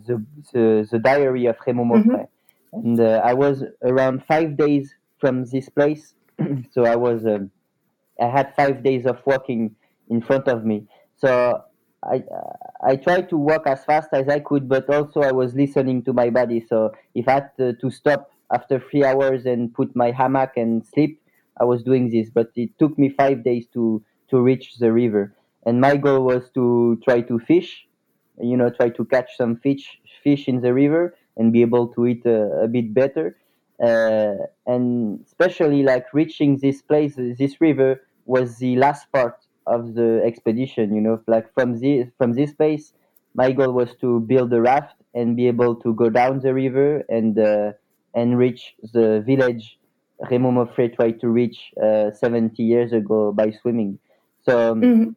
the, 0.06 0.24
the, 0.52 0.88
the 0.88 0.98
diary 1.00 1.46
of 1.46 1.56
Raymond 1.66 1.90
Maufrais. 1.90 2.28
Mm-hmm. 2.72 2.78
And 2.78 3.00
uh, 3.00 3.20
I 3.24 3.34
was 3.34 3.64
around 3.82 4.24
five 4.24 4.56
days 4.56 4.94
from 5.18 5.44
this 5.46 5.68
place, 5.68 6.14
so 6.72 6.84
I 6.84 6.96
was. 6.96 7.26
Um, 7.26 7.50
I 8.20 8.28
had 8.28 8.54
five 8.54 8.84
days 8.84 9.06
of 9.06 9.18
walking 9.26 9.74
in 10.08 10.22
front 10.22 10.46
of 10.46 10.64
me. 10.64 10.86
So 11.16 11.62
I 12.04 12.22
I 12.82 12.96
tried 12.96 13.28
to 13.30 13.36
walk 13.36 13.66
as 13.66 13.84
fast 13.84 14.10
as 14.12 14.28
I 14.28 14.40
could, 14.40 14.68
but 14.68 14.88
also 14.88 15.20
I 15.22 15.32
was 15.32 15.54
listening 15.54 16.02
to 16.04 16.12
my 16.12 16.30
body. 16.30 16.64
So 16.68 16.92
if 17.14 17.28
I 17.28 17.32
had 17.32 17.50
to, 17.58 17.72
to 17.74 17.90
stop 17.90 18.30
after 18.52 18.78
three 18.78 19.04
hours 19.04 19.46
and 19.46 19.72
put 19.72 19.96
my 19.96 20.10
hammock 20.10 20.52
and 20.56 20.86
sleep, 20.86 21.20
I 21.60 21.64
was 21.64 21.82
doing 21.82 22.10
this. 22.10 22.30
But 22.30 22.50
it 22.56 22.78
took 22.78 22.98
me 22.98 23.08
five 23.08 23.44
days 23.44 23.66
to 23.74 24.02
to 24.30 24.40
reach 24.40 24.76
the 24.78 24.92
river. 24.92 25.34
And 25.66 25.80
my 25.80 25.96
goal 25.96 26.24
was 26.24 26.50
to 26.54 27.00
try 27.04 27.20
to 27.22 27.38
fish, 27.38 27.86
you 28.40 28.56
know, 28.56 28.70
try 28.70 28.90
to 28.90 29.04
catch 29.04 29.36
some 29.36 29.56
fish 29.56 30.00
fish 30.22 30.48
in 30.48 30.60
the 30.60 30.72
river 30.74 31.16
and 31.36 31.52
be 31.52 31.62
able 31.62 31.88
to 31.88 32.06
eat 32.06 32.24
a, 32.26 32.62
a 32.62 32.68
bit 32.68 32.94
better 32.94 33.36
uh, 33.82 34.36
and 34.66 35.20
especially 35.26 35.82
like 35.82 36.06
reaching 36.12 36.58
this 36.58 36.80
place, 36.82 37.14
this 37.16 37.60
river 37.60 38.06
was 38.26 38.58
the 38.58 38.76
last 38.76 39.10
part 39.12 39.46
of 39.66 39.94
the 39.94 40.22
expedition. 40.24 40.94
You 40.94 41.00
know, 41.00 41.20
like 41.26 41.52
from 41.54 41.80
this 41.80 42.08
from 42.18 42.32
this 42.32 42.52
place, 42.52 42.92
my 43.34 43.52
goal 43.52 43.72
was 43.72 43.94
to 43.96 44.20
build 44.20 44.52
a 44.52 44.60
raft 44.60 44.96
and 45.14 45.36
be 45.36 45.48
able 45.48 45.74
to 45.76 45.94
go 45.94 46.08
down 46.08 46.40
the 46.40 46.54
river 46.54 47.04
and 47.08 47.38
uh, 47.38 47.72
and 48.14 48.38
reach 48.38 48.74
the 48.92 49.22
village 49.26 49.78
Raymond 50.30 50.56
Maufrais 50.56 50.94
tried 50.94 51.20
to 51.20 51.28
reach 51.28 51.72
uh, 51.82 52.10
70 52.12 52.62
years 52.62 52.92
ago 52.92 53.32
by 53.32 53.50
swimming. 53.50 53.98
So 54.42 54.72
um, 54.72 54.80
mm-hmm. 54.80 55.10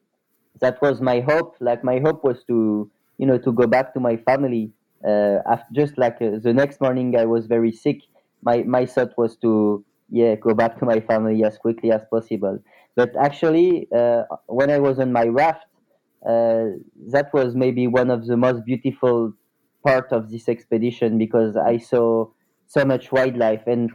that 0.59 0.81
was 0.81 1.01
my 1.01 1.19
hope. 1.21 1.55
Like 1.59 1.83
my 1.83 1.99
hope 1.99 2.23
was 2.23 2.43
to 2.45 2.89
you 3.17 3.25
know 3.25 3.37
to 3.37 3.51
go 3.51 3.67
back 3.67 3.93
to 3.93 3.99
my 3.99 4.17
family 4.17 4.71
uh, 5.05 5.39
after, 5.45 5.67
just 5.73 5.97
like 5.97 6.17
uh, 6.21 6.39
the 6.41 6.53
next 6.53 6.81
morning 6.81 7.15
I 7.17 7.25
was 7.25 7.45
very 7.47 7.71
sick. 7.71 8.01
My 8.41 8.63
my 8.63 8.85
thought 8.85 9.17
was 9.17 9.37
to 9.37 9.83
yeah 10.09 10.35
go 10.35 10.53
back 10.53 10.79
to 10.79 10.85
my 10.85 10.99
family 11.01 11.43
as 11.43 11.57
quickly 11.57 11.91
as 11.91 12.01
possible. 12.09 12.59
But 12.95 13.15
actually, 13.15 13.87
uh, 13.95 14.23
when 14.47 14.71
I 14.71 14.79
was 14.79 14.97
on 14.99 15.11
my 15.11 15.25
raft, 15.25 15.65
uh, 16.25 16.65
that 17.11 17.29
was 17.33 17.55
maybe 17.55 17.85
one 17.85 18.09
of 18.09 18.25
the 18.25 18.37
most 18.37 18.65
beautiful 18.65 19.33
part 19.85 20.11
of 20.11 20.31
this 20.31 20.49
expedition 20.49 21.17
because 21.17 21.55
I 21.55 21.77
saw 21.77 22.27
so 22.65 22.83
much 22.83 23.11
wildlife 23.11 23.67
and 23.67 23.91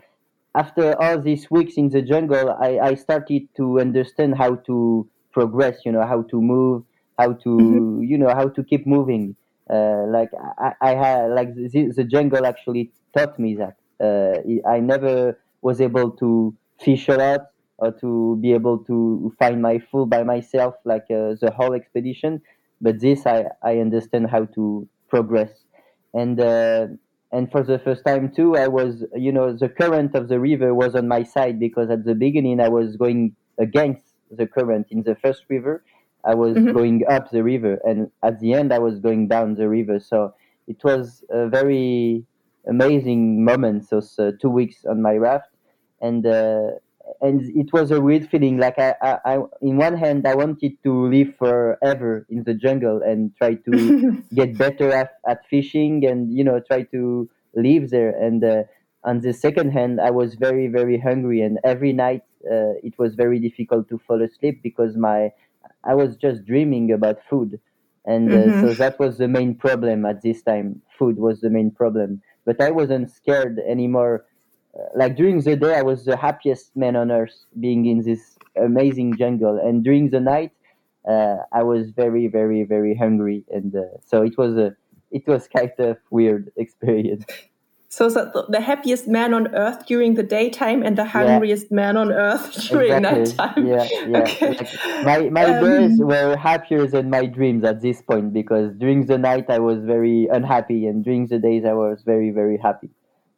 after 0.54 1.00
all 1.00 1.18
these 1.20 1.50
weeks 1.50 1.74
in 1.76 1.88
the 1.88 2.02
jungle, 2.02 2.50
I, 2.60 2.78
I 2.78 2.94
started 2.94 3.48
to 3.56 3.80
understand 3.80 4.36
how 4.36 4.56
to 4.66 5.08
progress, 5.32 5.80
you 5.84 5.92
know, 5.92 6.06
how 6.06 6.22
to 6.22 6.40
move, 6.40 6.84
how 7.18 7.32
to, 7.32 7.48
mm-hmm. 7.48 8.02
you 8.02 8.18
know, 8.18 8.28
how 8.28 8.48
to 8.48 8.62
keep 8.62 8.86
moving. 8.86 9.34
Uh, 9.70 10.04
like 10.08 10.30
I, 10.58 10.72
I 10.80 10.90
had, 10.94 11.30
like 11.30 11.54
the, 11.54 11.92
the, 11.96 12.04
jungle 12.04 12.44
actually 12.44 12.90
taught 13.16 13.38
me 13.38 13.56
that. 13.56 13.76
Uh, 13.98 14.68
I 14.68 14.80
never 14.80 15.38
was 15.62 15.80
able 15.80 16.10
to 16.10 16.54
fish 16.80 17.08
a 17.08 17.14
lot 17.16 17.40
or 17.78 17.92
to 17.92 18.36
be 18.40 18.52
able 18.52 18.78
to 18.78 19.32
find 19.38 19.62
my 19.62 19.78
food 19.90 20.10
by 20.10 20.22
myself, 20.22 20.74
like 20.84 21.04
uh, 21.10 21.34
the 21.40 21.52
whole 21.56 21.72
expedition. 21.72 22.42
But 22.80 23.00
this, 23.00 23.26
I, 23.26 23.46
I 23.62 23.78
understand 23.78 24.28
how 24.28 24.44
to 24.56 24.86
progress. 25.08 25.50
And 26.12 26.38
uh, 26.38 26.88
and 27.32 27.50
for 27.50 27.62
the 27.62 27.78
first 27.78 28.04
time 28.04 28.30
too 28.30 28.56
i 28.56 28.68
was 28.68 29.04
you 29.16 29.32
know 29.32 29.52
the 29.56 29.68
current 29.68 30.14
of 30.14 30.28
the 30.28 30.38
river 30.38 30.74
was 30.74 30.94
on 30.94 31.08
my 31.08 31.22
side 31.22 31.58
because 31.58 31.90
at 31.90 32.04
the 32.04 32.14
beginning 32.14 32.60
i 32.60 32.68
was 32.68 32.96
going 32.96 33.34
against 33.58 34.12
the 34.30 34.46
current. 34.46 34.86
In 34.90 35.02
the 35.02 35.14
first 35.16 35.44
river 35.48 35.84
i 36.24 36.34
was 36.34 36.56
mm-hmm. 36.56 36.72
going 36.72 37.02
up 37.08 37.30
the 37.30 37.42
river 37.42 37.78
and 37.84 38.10
at 38.22 38.40
the 38.40 38.54
end 38.54 38.72
i 38.72 38.78
was 38.78 38.98
going 38.98 39.28
down 39.28 39.54
the 39.54 39.68
river. 39.68 40.00
So 40.00 40.34
it 40.68 40.82
was 40.84 41.24
a 41.30 41.48
very 41.48 42.24
amazing 42.66 43.44
moment 43.44 43.90
those 43.90 44.18
uh, 44.18 44.32
two 44.40 44.50
weeks 44.50 44.84
on 44.84 45.02
my 45.02 45.14
raft. 45.14 45.48
And 46.00 46.26
uh, 46.26 46.72
and 47.22 47.40
it 47.56 47.72
was 47.72 47.92
a 47.92 48.00
weird 48.00 48.28
feeling 48.28 48.58
like 48.58 48.78
I, 48.78 48.94
I, 49.00 49.18
I, 49.24 49.38
in 49.62 49.76
one 49.76 49.96
hand 49.96 50.26
i 50.26 50.34
wanted 50.34 50.72
to 50.82 51.06
live 51.06 51.34
forever 51.38 52.26
in 52.28 52.42
the 52.42 52.52
jungle 52.52 53.00
and 53.00 53.34
try 53.36 53.54
to 53.54 54.22
get 54.34 54.58
better 54.58 54.92
at, 54.92 55.12
at 55.26 55.46
fishing 55.48 56.04
and 56.04 56.36
you 56.36 56.44
know 56.44 56.60
try 56.60 56.82
to 56.82 57.30
live 57.54 57.90
there. 57.90 58.10
And 58.10 58.42
uh, 58.42 58.62
on 59.04 59.20
the 59.20 59.32
second 59.32 59.70
hand 59.70 60.00
i 60.00 60.10
was 60.10 60.34
very 60.34 60.66
very 60.66 60.98
hungry. 60.98 61.40
And 61.40 61.58
every 61.64 61.92
night 61.92 62.22
uh, 62.44 62.74
it 62.82 62.98
was 62.98 63.14
very 63.14 63.38
difficult 63.38 63.88
to 63.88 63.98
fall 64.06 64.20
asleep 64.22 64.60
because 64.62 64.96
my 64.96 65.30
i 65.84 65.94
was 65.94 66.16
just 66.16 66.44
dreaming 66.44 66.92
about 66.92 67.18
food. 67.30 67.60
And 68.04 68.32
uh, 68.32 68.36
mm-hmm. 68.36 68.66
so 68.66 68.74
that 68.74 68.98
was 68.98 69.18
the 69.18 69.28
main 69.28 69.54
problem 69.54 70.04
at 70.04 70.22
this 70.22 70.42
time. 70.42 70.82
Food 70.98 71.18
was 71.18 71.40
the 71.40 71.50
main 71.50 71.70
problem. 71.70 72.20
But 72.44 72.60
i 72.60 72.70
wasn't 72.70 73.10
scared 73.10 73.60
anymore 73.60 74.24
like 74.94 75.16
during 75.16 75.40
the 75.40 75.56
day 75.56 75.74
i 75.74 75.82
was 75.82 76.04
the 76.04 76.16
happiest 76.16 76.76
man 76.76 76.96
on 76.96 77.10
earth 77.10 77.44
being 77.60 77.86
in 77.86 78.02
this 78.02 78.36
amazing 78.56 79.16
jungle 79.16 79.58
and 79.58 79.84
during 79.84 80.10
the 80.10 80.20
night 80.20 80.52
uh, 81.08 81.36
i 81.52 81.62
was 81.62 81.90
very 81.90 82.26
very 82.26 82.64
very 82.64 82.94
hungry 82.94 83.44
and 83.50 83.74
uh, 83.74 83.82
so 84.04 84.22
it 84.22 84.36
was 84.38 84.56
a 84.56 84.74
it 85.10 85.26
was 85.26 85.48
kind 85.48 85.72
of 85.78 85.98
weird 86.10 86.50
experience 86.56 87.24
so 87.92 88.08
the, 88.08 88.46
the 88.48 88.62
happiest 88.62 89.06
man 89.06 89.34
on 89.34 89.54
earth 89.54 89.84
during 89.84 90.14
the 90.14 90.22
daytime 90.22 90.82
and 90.82 90.96
the 90.96 91.04
hungriest 91.04 91.66
yeah. 91.70 91.76
man 91.76 91.98
on 91.98 92.10
earth 92.10 92.54
during 92.70 92.90
exactly. 93.04 93.66
nighttime. 93.66 93.66
Yeah, 93.66 93.86
yeah. 94.08 94.48
Okay. 94.50 95.02
My 95.04 95.28
my 95.28 95.44
um, 95.44 95.62
days 95.62 95.98
were 96.00 96.34
happier 96.34 96.86
than 96.86 97.10
my 97.10 97.26
dreams 97.26 97.64
at 97.64 97.82
this 97.82 98.00
point 98.00 98.32
because 98.32 98.72
during 98.78 99.04
the 99.04 99.18
night 99.18 99.50
I 99.50 99.58
was 99.58 99.84
very 99.84 100.26
unhappy 100.32 100.86
and 100.86 101.04
during 101.04 101.26
the 101.26 101.38
days 101.38 101.66
I 101.66 101.74
was 101.74 102.02
very 102.02 102.30
very 102.30 102.56
happy. 102.56 102.88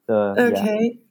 So, 0.07 0.37
okay. 0.39 0.93
Yeah. 0.95 1.04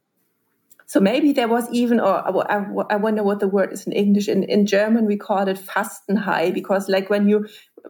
So 0.85 0.99
maybe 0.99 1.31
there 1.33 1.47
was 1.47 1.67
even, 1.71 1.99
or 1.99 2.51
I 2.91 2.95
wonder 2.97 3.23
what 3.23 3.39
the 3.39 3.47
word 3.47 3.73
is 3.73 3.87
in 3.87 3.93
English. 3.93 4.27
In, 4.27 4.43
in 4.43 4.65
German, 4.65 5.05
we 5.05 5.17
call 5.17 5.47
it 5.47 5.57
Fastenhigh 5.57 6.53
because, 6.53 6.89
like, 6.89 7.09
when 7.09 7.27
you 7.27 7.47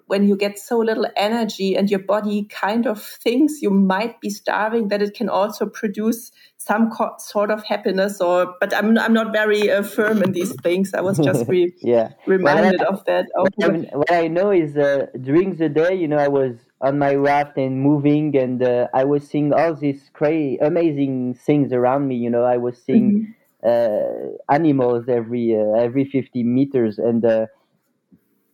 when 0.08 0.28
you 0.28 0.36
get 0.36 0.58
so 0.58 0.80
little 0.80 1.06
energy 1.16 1.76
and 1.76 1.90
your 1.90 2.00
body 2.00 2.46
kind 2.50 2.88
of 2.88 3.02
thinks 3.02 3.62
you 3.62 3.70
might 3.70 4.20
be 4.22 4.30
starving, 4.30 4.88
that 4.88 5.02
it 5.02 5.14
can 5.14 5.30
also 5.30 5.68
produce 5.68 6.32
some 6.66 6.92
sort 7.18 7.52
of 7.52 7.64
happiness. 7.64 8.22
Or, 8.22 8.56
but 8.60 8.74
I'm 8.74 8.98
I'm 8.98 9.14
not 9.14 9.34
very 9.34 9.70
uh, 9.70 9.84
firm 9.84 10.24
in 10.24 10.32
these 10.32 10.54
things. 10.62 10.94
I 10.94 11.02
was 11.02 11.18
just 11.18 11.48
re 11.54 11.74
yeah. 11.82 12.10
reminded 12.26 12.82
I, 12.82 12.86
of 12.86 13.04
that. 13.06 13.26
What, 13.36 13.54
I, 13.62 13.68
what 14.02 14.12
I 14.12 14.28
know 14.28 14.52
is 14.52 14.78
uh, 14.78 15.08
during 15.20 15.56
the 15.56 15.70
day, 15.70 15.94
you 15.96 16.08
know, 16.08 16.18
I 16.18 16.30
was 16.30 16.56
on 16.84 17.00
my 17.00 17.16
raft 17.16 17.58
and 17.58 17.82
moving 17.82 18.36
and 18.36 18.62
uh, 18.62 18.88
i 18.94 19.06
was 19.06 19.26
seeing 19.26 19.54
all 19.54 19.74
these 19.74 20.10
crazy 20.12 20.58
amazing 20.58 21.34
things 21.34 21.72
around 21.72 22.10
me 22.10 22.16
you 22.16 22.30
know 22.30 22.44
i 22.44 22.58
was 22.58 22.78
seeing 22.86 23.34
mm-hmm. 23.64 23.70
uh, 23.70 24.54
animals 24.54 25.06
every 25.08 25.56
uh, 25.56 25.80
every 25.80 26.04
50 26.04 26.44
meters 26.44 27.00
and 27.00 27.24
uh, 27.24 27.46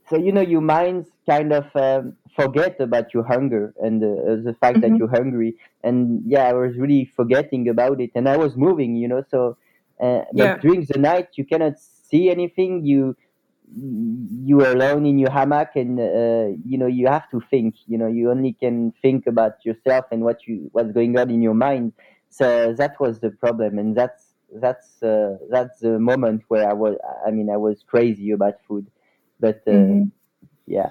so 0.07 0.15
you 0.15 0.31
know 0.31 0.41
your 0.41 0.61
minds 0.61 1.09
kind 1.27 1.51
of 1.51 1.65
um, 1.75 2.15
forget 2.41 2.79
about 2.79 3.13
your 3.13 3.23
hunger 3.23 3.73
and 3.85 4.03
uh, 4.03 4.07
the 4.47 4.55
fact 4.59 4.77
mm-hmm. 4.77 4.93
that 4.93 4.97
you're 4.97 5.15
hungry 5.19 5.55
and 5.83 6.21
yeah 6.25 6.43
i 6.43 6.53
was 6.53 6.75
really 6.77 7.05
forgetting 7.15 7.67
about 7.69 7.99
it 7.99 8.11
and 8.15 8.27
i 8.27 8.37
was 8.37 8.55
moving 8.55 8.95
you 8.95 9.07
know 9.07 9.23
so 9.29 9.57
uh, 10.01 10.21
but 10.33 10.45
yeah. 10.45 10.57
during 10.57 10.85
the 10.85 10.99
night 10.99 11.27
you 11.33 11.45
cannot 11.45 11.73
see 11.77 12.29
anything 12.29 12.85
you 12.85 13.15
you 13.75 14.61
are 14.61 14.71
alone 14.71 15.05
in 15.05 15.19
your 15.19 15.29
hammock 15.29 15.69
and 15.75 15.99
uh, 15.99 16.47
you 16.65 16.77
know 16.77 16.87
you 16.87 17.07
have 17.07 17.29
to 17.29 17.39
think 17.51 17.75
you 17.85 17.97
know 17.97 18.07
you 18.07 18.31
only 18.31 18.53
can 18.53 18.91
think 19.01 19.27
about 19.27 19.53
yourself 19.63 20.05
and 20.11 20.23
what 20.23 20.47
you 20.47 20.69
what's 20.71 20.91
going 20.91 21.17
on 21.17 21.29
in 21.29 21.41
your 21.41 21.53
mind 21.53 21.93
so 22.29 22.73
that 22.73 22.99
was 22.99 23.19
the 23.19 23.29
problem 23.29 23.77
and 23.77 23.95
that's 23.95 24.33
that's 24.55 25.03
uh, 25.03 25.37
that's 25.51 25.79
the 25.79 25.99
moment 25.99 26.41
where 26.47 26.67
i 26.67 26.73
was 26.73 26.95
i 27.27 27.29
mean 27.29 27.49
i 27.49 27.57
was 27.57 27.83
crazy 27.85 28.31
about 28.31 28.55
food 28.67 28.87
but 29.39 29.61
uh, 29.67 29.71
mm-hmm. 29.71 30.03
yeah 30.65 30.89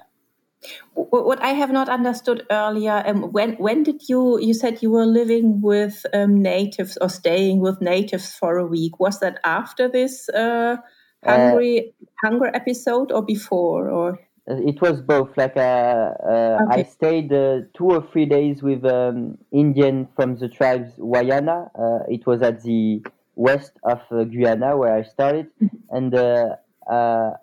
what 0.94 1.42
I 1.42 1.50
have 1.50 1.70
not 1.70 1.88
understood 1.88 2.46
earlier, 2.50 3.02
um, 3.06 3.32
when 3.32 3.54
when 3.54 3.82
did 3.82 4.08
you 4.08 4.38
you 4.40 4.54
said 4.54 4.82
you 4.82 4.90
were 4.90 5.06
living 5.06 5.60
with 5.60 6.04
um, 6.12 6.42
natives 6.42 6.98
or 7.00 7.08
staying 7.08 7.60
with 7.60 7.80
natives 7.80 8.34
for 8.34 8.58
a 8.58 8.66
week? 8.66 8.98
Was 8.98 9.20
that 9.20 9.38
after 9.44 9.88
this 9.88 10.28
uh, 10.30 10.76
hungry 11.24 11.94
uh, 12.00 12.26
hunger 12.26 12.50
episode 12.54 13.12
or 13.12 13.22
before 13.22 13.90
or 13.90 14.18
it 14.46 14.80
was 14.80 15.02
both 15.02 15.30
like 15.36 15.56
uh, 15.56 15.60
uh, 15.60 16.58
okay. 16.62 16.80
i 16.80 16.82
stayed 16.82 17.32
uh, 17.32 17.60
two 17.74 17.84
or 17.84 18.06
three 18.12 18.24
days 18.26 18.62
with 18.62 18.84
um, 18.84 19.36
indian 19.52 20.08
from 20.16 20.36
the 20.36 20.48
tribes 20.48 20.92
wayana 20.98 21.70
uh, 21.78 22.04
it 22.08 22.26
was 22.26 22.40
at 22.42 22.62
the 22.62 23.02
west 23.34 23.72
of 23.84 24.00
uh, 24.10 24.24
guyana 24.24 24.76
where 24.76 24.94
i 24.94 25.02
started 25.02 25.48
mm-hmm. 25.62 25.76
and 25.90 26.14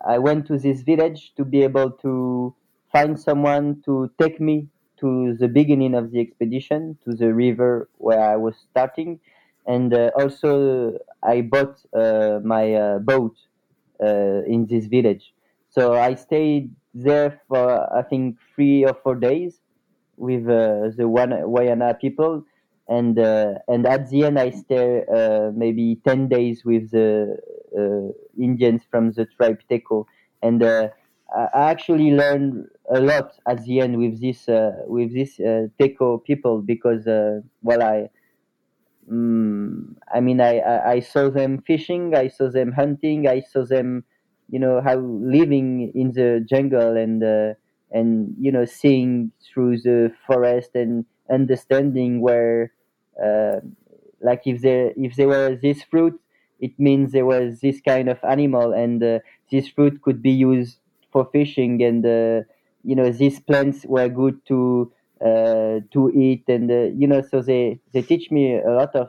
i 0.06 0.18
went 0.18 0.46
to 0.46 0.58
this 0.58 0.82
village 0.82 1.32
to 1.36 1.44
be 1.44 1.62
able 1.62 1.90
to 1.90 2.54
find 2.92 3.18
someone 3.18 3.82
to 3.84 4.10
take 4.20 4.40
me 4.40 4.68
to 4.98 5.34
the 5.38 5.48
beginning 5.48 5.94
of 5.94 6.10
the 6.10 6.20
expedition 6.20 6.96
to 7.04 7.12
the 7.14 7.32
river 7.34 7.88
where 7.98 8.20
i 8.20 8.36
was 8.36 8.56
starting. 8.70 9.20
And 9.66 9.92
also 10.20 10.98
i 11.22 11.40
bought 11.42 11.76
my 12.44 12.98
boat 12.98 13.36
uh, 14.02 14.42
in 14.46 14.66
this 14.66 14.86
village. 14.86 15.34
So 15.70 15.94
I 15.94 16.14
stayed 16.14 16.74
there 16.94 17.40
for 17.48 17.94
I 17.94 18.02
think 18.02 18.38
three 18.54 18.84
or 18.84 18.94
four 18.94 19.14
days 19.14 19.60
with 20.16 20.44
uh, 20.44 20.90
the 20.96 21.04
Wayana 21.04 21.98
people, 22.00 22.44
and 22.88 23.18
uh, 23.18 23.54
and 23.68 23.86
at 23.86 24.08
the 24.10 24.24
end 24.24 24.38
I 24.38 24.50
stayed 24.50 25.04
uh, 25.08 25.50
maybe 25.54 26.00
ten 26.06 26.28
days 26.28 26.64
with 26.64 26.90
the 26.90 27.36
uh, 27.76 28.12
Indians 28.42 28.82
from 28.90 29.12
the 29.12 29.26
tribe 29.26 29.60
Teko, 29.70 30.06
and 30.42 30.62
uh, 30.62 30.88
I 31.34 31.70
actually 31.70 32.12
learned 32.12 32.68
a 32.90 33.00
lot 33.00 33.32
at 33.48 33.64
the 33.64 33.80
end 33.80 33.98
with 33.98 34.20
this 34.20 34.44
with 34.86 35.12
this 35.12 35.38
Teko 35.38 36.22
people 36.24 36.62
because 36.62 37.04
well 37.62 37.82
I 37.82 38.10
Mm, 39.10 39.94
I 40.12 40.20
mean, 40.20 40.40
I, 40.40 40.58
I, 40.58 40.90
I, 40.92 41.00
saw 41.00 41.30
them 41.30 41.62
fishing, 41.64 42.14
I 42.14 42.26
saw 42.26 42.50
them 42.50 42.72
hunting, 42.72 43.28
I 43.28 43.40
saw 43.40 43.64
them, 43.64 44.04
you 44.50 44.58
know, 44.58 44.80
how 44.80 44.96
living 44.96 45.92
in 45.94 46.12
the 46.12 46.44
jungle 46.48 46.96
and 46.96 47.22
uh, 47.22 47.54
and 47.92 48.34
you 48.40 48.50
know 48.50 48.64
seeing 48.64 49.30
through 49.40 49.78
the 49.78 50.12
forest 50.26 50.70
and 50.74 51.04
understanding 51.30 52.20
where, 52.20 52.72
uh, 53.22 53.60
like 54.20 54.42
if 54.44 54.60
there 54.62 54.92
if 54.96 55.14
there 55.14 55.28
was 55.28 55.60
this 55.60 55.82
fruit, 55.84 56.20
it 56.58 56.76
means 56.78 57.12
there 57.12 57.26
was 57.26 57.60
this 57.60 57.80
kind 57.80 58.08
of 58.08 58.18
animal, 58.28 58.72
and 58.72 59.04
uh, 59.04 59.18
this 59.52 59.68
fruit 59.68 60.02
could 60.02 60.20
be 60.20 60.32
used 60.32 60.78
for 61.12 61.28
fishing, 61.32 61.82
and 61.82 62.04
uh, 62.04 62.42
you 62.82 62.94
know 62.94 63.10
these 63.10 63.40
plants 63.40 63.84
were 63.86 64.08
good 64.08 64.38
to 64.46 64.92
uh, 65.20 65.80
to 65.92 66.12
eat 66.14 66.44
and 66.48 66.70
uh, 66.70 66.84
you 66.94 67.06
know 67.06 67.22
so 67.22 67.40
they 67.42 67.80
they 67.92 68.02
teach 68.02 68.30
me 68.30 68.56
a 68.56 68.70
lot 68.70 68.94
of 68.94 69.08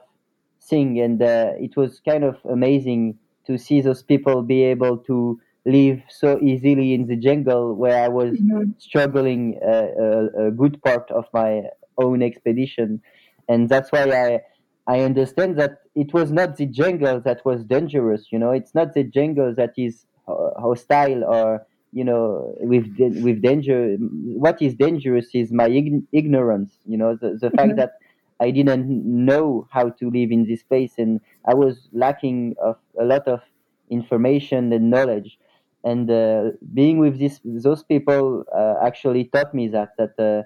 things 0.62 1.00
and 1.00 1.22
uh, 1.22 1.52
it 1.60 1.76
was 1.76 2.02
kind 2.08 2.24
of 2.24 2.38
amazing 2.50 3.18
to 3.46 3.58
see 3.58 3.82
those 3.82 4.02
people 4.04 4.42
be 4.42 4.64
able 4.64 4.98
to 4.98 5.40
live 5.66 6.02
so 6.10 6.40
easily 6.42 6.94
in 6.94 7.08
the 7.08 7.16
jungle 7.16 7.76
where 7.76 8.04
I 8.04 8.08
was 8.08 8.40
mm-hmm. 8.40 8.72
struggling 8.78 9.60
uh, 9.62 9.88
a, 10.00 10.48
a, 10.48 10.52
good 10.52 10.82
part 10.82 11.12
of 11.12 11.26
my 11.34 11.64
own 11.98 12.22
expedition, 12.24 13.02
and 13.50 13.68
that's 13.68 13.92
why 13.92 14.04
I 14.04 14.40
I 14.88 15.02
understand 15.02 15.60
that 15.60 15.80
it 15.94 16.14
was 16.14 16.32
not 16.32 16.56
the 16.56 16.66
jungle 16.66 17.20
that 17.22 17.44
was 17.44 17.66
dangerous. 17.66 18.28
You 18.32 18.40
know, 18.40 18.52
it's 18.52 18.74
not 18.74 18.94
the 18.94 19.04
jungle 19.04 19.54
that 19.56 19.74
is 19.78 20.06
hostile 20.26 21.24
or 21.26 21.66
you 21.94 22.04
know 22.04 22.54
with 22.60 22.88
with 22.98 23.42
danger. 23.42 23.98
What 24.00 24.62
is 24.62 24.76
dangerous 24.76 25.30
is 25.34 25.52
my 25.52 25.68
ignorance. 26.12 26.80
You 26.86 26.98
know, 26.98 27.16
the 27.16 27.38
the 27.40 27.48
mm-hmm. 27.48 27.56
fact 27.56 27.76
that 27.78 27.92
I 28.40 28.52
didn't 28.52 28.88
know 29.06 29.68
how 29.72 29.90
to 29.90 30.10
live 30.10 30.32
in 30.32 30.46
this 30.46 30.64
place, 30.64 30.94
and 30.98 31.20
I 31.46 31.54
was 31.54 31.90
lacking 31.92 32.56
of 32.62 32.78
a 33.00 33.06
lot 33.06 33.28
of 33.28 33.42
information 33.90 34.72
and 34.74 34.90
knowledge. 34.90 35.40
And 35.84 36.10
uh, 36.12 36.52
being 36.74 36.98
with 36.98 37.20
this, 37.20 37.40
those 37.46 37.84
people 37.84 38.44
uh, 38.54 38.76
actually 38.86 39.26
taught 39.26 39.54
me 39.54 39.68
that 39.70 39.96
that 39.98 40.20
uh, 40.20 40.44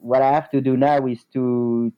what 0.00 0.22
I 0.22 0.32
have 0.32 0.50
to 0.50 0.60
do 0.60 0.76
now 0.76 1.06
is 1.06 1.24
to 1.34 1.92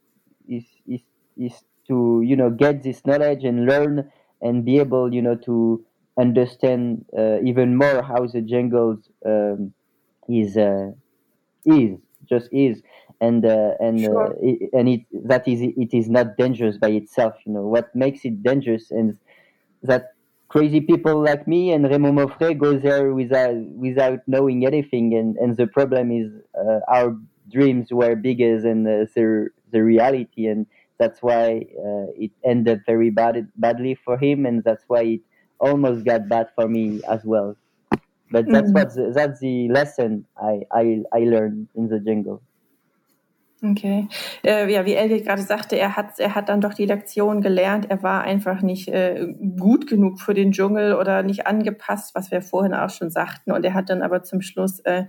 is 0.49 0.65
is 0.87 1.01
is 1.37 1.65
to 1.89 2.23
you 2.25 2.37
know 2.37 2.51
get 2.51 2.83
this 2.83 3.05
knowledge 3.07 3.45
and 3.45 3.67
learn 3.67 4.11
and 4.43 4.65
be 4.65 4.79
able 4.79 5.13
you 5.13 5.23
know 5.23 5.37
to 5.37 5.85
understand 6.19 7.05
uh, 7.17 7.41
even 7.43 7.77
more 7.77 8.03
how 8.03 8.27
the 8.27 8.41
jungle 8.43 8.99
um, 9.27 9.73
is 10.29 10.57
uh, 10.57 10.91
is 11.65 11.99
just 12.29 12.49
is. 12.53 12.83
And 13.21 13.45
uh, 13.47 13.73
and 13.81 14.05
sure. 14.05 14.37
it, 14.43 14.71
and 14.73 14.89
it 14.89 15.03
that 15.29 15.47
is 15.49 15.61
it 15.63 15.95
is 15.95 16.11
not 16.11 16.37
dangerous 16.37 16.79
by 16.79 16.89
itself 16.91 17.35
you 17.47 17.53
know. 17.53 17.63
What 17.63 17.95
makes 17.95 18.25
it 18.25 18.43
dangerous 18.43 18.91
and 18.91 19.19
that 19.83 20.15
crazy 20.49 20.81
people 20.81 21.23
like 21.23 21.47
me 21.49 21.73
and 21.73 21.85
Raymond 21.85 22.19
Maufrais 22.19 22.59
go 22.59 22.79
there 22.79 23.13
without 23.15 23.57
without 23.57 24.21
knowing 24.27 24.67
anything, 24.67 25.15
and 25.15 25.37
and 25.37 25.57
the 25.57 25.67
problem 25.67 26.11
is 26.11 26.33
uh, 26.59 26.81
our 26.89 27.17
dreams 27.51 27.93
were 27.93 28.17
bigger 28.17 28.61
than 28.61 28.87
uh, 28.87 29.07
the 29.15 29.49
the 29.71 29.83
reality, 29.83 30.47
and 30.47 30.67
that's 30.99 31.23
why 31.23 31.67
uh, 31.79 32.07
it 32.17 32.31
ended 32.45 32.83
very 32.87 33.11
bad 33.11 33.49
badly 33.57 33.95
for 33.95 34.19
him, 34.19 34.47
and 34.47 34.65
that's 34.65 34.85
why 34.89 35.03
it 35.03 35.21
almost 35.59 36.05
got 36.05 36.29
bad 36.29 36.49
for 36.55 36.69
me 36.69 37.01
as 37.09 37.25
well. 37.25 37.57
But 38.31 38.47
that's 38.47 38.67
mm-hmm. 38.67 38.73
what 38.73 38.95
the, 38.95 39.13
that's 39.15 39.41
the 39.41 39.69
lesson 39.69 40.27
I, 40.37 40.63
I 40.73 41.03
I 41.13 41.21
learned 41.21 41.69
in 41.75 41.89
the 41.89 42.01
jungle. 42.01 42.43
Okay. 43.65 44.09
Äh, 44.45 44.71
ja, 44.71 44.85
wie 44.85 44.93
Elliot 44.93 45.25
gerade 45.25 45.41
sagte, 45.41 45.77
er 45.77 45.97
hat, 45.97 46.19
er 46.19 46.35
hat 46.35 46.51
dann 46.51 46.61
doch 46.61 46.75
die 46.75 46.85
Lektion 46.85 47.41
gelernt. 47.41 47.87
Er 47.89 48.03
war 48.03 48.23
einfach 48.23 48.61
nicht 48.61 48.89
äh, 48.89 49.27
gut 49.59 49.87
genug 49.87 50.21
für 50.21 50.35
den 50.35 50.53
Dschungel 50.53 50.93
oder 50.93 51.23
nicht 51.23 51.47
angepasst, 51.47 52.15
was 52.15 52.31
wir 52.31 52.43
vorhin 52.43 52.75
auch 52.75 52.91
schon 52.91 53.09
sagten. 53.09 53.53
Und 53.53 53.65
er 53.65 53.73
hat 53.73 53.89
dann 53.89 54.03
aber 54.03 54.23
zum 54.23 54.43
Schluss 54.43 54.81
äh, 54.81 55.05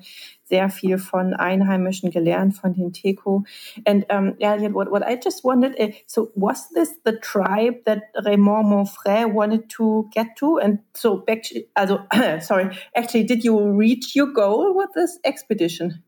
sehr 0.46 0.70
viel 0.70 0.98
von 1.00 1.34
Einheimischen 1.34 2.12
gelernt, 2.12 2.56
von 2.56 2.74
den 2.74 2.94
Teko. 2.94 3.44
And 3.86 4.06
um, 4.10 4.36
Elliot, 4.40 4.74
what, 4.74 4.90
what 4.90 5.04
I 5.04 5.20
just 5.22 5.44
wondered, 5.44 5.78
uh, 5.78 5.92
so 6.06 6.32
was 6.36 6.70
this 6.70 6.96
the 7.04 7.20
tribe 7.20 7.84
that 7.86 8.04
Raymond 8.24 8.70
Monfray 8.70 9.26
wanted 9.26 9.70
to 9.72 10.10
get 10.14 10.38
to? 10.38 10.60
And 10.60 10.80
so, 10.94 11.26
actually, 11.28 11.68
also, 11.76 12.06
sorry, 12.40 12.70
actually, 12.96 13.26
did 13.26 13.44
you 13.44 13.60
reach 13.72 14.16
your 14.16 14.32
goal 14.32 14.78
with 14.78 14.92
this 14.96 15.20
expedition? 15.26 16.04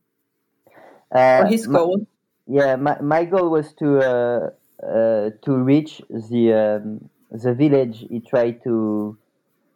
Uh, 1.14 1.42
or 1.44 1.46
his 1.48 1.68
goal? 1.68 2.08
Yeah, 2.48 2.76
my, 2.76 3.00
my 3.02 3.26
goal 3.26 3.50
was 3.50 3.74
to 3.74 4.00
uh, 4.00 4.50
uh, 4.86 5.30
to 5.44 5.58
reach 5.58 6.02
the 6.10 6.54
um, 6.54 7.10
the 7.32 7.54
village 7.54 8.06
he 8.10 8.20
tried 8.20 8.64
to 8.64 9.18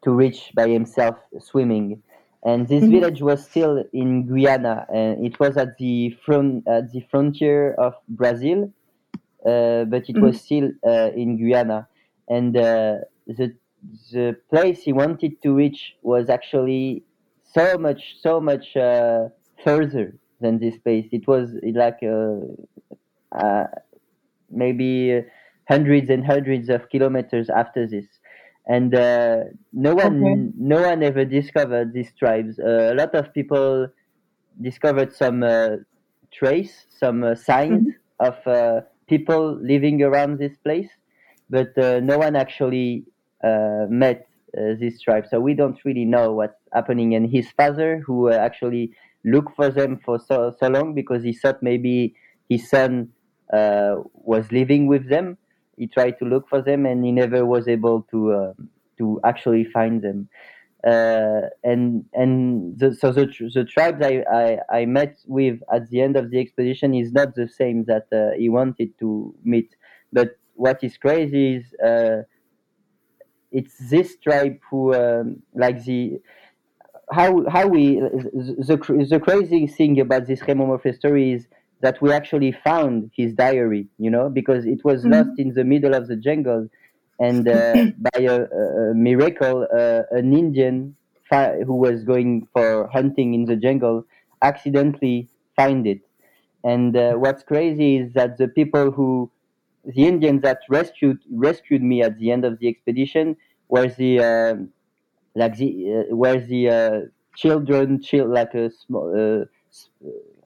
to 0.04 0.12
reach 0.12 0.52
by 0.56 0.68
himself 0.70 1.18
swimming, 1.40 2.02
and 2.44 2.68
this 2.68 2.84
mm-hmm. 2.84 2.94
village 2.94 3.22
was 3.22 3.44
still 3.44 3.84
in 3.94 4.26
Guyana, 4.26 4.86
and 4.94 5.26
it 5.26 5.40
was 5.40 5.58
at 5.58 5.78
the 5.78 6.18
front 6.26 6.68
at 6.68 6.92
the 6.92 7.02
frontier 7.12 7.74
of 7.74 7.94
Brazil, 8.08 8.72
uh, 9.46 9.84
but 9.86 10.08
it 10.08 10.16
mm-hmm. 10.16 10.26
was 10.26 10.42
still 10.42 10.72
uh, 10.88 11.12
in 11.14 11.38
Guyana, 11.38 11.88
and 12.30 12.56
uh, 12.56 12.98
the 13.28 13.54
the 14.12 14.38
place 14.50 14.84
he 14.84 14.94
wanted 14.94 15.42
to 15.42 15.54
reach 15.54 15.96
was 16.04 16.30
actually 16.30 17.04
so 17.44 17.78
much 17.78 18.16
so 18.22 18.40
much 18.40 18.78
uh, 18.78 19.28
further 19.64 20.16
than 20.42 20.60
this 20.60 20.78
place. 20.78 21.08
It 21.12 21.28
was 21.28 21.50
like 21.74 22.00
uh, 22.04 23.38
uh, 23.38 23.66
maybe 24.50 25.22
hundreds 25.70 26.10
and 26.10 26.26
hundreds 26.26 26.70
of 26.70 26.90
kilometers 26.90 27.50
after 27.50 27.88
this, 27.88 28.06
and 28.68 28.94
uh, 28.94 29.38
no 29.74 29.96
one 29.96 30.24
okay. 30.24 30.52
no 30.58 30.82
one 30.82 31.04
ever 31.04 31.26
discovered 31.26 31.94
these 31.94 32.12
tribes. 32.18 32.60
Uh, 32.60 32.92
a 32.92 32.96
lot 32.96 33.16
of 33.16 33.34
people 33.34 33.88
discovered 34.62 35.14
some 35.14 35.44
uh, 35.44 35.78
trace, 36.32 36.86
some 36.90 37.24
uh, 37.24 37.36
signs 37.36 37.88
mm-hmm. 37.88 38.28
of 38.28 38.84
people 39.08 39.60
living 39.62 40.02
around 40.02 40.40
this 40.40 40.56
place, 40.64 40.90
but 41.50 41.76
no 41.78 42.18
one 42.18 42.36
actually 42.36 43.06
met 43.90 44.28
uh, 44.58 44.76
this 44.78 45.00
tribe. 45.00 45.26
So 45.30 45.40
we 45.40 45.54
don't 45.54 45.80
really 45.86 46.04
know 46.04 46.34
what's 46.34 46.60
happening. 46.74 47.16
And 47.16 47.30
his 47.30 47.50
father, 47.52 48.04
who 48.06 48.30
uh, 48.30 48.34
actually 48.34 48.92
look 49.24 49.56
for 49.56 49.70
them 49.70 50.00
for 50.04 50.20
so, 50.20 50.56
so 50.60 50.68
long 50.68 50.94
because 50.94 51.24
he 51.24 51.34
thought 51.34 51.62
maybe 51.62 52.16
his 52.50 52.70
son 52.70 53.10
uh, 53.54 53.96
was 54.14 54.52
living 54.52 54.88
with 54.88 55.10
them. 55.10 55.38
He 55.78 55.88
tried 55.88 56.20
to 56.20 56.26
look 56.26 56.48
for 56.48 56.62
them 56.62 56.86
and 56.86 57.04
he 57.04 57.12
never 57.12 57.46
was 57.46 57.68
able 57.68 58.04
to 58.12 58.34
uh, 58.34 58.54
to 58.98 59.20
actually 59.24 59.66
find 59.66 60.02
them. 60.02 60.30
Uh, 60.86 61.42
and 61.64 62.06
and 62.14 62.80
the, 62.80 62.96
so 62.96 63.12
the, 63.12 63.28
the 63.54 63.64
tribes 63.64 64.04
I, 64.04 64.24
I, 64.32 64.80
I, 64.80 64.86
met 64.86 65.16
with 65.28 65.60
at 65.72 65.88
the 65.92 66.02
end 66.02 66.18
of 66.18 66.32
the 66.32 66.40
expedition 66.40 66.96
is 66.96 67.12
not 67.12 67.36
the 67.36 67.48
same 67.48 67.86
that 67.86 68.08
uh, 68.12 68.36
he 68.36 68.50
wanted 68.50 68.98
to 69.00 69.36
meet. 69.44 69.76
But 70.12 70.40
what 70.56 70.84
is 70.84 70.98
crazy 70.98 71.58
is 71.58 71.74
uh, 71.86 72.24
it's 73.52 73.78
this 73.90 74.18
tribe 74.18 74.58
who 74.70 74.96
um, 74.96 75.44
like 75.54 75.84
the 75.84 76.20
how 77.12 77.48
how 77.50 77.68
we 77.68 77.96
the 78.00 79.08
the 79.10 79.20
crazy 79.20 79.68
thing 79.68 80.00
about 80.00 80.28
this 80.28 80.42
Raymond 80.48 80.70
Maufrais 80.70 80.96
story 80.96 81.34
is 81.34 81.48
that 81.82 82.02
we 82.02 82.12
actually 82.12 82.52
found 82.52 83.12
his 83.16 83.34
diary, 83.34 83.88
you 83.98 84.10
know, 84.10 84.30
because 84.30 84.66
it 84.66 84.84
was 84.86 85.02
mm-hmm. 85.02 85.14
lost 85.14 85.40
in 85.40 85.54
the 85.54 85.64
middle 85.64 85.94
of 85.94 86.08
the 86.08 86.16
jungle, 86.16 86.70
and 87.20 87.48
uh, 87.48 87.88
by 88.14 88.22
a, 88.22 88.44
a 88.44 88.94
miracle, 88.94 89.68
uh, 89.76 90.04
an 90.12 90.34
Indian 90.34 90.96
fi- 91.30 91.60
who 91.66 91.76
was 91.76 92.04
going 92.04 92.48
for 92.54 92.88
hunting 92.88 93.34
in 93.34 93.46
the 93.46 93.56
jungle 93.56 94.06
accidentally 94.42 95.28
find 95.56 95.86
it. 95.88 96.02
And 96.64 96.96
uh, 96.96 97.14
what's 97.14 97.44
crazy 97.44 97.98
is 97.98 98.14
that 98.14 98.38
the 98.38 98.48
people 98.48 98.92
who, 98.92 99.32
the 99.84 100.06
Indians 100.06 100.44
that 100.44 100.60
rescued 100.70 101.20
rescued 101.32 101.82
me 101.82 102.04
at 102.04 102.20
the 102.20 102.32
end 102.32 102.46
of 102.46 102.60
the 102.60 102.68
expedition, 102.68 103.36
were 103.68 103.88
the 103.88 104.20
um, 104.20 104.70
like 105.36 105.56
the 105.58 106.06
uh, 106.10 106.16
where 106.16 106.40
the 106.40 106.70
uh, 106.70 107.00
children 107.36 108.02
chill 108.02 108.28
like 108.28 108.54
a 108.54 108.72
small 108.72 109.14
uh, 109.16 109.46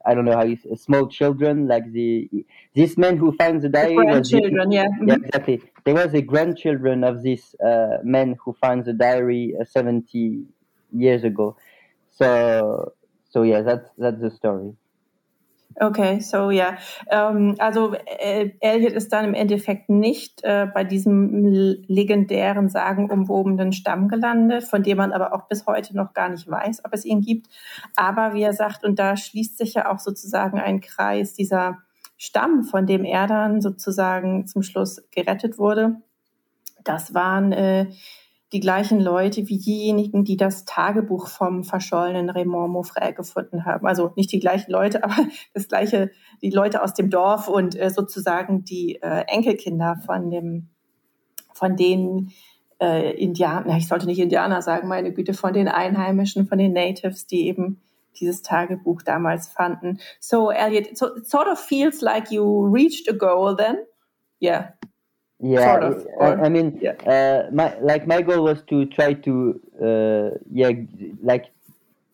I 0.05 0.13
don't 0.13 0.25
know 0.25 0.35
how 0.35 0.43
you 0.43 0.57
say, 0.57 0.75
small 0.75 1.07
children 1.07 1.67
like 1.67 1.91
the 1.91 2.29
this 2.75 2.97
man 2.97 3.17
who 3.17 3.31
finds 3.31 3.63
the 3.63 3.69
diary 3.69 3.95
the 3.95 4.03
grandchildren 4.03 4.71
yeah. 4.71 4.87
yeah 5.03 5.15
exactly. 5.15 5.63
There 5.83 5.95
was 5.95 6.13
a 6.13 6.21
grandchildren 6.21 7.03
of 7.03 7.23
this 7.23 7.55
uh, 7.55 7.97
man 8.03 8.35
who 8.43 8.53
finds 8.53 8.85
the 8.85 8.93
diary 8.93 9.55
uh, 9.59 9.65
70 9.65 10.45
years 10.93 11.23
ago. 11.23 11.57
So 12.11 12.93
so 13.29 13.41
yeah 13.41 13.61
that's 13.61 13.89
that's 13.97 14.21
the 14.21 14.29
story 14.29 14.73
Okay, 15.77 16.21
so 16.21 16.51
ja. 16.51 16.77
Ähm, 17.09 17.55
also 17.59 17.93
äh, 17.93 18.51
Elliot 18.61 18.93
ist 18.93 19.11
dann 19.11 19.25
im 19.25 19.33
Endeffekt 19.33 19.89
nicht 19.89 20.41
äh, 20.43 20.67
bei 20.73 20.85
diesem 20.85 21.43
legendären, 21.87 22.69
sagenumwobenen 22.69 23.73
Stamm 23.73 24.07
gelandet, 24.07 24.63
von 24.63 24.83
dem 24.83 24.97
man 24.97 25.11
aber 25.11 25.33
auch 25.33 25.49
bis 25.49 25.65
heute 25.65 25.95
noch 25.95 26.13
gar 26.13 26.29
nicht 26.29 26.49
weiß, 26.49 26.85
ob 26.85 26.93
es 26.93 27.03
ihn 27.03 27.19
gibt. 27.19 27.47
Aber 27.97 28.33
wie 28.33 28.43
er 28.43 28.53
sagt, 28.53 28.85
und 28.85 28.99
da 28.99 29.17
schließt 29.17 29.57
sich 29.57 29.73
ja 29.73 29.91
auch 29.91 29.99
sozusagen 29.99 30.59
ein 30.59 30.79
Kreis, 30.79 31.33
dieser 31.33 31.79
Stamm, 32.17 32.63
von 32.63 32.87
dem 32.87 33.03
er 33.03 33.27
dann 33.27 33.59
sozusagen 33.59 34.47
zum 34.47 34.63
Schluss 34.63 35.03
gerettet 35.11 35.57
wurde, 35.57 35.97
das 36.85 37.13
waren 37.13 37.51
äh, 37.51 37.87
die 38.53 38.59
gleichen 38.59 38.99
Leute 38.99 39.47
wie 39.47 39.57
diejenigen, 39.57 40.23
die 40.23 40.37
das 40.37 40.65
Tagebuch 40.65 41.27
vom 41.27 41.63
verschollenen 41.63 42.29
Raymond 42.29 42.73
Maufray 42.73 43.13
gefunden 43.13 43.65
haben. 43.65 43.87
Also 43.87 44.13
nicht 44.15 44.31
die 44.31 44.39
gleichen 44.39 44.71
Leute, 44.71 45.03
aber 45.03 45.15
das 45.53 45.67
gleiche, 45.67 46.11
die 46.41 46.51
Leute 46.51 46.83
aus 46.83 46.93
dem 46.93 47.09
Dorf 47.09 47.47
und 47.47 47.79
äh, 47.79 47.89
sozusagen 47.89 48.63
die 48.63 49.01
äh, 49.01 49.23
Enkelkinder 49.27 49.97
von 50.05 50.29
dem, 50.29 50.69
von 51.53 51.75
den 51.75 52.31
äh, 52.79 53.11
Indianern, 53.11 53.77
ich 53.77 53.87
sollte 53.87 54.05
nicht 54.05 54.19
Indianer 54.19 54.61
sagen, 54.61 54.87
meine 54.87 55.13
Güte, 55.13 55.33
von 55.33 55.53
den 55.53 55.67
Einheimischen, 55.67 56.45
von 56.45 56.57
den 56.57 56.73
Natives, 56.73 57.25
die 57.25 57.47
eben 57.47 57.81
dieses 58.19 58.41
Tagebuch 58.41 59.01
damals 59.01 59.47
fanden. 59.47 59.99
So, 60.19 60.51
Elliot, 60.51 60.97
so 60.97 61.15
it 61.15 61.27
sort 61.27 61.47
of 61.47 61.59
feels 61.59 62.01
like 62.01 62.31
you 62.31 62.67
reached 62.67 63.09
a 63.09 63.13
goal 63.13 63.55
then. 63.55 63.77
Yeah. 64.41 64.73
Yeah 65.53 65.71
sort 65.71 65.83
of, 65.83 66.07
or, 66.17 66.45
I, 66.45 66.49
mean 66.49 66.67
yeah. 66.81 66.91
uh, 67.15 67.49
my 67.51 67.77
like 67.79 68.07
my 68.07 68.21
goal 68.21 68.43
was 68.43 68.59
to 68.71 68.85
try 68.97 69.13
to 69.13 69.33
uh, 69.89 70.37
yeah 70.51 70.71
like 71.21 71.45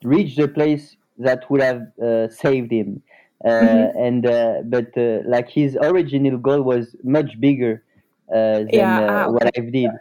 reach 0.04 0.36
the 0.36 0.48
place 0.48 0.98
that 1.18 1.50
would 1.50 1.62
have 1.62 1.82
uh, 2.02 2.28
saved 2.30 2.72
him 2.72 3.02
mm-hmm. 3.46 3.98
and 4.06 4.24
but 4.70 4.90
like 5.26 5.50
his 5.50 5.78
original 5.82 6.38
goal 6.38 6.62
was 6.62 6.96
much 7.04 7.40
bigger 7.40 7.84
than 8.32 8.70
Yeah, 8.72 9.26
ah, 9.28 9.32
what. 9.32 9.46
I 9.46 9.62
did. 9.62 9.92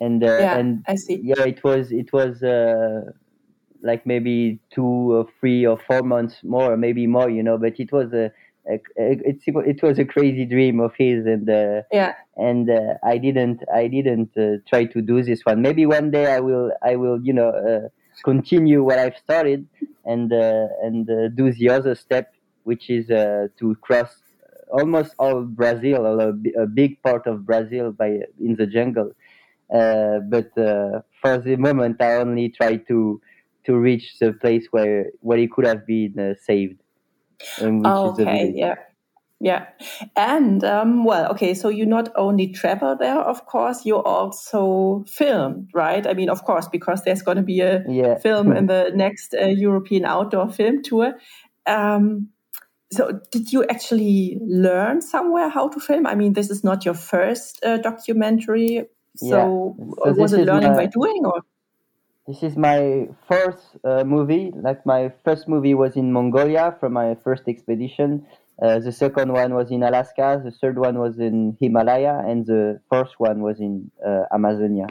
And 0.00 0.22
Yeah, 0.22 0.58
and 0.58 0.84
I 0.86 0.96
see. 0.96 1.20
yeah, 1.22 1.44
it 1.52 1.62
was 1.64 1.92
it 1.92 2.12
was 2.12 2.42
like 3.82 4.06
maybe 4.06 4.58
two 4.70 5.12
or 5.16 5.26
three 5.40 5.66
or 5.66 5.78
four 5.78 6.02
months 6.02 6.36
more, 6.44 6.76
maybe 6.76 7.06
more, 7.06 7.28
you 7.30 7.42
know. 7.42 7.58
But 7.58 7.80
it 7.80 7.90
was 7.92 8.12
a, 8.12 8.32
a 8.68 8.80
it 8.98 9.82
was 9.82 9.98
a 9.98 10.04
crazy 10.04 10.44
dream 10.44 10.80
of 10.80 10.92
his, 10.96 11.26
and 11.26 11.48
uh, 11.48 11.82
Yeah. 11.92 12.14
and 12.36 12.70
uh, 12.70 12.94
I 13.04 13.18
didn't 13.18 13.62
I 13.72 13.88
didn't 13.88 14.36
uh, 14.36 14.58
try 14.68 14.84
to 14.86 15.02
do 15.02 15.22
this 15.22 15.44
one. 15.44 15.62
Maybe 15.62 15.86
one 15.86 16.10
day 16.10 16.32
I 16.32 16.40
will 16.40 16.72
I 16.82 16.96
will 16.96 17.20
you 17.22 17.32
know 17.32 17.50
uh, 17.50 17.88
continue 18.24 18.82
what 18.82 18.98
I've 18.98 19.16
started 19.16 19.66
and 20.04 20.32
uh, 20.32 20.68
and 20.82 21.08
uh, 21.10 21.28
do 21.28 21.52
the 21.52 21.70
other 21.70 21.94
step, 21.94 22.34
which 22.64 22.90
is 22.90 23.10
uh, 23.10 23.48
to 23.58 23.74
cross 23.76 24.22
almost 24.70 25.14
all 25.18 25.42
Brazil 25.42 26.06
or 26.06 26.20
a, 26.30 26.62
a 26.62 26.66
big 26.66 27.02
part 27.02 27.26
of 27.26 27.44
Brazil 27.46 27.92
by 27.92 28.20
in 28.40 28.56
the 28.56 28.66
jungle. 28.66 29.12
Uh, 29.72 30.18
but 30.28 30.56
uh, 30.58 31.00
for 31.20 31.38
the 31.38 31.56
moment, 31.56 32.00
I 32.00 32.16
only 32.16 32.50
try 32.50 32.76
to 32.76 33.20
to 33.64 33.76
reach 33.76 34.18
the 34.18 34.32
place 34.32 34.66
where 34.70 35.06
where 35.20 35.38
he 35.38 35.48
could 35.48 35.66
have 35.66 35.86
been 35.86 36.18
uh, 36.18 36.34
saved, 36.42 36.81
which 37.58 37.86
Okay, 37.86 38.52
yeah. 38.54 38.74
Yeah. 39.42 39.66
And 40.14 40.62
um, 40.62 41.04
well, 41.04 41.32
okay, 41.32 41.54
so 41.54 41.68
you 41.68 41.84
not 41.84 42.10
only 42.14 42.46
travel 42.52 42.96
there, 42.96 43.18
of 43.18 43.44
course, 43.46 43.84
you 43.84 43.96
also 43.96 45.04
film 45.08 45.66
right? 45.74 46.06
I 46.06 46.14
mean, 46.14 46.30
of 46.30 46.44
course, 46.44 46.68
because 46.68 47.02
there's 47.02 47.22
going 47.22 47.38
to 47.38 47.42
be 47.42 47.60
a 47.60 47.82
Yeah. 47.88 48.18
film 48.18 48.52
in 48.56 48.66
the 48.66 48.92
next 48.94 49.34
uh, 49.34 49.46
European 49.46 50.04
Outdoor 50.04 50.48
Film 50.48 50.82
Tour. 50.84 51.14
Um, 51.66 52.28
so, 52.92 53.20
did 53.32 53.52
you 53.52 53.64
actually 53.64 54.38
learn 54.46 55.00
somewhere 55.00 55.48
how 55.48 55.68
to 55.68 55.80
film? 55.80 56.06
I 56.06 56.14
mean, 56.14 56.34
this 56.34 56.50
is 56.50 56.62
not 56.62 56.84
your 56.84 56.94
first 56.94 57.58
uh, 57.64 57.78
documentary. 57.78 58.74
Yeah. 58.74 58.86
So, 59.16 59.76
So 60.04 60.12
was 60.12 60.34
it 60.34 60.46
learning 60.46 60.74
my 60.74 60.84
by 60.84 60.86
doing 60.86 61.22
or? 61.24 61.42
This 62.26 62.44
is 62.44 62.56
my 62.56 63.08
first 63.28 63.76
uh, 63.84 64.04
movie. 64.04 64.52
Like 64.54 64.86
my 64.86 65.12
first 65.24 65.48
movie 65.48 65.74
was 65.74 65.96
in 65.96 66.12
Mongolia 66.12 66.76
for 66.78 66.88
my 66.88 67.16
first 67.16 67.42
expedition. 67.48 68.24
Uh, 68.60 68.78
the 68.78 68.92
second 68.92 69.32
one 69.32 69.54
was 69.54 69.72
in 69.72 69.82
Alaska. 69.82 70.40
The 70.44 70.52
third 70.52 70.78
one 70.78 70.98
was 71.00 71.18
in 71.18 71.56
Himalaya, 71.60 72.22
and 72.24 72.46
the 72.46 72.80
fourth 72.88 73.10
one 73.18 73.42
was 73.42 73.58
in 73.58 73.90
uh, 74.06 74.24
Amazonia. 74.32 74.86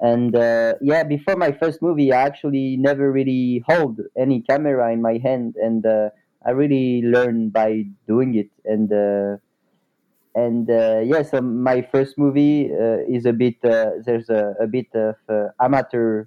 And 0.00 0.34
uh, 0.34 0.74
yeah, 0.80 1.04
before 1.04 1.36
my 1.36 1.52
first 1.52 1.80
movie, 1.80 2.12
I 2.12 2.22
actually 2.22 2.76
never 2.76 3.12
really 3.12 3.62
hold 3.68 4.00
any 4.18 4.40
camera 4.40 4.92
in 4.92 5.00
my 5.00 5.18
hand, 5.22 5.54
and 5.54 5.86
uh, 5.86 6.10
I 6.44 6.50
really 6.50 7.02
learned 7.02 7.52
by 7.52 7.84
doing 8.08 8.34
it. 8.34 8.50
And 8.64 8.92
uh, 8.92 9.36
and 10.34 10.68
uh, 10.68 11.02
yeah, 11.04 11.22
so 11.22 11.40
my 11.40 11.82
first 11.82 12.18
movie 12.18 12.72
uh, 12.72 12.98
is 13.08 13.26
a 13.26 13.32
bit 13.32 13.54
uh, 13.64 13.92
there's 14.04 14.28
a, 14.28 14.54
a 14.60 14.66
bit 14.66 14.88
of 14.94 15.14
amateur 15.60 16.26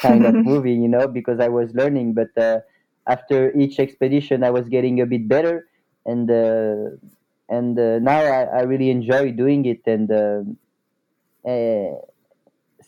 kind 0.00 0.24
of 0.26 0.38
movie, 0.44 0.72
you 0.74 0.88
know, 0.88 1.08
because 1.08 1.40
I 1.40 1.48
was 1.48 1.74
learning. 1.74 2.14
But 2.14 2.36
uh, 2.36 2.60
after 3.06 3.52
each 3.58 3.78
expedition, 3.78 4.44
I 4.44 4.50
was 4.50 4.68
getting 4.68 5.00
a 5.00 5.06
bit 5.06 5.28
better, 5.28 5.68
and 6.06 6.30
uh, 6.30 6.96
and 7.48 7.78
uh, 7.78 7.98
now 7.98 8.20
I, 8.20 8.42
I 8.44 8.62
really 8.62 8.90
enjoy 8.90 9.32
doing 9.32 9.64
it. 9.66 9.82
And 9.86 10.10
uh, 10.10 10.42
uh, 11.44 11.94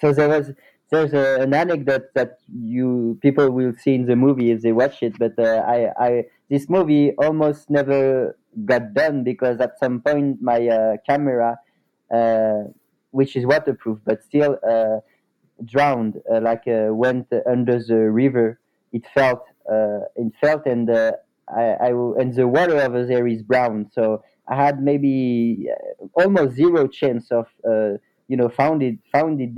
so 0.01 0.13
there 0.13 0.29
was 0.29 0.53
there's 0.91 1.13
a, 1.15 1.41
an 1.43 1.55
anecdote 1.55 2.15
that 2.15 2.39
you 2.53 3.19
people 3.23 3.51
will 3.51 3.73
see 3.75 3.95
in 3.95 4.07
the 4.07 4.17
movie 4.17 4.51
if 4.51 4.63
they 4.63 4.73
watch 4.73 5.03
it. 5.03 5.19
But 5.19 5.39
uh, 5.39 5.65
I 5.67 5.93
I 5.99 6.25
this 6.51 6.69
movie 6.69 7.13
almost 7.17 7.71
never 7.71 8.37
got 8.65 8.95
done 8.95 9.25
because 9.25 9.61
at 9.61 9.79
some 9.79 10.03
point 10.03 10.43
my 10.43 10.69
uh, 10.69 10.97
camera, 11.07 11.59
uh, 12.13 12.65
which 13.11 13.37
is 13.37 13.47
waterproof 13.47 14.01
but 14.05 14.23
still. 14.25 14.59
Drowned, 15.65 16.21
uh, 16.33 16.41
like 16.41 16.67
uh, 16.67 16.89
went 16.95 17.29
under 17.47 17.79
the 17.83 18.11
river. 18.11 18.61
It 18.93 19.07
felt, 19.15 19.43
uh, 19.71 20.01
it 20.17 20.33
felt, 20.41 20.67
and 20.67 20.89
uh, 20.91 21.13
I, 21.49 21.63
I, 21.81 21.89
and 21.91 22.35
the 22.35 22.49
water 22.49 22.77
over 22.77 23.07
there 23.07 23.27
is 23.27 23.43
brown. 23.43 23.89
So 23.93 24.23
I 24.49 24.57
had 24.57 24.83
maybe 24.83 25.69
almost 26.15 26.55
zero 26.57 26.89
chance 26.89 27.31
of, 27.31 27.47
uh, 27.69 27.93
you 28.29 28.37
know, 28.37 28.49
found 28.49 28.83
it, 28.83 28.99
found 29.13 29.41
it, 29.41 29.51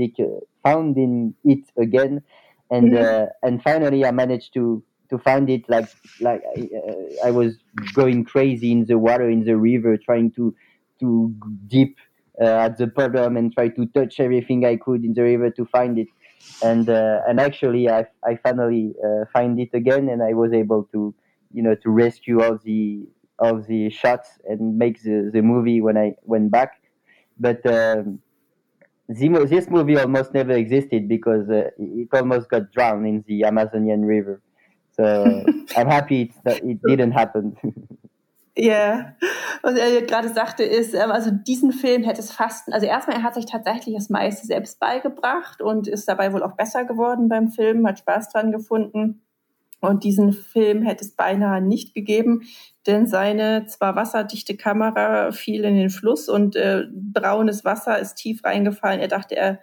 finding 0.63 1.35
it 1.45 1.65
again, 1.79 2.23
and 2.71 2.93
Mhm. 2.93 2.95
uh, 2.95 3.27
and 3.43 3.63
finally 3.63 4.05
I 4.05 4.11
managed 4.11 4.53
to 4.55 4.83
to 5.11 5.19
find 5.19 5.49
it. 5.51 5.69
Like 5.69 5.89
like 6.21 6.43
uh, 6.47 7.27
I 7.27 7.31
was 7.31 7.57
going 7.93 8.25
crazy 8.25 8.73
in 8.73 8.85
the 8.87 8.99
water 8.99 9.29
in 9.31 9.45
the 9.45 9.57
river, 9.57 9.97
trying 9.97 10.33
to 10.33 10.55
to 11.01 11.35
dip 11.67 11.91
uh, 11.99 12.14
at 12.41 12.79
the 12.79 12.87
problem 12.87 13.37
and 13.37 13.53
try 13.53 13.69
to 13.69 13.87
touch 13.87 14.21
everything 14.21 14.65
I 14.65 14.77
could 14.77 15.05
in 15.05 15.15
the 15.15 15.23
river 15.23 15.51
to 15.51 15.65
find 15.67 15.99
it. 15.99 16.09
And 16.63 16.89
uh, 16.89 17.21
and 17.27 17.41
actually, 17.41 17.89
I 17.89 18.07
I 18.25 18.37
finally 18.37 18.95
uh, 19.05 19.25
find 19.33 19.59
it 19.59 19.71
again, 19.73 20.09
and 20.09 20.23
I 20.23 20.35
was 20.35 20.53
able 20.53 20.85
to 20.93 21.15
you 21.53 21.63
know 21.63 21.75
to 21.77 21.91
rescue 21.91 22.43
all 22.43 22.59
the 22.59 23.07
all 23.39 23.61
the 23.61 23.91
shots 23.91 24.39
and 24.45 24.79
make 24.79 25.03
the, 25.03 25.31
the 25.33 25.43
movie 25.43 25.81
when 25.81 25.97
I 25.97 26.15
went 26.23 26.51
back. 26.51 26.83
But 27.39 27.65
um, 27.67 28.21
the, 29.09 29.47
this 29.49 29.69
movie 29.69 29.97
almost 29.99 30.35
never 30.35 30.53
existed 30.53 31.09
because 31.09 31.49
uh, 31.51 31.71
it 31.79 32.09
almost 32.13 32.49
got 32.49 32.73
drowned 32.73 33.07
in 33.07 33.25
the 33.27 33.45
Amazonian 33.45 34.05
River. 34.05 34.43
So 34.93 35.45
I'm 35.77 35.89
happy 35.89 36.23
it's 36.23 36.39
that 36.45 36.63
it 36.65 36.81
didn't 36.87 37.13
happen. 37.13 37.57
Ja, 38.57 39.17
was 39.63 39.75
er 39.75 40.03
gerade 40.03 40.29
sagte, 40.29 40.63
ist, 40.63 40.95
ähm, 40.95 41.11
also 41.11 41.31
diesen 41.33 41.73
Film 41.73 42.05
hätte 42.05 42.21
es 42.21 42.31
fast, 42.31 42.73
also 42.73 42.87
erstmal, 42.87 43.17
er 43.17 43.25
hat 43.25 43.35
sich 43.35 43.47
tatsächlich 43.47 43.97
das 43.97 44.11
meiste 44.11 44.47
selbst 44.47 44.79
beigebracht 44.79 45.61
und 45.61 45.89
ist 45.89 46.09
dabei 46.09 46.33
wohl 46.33 46.43
auch 46.45 46.55
besser 46.55 46.85
geworden 46.85 47.29
beim 47.29 47.49
Film, 47.49 47.85
hat 47.87 47.99
Spaß 47.99 48.31
dran 48.31 48.53
gefunden. 48.53 49.23
Und 49.81 50.05
diesen 50.05 50.33
Film 50.33 50.83
hätte 50.83 51.05
es 51.05 51.15
beinahe 51.15 51.61
nicht 51.61 51.95
gegeben, 51.95 52.43
denn 52.87 53.07
seine 53.07 53.67
zwar 53.67 53.97
wasserdichte 53.97 54.57
Kamera 54.57 55.33
fiel 55.33 55.65
in 55.65 55.77
den 55.77 55.91
Fluss 55.91 56.29
und 56.29 56.57
äh, 56.57 56.85
braunes 56.93 57.65
Wasser 57.65 57.99
ist 57.99 58.15
tief 58.15 58.45
reingefallen. 58.45 59.01
Er 59.01 59.09
dachte, 59.09 59.37
er 59.37 59.59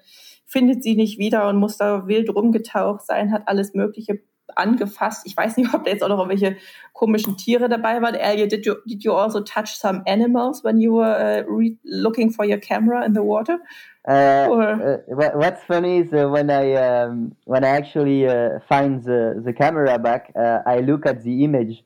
findet 0.45 0.83
sie 0.83 0.95
nicht 0.95 1.17
wieder 1.17 1.47
und 1.47 1.57
muss 1.57 1.77
da 1.77 2.07
wild 2.07 2.29
rumgetaucht 2.29 3.05
sein, 3.05 3.31
hat 3.31 3.47
alles 3.47 3.73
Mögliche 3.73 4.19
angefasst. 4.55 5.25
Ich 5.25 5.35
weiß 5.35 5.57
nicht, 5.57 5.73
ob 5.73 5.83
da 5.83 5.91
jetzt 5.91 6.03
auch 6.03 6.09
noch 6.09 6.19
irgendwelche 6.19 6.57
komischen 6.93 7.37
Tiere 7.37 7.69
dabei 7.69 8.01
waren. 8.01 8.15
Elliot, 8.15 8.51
did 8.51 8.65
you, 8.65 8.75
did 8.85 9.03
you 9.03 9.13
also 9.13 9.41
touch 9.41 9.75
some 9.75 10.03
animals 10.05 10.63
when 10.63 10.79
you 10.79 10.95
were 10.95 11.15
uh, 11.15 11.43
re 11.47 11.77
looking 11.83 12.31
for 12.31 12.45
your 12.45 12.59
camera 12.59 13.05
in 13.05 13.13
the 13.13 13.23
water? 13.23 13.59
Uh, 14.07 14.11
uh, 14.11 14.97
what, 15.07 15.37
what's 15.37 15.63
funny 15.63 15.99
is 15.99 16.11
uh, 16.11 16.27
when 16.27 16.49
I 16.49 16.73
um, 16.73 17.35
when 17.45 17.63
I 17.63 17.69
actually 17.69 18.27
uh, 18.27 18.59
find 18.67 19.03
the, 19.03 19.41
the 19.45 19.53
camera 19.53 19.99
back, 19.99 20.31
uh, 20.35 20.59
I 20.65 20.79
look 20.79 21.05
at 21.05 21.23
the 21.23 21.43
image. 21.43 21.83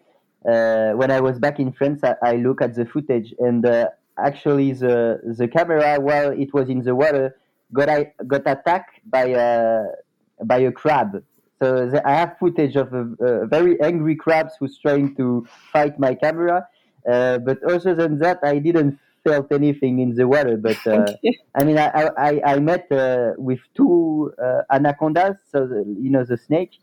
Uh, 0.47 0.91
when 0.91 1.11
I 1.11 1.20
was 1.20 1.39
back 1.39 1.59
in 1.59 1.74
France, 1.74 2.01
I, 2.03 2.16
I 2.22 2.36
look 2.36 2.61
at 2.61 2.76
the 2.76 2.86
footage, 2.86 3.34
and 3.39 3.66
uh, 3.66 3.88
actually 4.18 4.72
the 4.72 5.20
the 5.38 5.47
camera, 5.47 5.97
while 5.99 6.32
it 6.32 6.53
was 6.53 6.70
in 6.70 6.84
the 6.84 6.95
water, 6.95 7.36
got 7.74 7.89
I 7.89 8.13
got 8.26 8.43
attacked 8.45 9.01
by 9.05 9.26
a 9.26 9.84
by 10.43 10.59
a 10.59 10.72
crab. 10.72 11.22
So 11.66 11.89
the, 11.89 12.07
I 12.07 12.13
have 12.13 12.38
footage 12.39 12.76
of 12.76 12.93
a, 12.93 13.03
a 13.26 13.47
very 13.47 13.80
angry 13.82 14.16
crabs 14.16 14.53
who's 14.59 14.78
trying 14.80 15.16
to 15.18 15.47
fight 15.74 15.99
my 15.99 16.16
camera. 16.16 16.68
Uh, 17.09 17.39
but 17.39 17.63
other 17.63 17.95
than 17.95 18.18
that, 18.20 18.39
I 18.43 18.59
didn't 18.59 18.99
felt 19.24 19.51
anything 19.51 19.99
in 19.99 20.16
the 20.16 20.28
water. 20.28 20.57
But 20.57 20.86
uh, 20.88 21.13
I 21.55 21.63
mean, 21.63 21.78
I 21.78 21.88
I, 22.18 22.41
I- 22.53 22.59
met 22.59 22.91
uh, 22.91 23.34
with 23.38 23.59
two 23.76 24.34
uh, 24.43 24.61
anacondas, 24.72 25.38
so 25.51 25.68
the, 25.68 25.84
you 25.99 26.09
know 26.09 26.24
the 26.24 26.38
snake. 26.38 26.74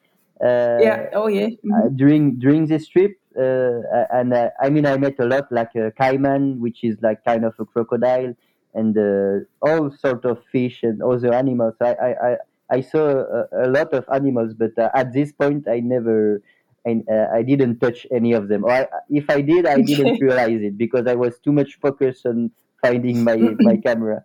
Uh, 0.41 0.79
Yeah, 0.79 1.11
oh 1.15 1.29
yeah. 1.29 1.49
uh, 1.75 1.89
during 1.95 2.39
during 2.39 2.67
this 2.67 2.89
trip, 2.89 3.13
uh, 3.39 3.81
and 4.13 4.33
uh, 4.35 4.51
I 4.61 4.71
mean, 4.71 4.87
I 4.87 4.97
met 4.97 5.15
a 5.21 5.25
lot 5.27 5.45
like 5.51 5.75
a 5.75 5.93
caiman, 5.93 6.61
which 6.61 6.85
is 6.85 6.97
like 7.03 7.25
kind 7.25 7.45
of 7.45 7.55
a 7.59 7.65
crocodile, 7.65 8.35
and 8.75 8.97
uh, 8.99 9.45
all 9.63 9.91
sort 9.91 10.25
of 10.25 10.45
fish 10.53 10.83
and 10.83 11.03
other 11.03 11.33
animals. 11.33 11.75
I 11.81 11.95
I, 11.95 12.11
I, 12.33 12.37
I 12.73 12.81
saw 12.81 13.07
a, 13.09 13.67
a 13.67 13.69
lot 13.69 13.93
of 13.95 14.05
animals, 14.13 14.55
but 14.55 14.79
uh, 14.79 14.91
at 14.95 15.13
this 15.13 15.33
point, 15.33 15.69
I 15.69 15.81
never. 15.81 16.43
I, 16.87 17.01
uh, 17.09 17.29
I 17.33 17.43
didn't 17.43 17.79
touch 17.79 18.09
any 18.11 18.33
of 18.33 18.49
them. 18.49 18.65
Or 18.65 18.73
I, 18.73 18.89
if 19.09 19.31
I 19.31 19.41
did, 19.41 19.67
I 19.67 19.83
didn't 19.83 20.21
realize 20.21 20.61
it 20.63 20.77
because 20.77 21.07
I 21.07 21.15
was 21.15 21.39
too 21.39 21.53
much 21.53 21.79
focused 21.81 22.27
on 22.27 22.51
finding 22.83 23.23
my 23.23 23.37
my 23.61 23.77
camera. 23.77 24.25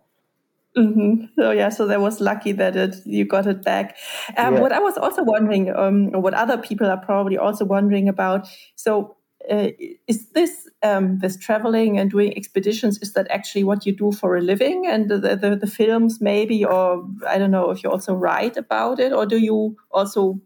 hmm 0.76 1.26
So 1.36 1.50
yeah, 1.50 1.70
so 1.70 1.86
that 1.86 2.00
was 2.00 2.20
lucky 2.20 2.52
that 2.52 2.76
it 2.76 2.96
you 3.04 3.24
got 3.24 3.46
it 3.46 3.64
back. 3.64 3.96
Um, 4.36 4.54
Yeah. 4.54 4.60
What 4.60 4.72
I 4.72 4.78
was 4.80 4.96
also 4.98 5.22
wondering, 5.24 5.74
um, 5.74 6.12
what 6.12 6.34
other 6.34 6.58
people 6.58 6.88
are 6.88 6.98
probably 7.00 7.38
also 7.38 7.64
wondering 7.64 8.08
about. 8.08 8.48
So, 8.76 9.16
uh, 9.50 9.68
is 10.06 10.30
this 10.30 10.68
um, 10.82 11.18
this 11.18 11.36
traveling 11.36 11.98
and 11.98 12.10
doing 12.10 12.36
expeditions? 12.36 12.98
Is 12.98 13.12
that 13.12 13.26
actually 13.30 13.64
what 13.64 13.86
you 13.86 13.92
do 13.92 14.12
for 14.12 14.36
a 14.36 14.40
living? 14.40 14.86
And 14.86 15.08
the 15.08 15.18
the, 15.18 15.56
the 15.56 15.66
films 15.66 16.20
maybe, 16.20 16.64
or 16.64 17.06
I 17.26 17.38
don't 17.38 17.50
know 17.50 17.70
if 17.70 17.82
you 17.82 17.90
also 17.90 18.14
write 18.14 18.56
about 18.56 19.00
it, 19.00 19.12
or 19.12 19.26
do 19.26 19.38
you 19.38 19.76
also 19.90 20.40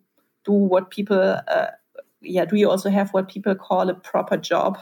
do 0.44 0.52
what 0.52 0.90
people 0.90 1.18
uh, 1.18 1.66
yeah, 2.22 2.44
do 2.44 2.56
you 2.56 2.70
also 2.70 2.90
have 2.90 3.10
what 3.12 3.28
people 3.28 3.54
call 3.54 3.88
a 3.88 3.94
proper 3.94 4.36
job? 4.36 4.78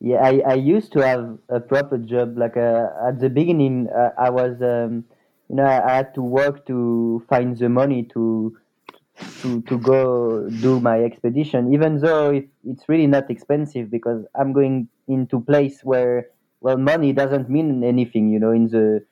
Yeah, 0.00 0.16
I, 0.22 0.42
I 0.46 0.54
used 0.54 0.92
to 0.92 1.06
have 1.06 1.38
a 1.48 1.60
proper 1.60 1.98
job. 1.98 2.36
Like 2.36 2.56
uh, 2.56 2.88
at 3.06 3.20
the 3.20 3.30
beginning, 3.30 3.88
uh, 3.88 4.10
I 4.18 4.30
was, 4.30 4.60
um, 4.60 5.04
you 5.48 5.56
know, 5.56 5.64
I 5.64 5.96
had 5.96 6.14
to 6.14 6.22
work 6.22 6.66
to 6.66 7.22
find 7.28 7.56
the 7.56 7.68
money 7.68 8.04
to 8.14 8.56
to 9.42 9.62
to 9.62 9.78
go 9.78 10.48
do 10.48 10.80
my 10.80 11.02
expedition. 11.02 11.72
Even 11.72 11.98
though 11.98 12.30
it, 12.30 12.48
it's 12.64 12.88
really 12.88 13.06
not 13.06 13.30
expensive 13.30 13.90
because 13.90 14.24
I'm 14.34 14.52
going 14.52 14.88
into 15.08 15.40
place 15.40 15.80
where 15.82 16.28
well, 16.60 16.78
money 16.78 17.12
doesn't 17.12 17.50
mean 17.50 17.84
anything. 17.84 18.32
You 18.32 18.38
know, 18.38 18.52
in 18.52 18.68
the 18.68 19.04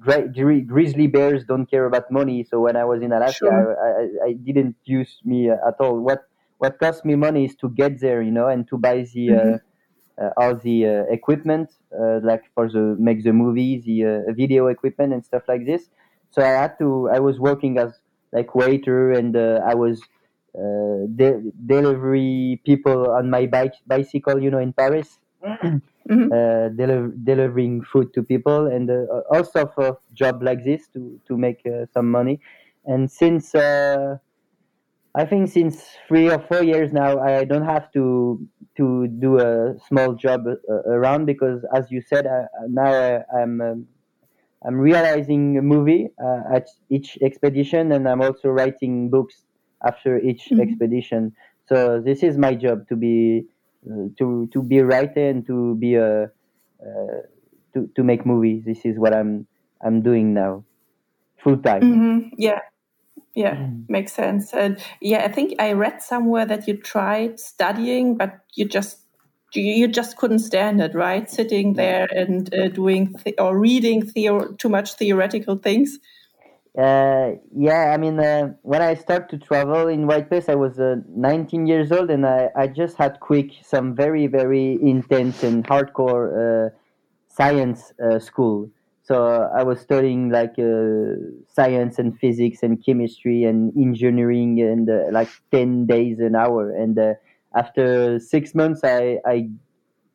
grizzly 0.00 1.06
bears 1.06 1.44
don't 1.44 1.66
care 1.66 1.86
about 1.86 2.10
money. 2.10 2.44
So 2.44 2.60
when 2.60 2.76
I 2.76 2.84
was 2.84 3.02
in 3.02 3.12
Alaska, 3.12 3.46
sure. 3.46 3.76
I, 3.78 4.26
I, 4.26 4.28
I, 4.28 4.32
didn't 4.32 4.76
use 4.84 5.20
me 5.24 5.50
at 5.50 5.74
all. 5.80 6.00
What 6.00 6.22
what 6.58 6.78
cost 6.78 7.04
me 7.04 7.14
money 7.14 7.44
is 7.44 7.54
to 7.56 7.68
get 7.68 8.00
there, 8.00 8.22
you 8.22 8.30
know, 8.30 8.48
and 8.48 8.66
to 8.68 8.78
buy 8.78 9.06
the 9.12 9.30
uh, 9.30 9.34
mm-hmm. 9.34 10.24
uh, 10.24 10.30
all 10.36 10.54
the 10.54 10.86
uh, 10.86 11.12
equipment, 11.12 11.70
uh, 11.92 12.20
like 12.22 12.44
for 12.54 12.70
the 12.70 12.96
make 12.98 13.24
the 13.24 13.32
movie, 13.32 13.80
the 13.84 14.04
uh, 14.28 14.32
video 14.32 14.68
equipment 14.68 15.12
and 15.12 15.24
stuff 15.24 15.42
like 15.48 15.66
this. 15.66 15.90
So 16.30 16.42
I 16.42 16.48
had 16.48 16.78
to. 16.78 17.10
I 17.12 17.18
was 17.18 17.38
working 17.38 17.78
as 17.78 18.00
like 18.32 18.54
waiter, 18.54 19.12
and 19.12 19.36
uh, 19.36 19.60
I 19.66 19.74
was 19.74 20.00
de- 20.54 21.42
delivery 21.66 22.60
people 22.64 23.10
on 23.10 23.30
my 23.30 23.46
bike 23.46 23.74
bicycle, 23.86 24.42
you 24.42 24.50
know, 24.50 24.58
in 24.58 24.72
Paris. 24.72 25.18
mm-hmm. 26.10 26.32
uh, 26.32 26.68
deli- 26.70 27.12
delivering 27.24 27.82
food 27.82 28.12
to 28.14 28.22
people 28.22 28.66
and 28.66 28.90
uh, 28.90 29.04
all 29.30 29.44
sorts 29.44 29.74
of 29.76 29.98
job 30.14 30.42
like 30.42 30.64
this 30.64 30.88
to 30.88 31.20
to 31.26 31.36
make 31.36 31.60
uh, 31.66 31.86
some 31.92 32.10
money. 32.10 32.40
And 32.86 33.10
since 33.10 33.54
uh, 33.54 34.16
I 35.14 35.24
think 35.24 35.48
since 35.48 35.84
three 36.06 36.30
or 36.30 36.38
four 36.38 36.62
years 36.62 36.92
now, 36.92 37.18
I 37.18 37.44
don't 37.44 37.64
have 37.64 37.92
to 37.92 38.40
to 38.76 39.08
do 39.08 39.38
a 39.38 39.74
small 39.88 40.14
job 40.14 40.46
uh, 40.46 40.72
around 40.86 41.26
because, 41.26 41.64
as 41.74 41.90
you 41.90 42.00
said, 42.00 42.26
uh, 42.26 42.46
now 42.68 43.24
I'm. 43.36 43.60
Um, 43.60 43.86
I'm 44.66 44.76
realizing 44.76 45.56
a 45.56 45.62
movie 45.62 46.10
at 46.52 46.68
each 46.90 47.18
expedition, 47.22 47.92
and 47.92 48.08
I'm 48.08 48.20
also 48.20 48.48
writing 48.48 49.10
books 49.10 49.44
after 49.86 50.18
each 50.18 50.48
mm-hmm. 50.50 50.60
expedition. 50.60 51.32
So 51.68 52.00
this 52.00 52.22
is 52.22 52.36
my 52.36 52.54
job 52.54 52.88
to 52.88 52.96
be 52.96 53.46
to 54.18 54.48
to 54.52 54.62
be 54.62 54.78
a 54.78 54.84
writer 54.84 55.28
and 55.28 55.46
to 55.46 55.76
be 55.76 55.94
a 55.94 56.24
uh, 56.82 57.20
to 57.74 57.88
to 57.94 58.02
make 58.02 58.26
movies. 58.26 58.64
This 58.64 58.84
is 58.84 58.98
what 58.98 59.14
I'm 59.14 59.46
I'm 59.80 60.02
doing 60.02 60.34
now, 60.34 60.64
full 61.42 61.58
time. 61.58 61.82
Mm-hmm. 61.82 62.28
Yeah, 62.38 62.60
yeah, 63.34 63.54
mm. 63.54 63.88
makes 63.88 64.12
sense. 64.12 64.52
And 64.52 64.78
yeah, 65.00 65.24
I 65.24 65.28
think 65.28 65.54
I 65.60 65.72
read 65.72 66.02
somewhere 66.02 66.46
that 66.46 66.66
you 66.66 66.76
tried 66.76 67.38
studying, 67.38 68.16
but 68.16 68.40
you 68.54 68.66
just 68.66 68.98
you 69.54 69.88
just 69.88 70.16
couldn't 70.16 70.40
stand 70.40 70.80
it, 70.80 70.94
right? 70.94 71.28
Sitting 71.30 71.74
there 71.74 72.06
and 72.10 72.52
uh, 72.54 72.68
doing 72.68 73.14
th- 73.14 73.36
or 73.38 73.58
reading 73.58 74.04
theo- 74.06 74.52
too 74.52 74.68
much 74.68 74.94
theoretical 74.94 75.56
things. 75.56 75.98
Uh, 76.78 77.32
yeah, 77.56 77.90
I 77.92 77.96
mean, 77.96 78.20
uh, 78.20 78.52
when 78.62 78.82
I 78.82 78.94
started 78.94 79.28
to 79.30 79.38
travel 79.44 79.88
in 79.88 80.06
White 80.06 80.28
Place, 80.28 80.48
I 80.48 80.54
was 80.54 80.78
uh, 80.78 80.96
19 81.08 81.66
years 81.66 81.90
old, 81.90 82.10
and 82.10 82.24
I, 82.24 82.50
I 82.56 82.68
just 82.68 82.96
had 82.96 83.18
quick 83.20 83.50
some 83.64 83.96
very, 83.96 84.28
very 84.28 84.78
intense 84.80 85.42
and 85.42 85.64
hardcore 85.66 86.68
uh, 86.68 86.70
science 87.28 87.92
uh, 88.04 88.20
school. 88.20 88.70
So 89.02 89.48
I 89.56 89.64
was 89.64 89.80
studying 89.80 90.28
like 90.28 90.54
uh, 90.58 91.16
science 91.48 91.98
and 91.98 92.16
physics 92.18 92.62
and 92.62 92.84
chemistry 92.84 93.42
and 93.44 93.76
engineering 93.76 94.60
and 94.60 94.88
like 95.12 95.30
10 95.50 95.86
days 95.86 96.20
an 96.20 96.36
hour. 96.36 96.70
And 96.70 96.98
after 97.54 98.18
six 98.18 98.54
months, 98.54 98.80
I, 98.84 99.18
I 99.26 99.50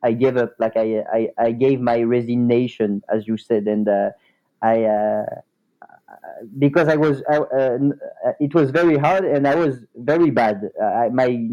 I 0.02 0.12
gave 0.12 0.36
up. 0.36 0.54
Like 0.58 0.76
I, 0.76 1.02
I, 1.12 1.28
I 1.38 1.52
gave 1.52 1.80
my 1.80 2.02
resignation, 2.02 3.02
as 3.08 3.26
you 3.26 3.36
said, 3.36 3.64
and 3.66 3.88
I 4.62 5.24
because 6.58 6.88
I 6.88 6.96
was 6.96 7.22
uh, 7.30 7.40
uh, 7.42 7.78
it 8.40 8.54
was 8.54 8.70
very 8.70 8.96
hard 8.96 9.24
and 9.24 9.46
I 9.46 9.54
was 9.54 9.84
very 9.96 10.30
bad. 10.30 10.70
Uh, 10.80 11.08
my 11.12 11.46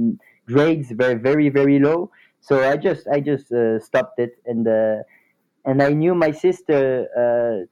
grades 0.47 0.91
were 0.97 1.15
very 1.15 1.49
very 1.49 1.79
low, 1.79 2.11
so 2.41 2.67
I 2.69 2.77
just 2.77 3.07
I 3.07 3.19
just 3.19 3.51
uh, 3.51 3.79
stopped 3.79 4.19
it 4.19 4.41
and 4.45 4.67
uh, 4.67 4.97
and 5.65 5.81
I 5.81 5.93
knew 5.93 6.15
my 6.15 6.31
sister 6.31 7.07
uh, 7.17 7.65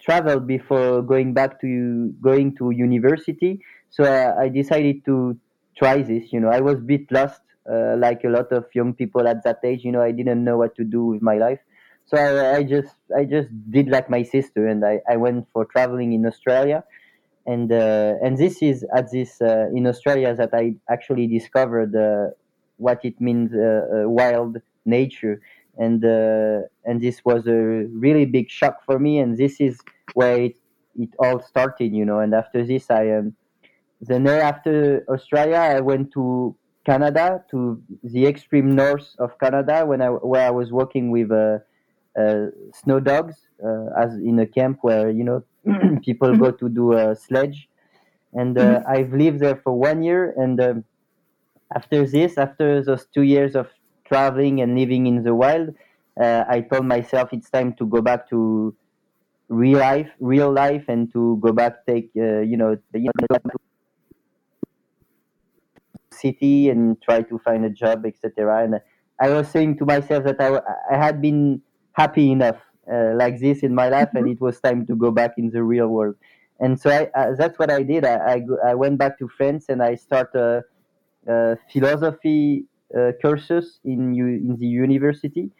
traveled 0.00 0.46
before 0.46 1.02
going 1.02 1.34
back 1.34 1.60
to 1.60 2.12
going 2.20 2.56
to 2.56 2.70
university, 2.70 3.60
so 3.90 4.04
I 4.04 4.48
decided 4.48 5.04
to 5.06 5.38
try 5.76 6.02
this. 6.02 6.32
You 6.32 6.40
know, 6.40 6.48
I 6.48 6.60
was 6.60 6.76
a 6.76 6.86
bit 6.94 7.10
lost, 7.10 7.40
like 7.66 8.24
a 8.24 8.28
lot 8.28 8.52
of 8.52 8.66
young 8.74 8.94
people 8.94 9.26
at 9.26 9.44
that 9.44 9.58
age. 9.64 9.84
You 9.84 9.92
know, 9.92 10.02
I 10.02 10.12
didn't 10.12 10.44
know 10.44 10.56
what 10.58 10.74
to 10.76 10.84
do 10.84 11.04
with 11.06 11.22
my 11.22 11.36
life 11.36 11.60
so 12.06 12.16
I, 12.18 12.56
I, 12.56 12.62
just 12.62 12.94
I 13.16 13.24
just 13.24 13.48
did 13.70 13.88
like 13.88 14.10
my 14.10 14.22
sister, 14.22 14.66
and 14.66 14.84
I, 14.84 15.00
I 15.08 15.16
went 15.16 15.46
for 15.52 15.64
traveling 15.64 16.12
in 16.12 16.26
Australia, 16.26 16.84
and 17.46 17.70
uh, 17.72 18.14
and 18.22 18.36
this 18.36 18.62
is 18.62 18.84
at 18.94 19.10
this 19.10 19.40
uh, 19.40 19.68
in 19.74 19.86
Australia 19.86 20.34
that 20.34 20.50
I 20.52 20.74
actually 20.90 21.26
discovered 21.26 21.94
uh, 21.96 22.34
what 22.76 23.04
it 23.04 23.20
means 23.20 23.52
uh, 23.54 24.04
uh, 24.04 24.08
wild 24.08 24.58
nature, 24.84 25.40
and 25.78 26.04
uh, 26.04 26.60
and 26.84 27.00
this 27.00 27.24
was 27.24 27.46
a 27.46 27.86
really 27.90 28.26
big 28.26 28.50
shock 28.50 28.84
for 28.84 28.98
me, 28.98 29.18
and 29.18 29.38
this 29.38 29.60
is 29.60 29.78
where 30.12 30.36
it, 30.42 30.56
it 30.96 31.08
all 31.18 31.40
started, 31.40 31.94
you 31.94 32.04
know. 32.04 32.18
And 32.18 32.34
after 32.34 32.66
this, 32.66 32.90
I 32.90 33.10
um, 33.12 33.34
then 34.06 34.26
after 34.26 35.04
Australia, 35.08 35.56
I 35.56 35.80
went 35.80 36.12
to 36.12 36.56
Canada 36.84 37.44
to 37.50 37.82
the 38.02 38.26
extreme 38.26 38.74
north 38.74 39.14
of 39.18 39.38
Canada 39.38 39.86
when 39.86 40.02
I 40.02 40.08
where 40.08 40.46
I 40.46 40.50
was 40.50 40.72
working 40.72 41.10
with 41.10 41.30
a 41.30 41.62
uh, 42.18 42.46
snow 42.72 43.00
dogs 43.00 43.34
uh, 43.64 43.86
as 43.98 44.14
in 44.14 44.38
a 44.38 44.46
camp 44.46 44.78
where 44.82 45.10
you 45.10 45.24
know 45.24 45.42
people 46.04 46.36
go 46.36 46.50
to 46.50 46.68
do 46.68 46.92
a 46.92 47.16
sledge 47.16 47.68
and 48.34 48.56
uh, 48.56 48.62
mm-hmm. 48.62 48.92
i've 48.92 49.12
lived 49.12 49.40
there 49.40 49.56
for 49.56 49.72
one 49.72 50.02
year 50.02 50.32
and 50.36 50.60
um, 50.60 50.84
after 51.74 52.06
this 52.06 52.38
after 52.38 52.82
those 52.82 53.06
two 53.12 53.22
years 53.22 53.56
of 53.56 53.68
traveling 54.04 54.60
and 54.60 54.78
living 54.78 55.06
in 55.06 55.24
the 55.24 55.34
wild 55.34 55.74
uh, 56.20 56.44
i 56.48 56.60
told 56.60 56.86
myself 56.86 57.30
it's 57.32 57.50
time 57.50 57.72
to 57.72 57.86
go 57.86 58.00
back 58.00 58.28
to 58.28 58.74
real 59.48 59.78
life 59.78 60.10
real 60.20 60.52
life 60.52 60.84
and 60.88 61.12
to 61.12 61.36
go 61.40 61.52
back 61.52 61.84
take 61.86 62.10
uh, 62.16 62.40
you 62.40 62.56
know 62.56 62.78
the 62.92 63.00
city 66.24 66.70
and 66.70 67.00
try 67.02 67.20
to 67.22 67.38
find 67.46 67.64
a 67.64 67.70
job 67.70 68.06
etc 68.06 68.64
and 68.64 68.80
i 69.20 69.28
was 69.28 69.48
saying 69.48 69.76
to 69.78 69.84
myself 69.84 70.24
that 70.24 70.40
i, 70.40 70.50
I 70.94 70.96
had 70.96 71.20
been 71.20 71.60
happy 71.92 72.30
enough 72.30 72.60
uh, 72.92 73.14
like 73.14 73.40
this 73.40 73.62
in 73.62 73.74
my 73.74 73.88
life, 73.88 74.10
and 74.14 74.24
mm-hmm. 74.24 74.32
it 74.32 74.40
was 74.40 74.60
time 74.60 74.86
to 74.86 74.94
go 74.94 75.10
back 75.10 75.32
in 75.38 75.50
the 75.50 75.62
real 75.62 75.88
world. 75.88 76.16
And 76.60 76.78
so 76.78 76.90
I, 76.90 77.08
uh, 77.18 77.34
that's 77.36 77.58
what 77.58 77.70
I 77.70 77.82
did. 77.82 78.04
I, 78.04 78.16
I, 78.16 78.42
I, 78.70 78.74
went 78.74 78.98
back 78.98 79.18
to 79.18 79.28
France 79.28 79.66
and 79.68 79.82
I 79.82 79.96
started 79.96 80.62
a, 81.26 81.32
a 81.32 81.56
philosophy 81.72 82.66
uh, 82.96 83.12
cursus 83.20 83.80
in 83.84 84.14
in 84.14 84.56
the 84.60 84.66
university. 84.66 85.50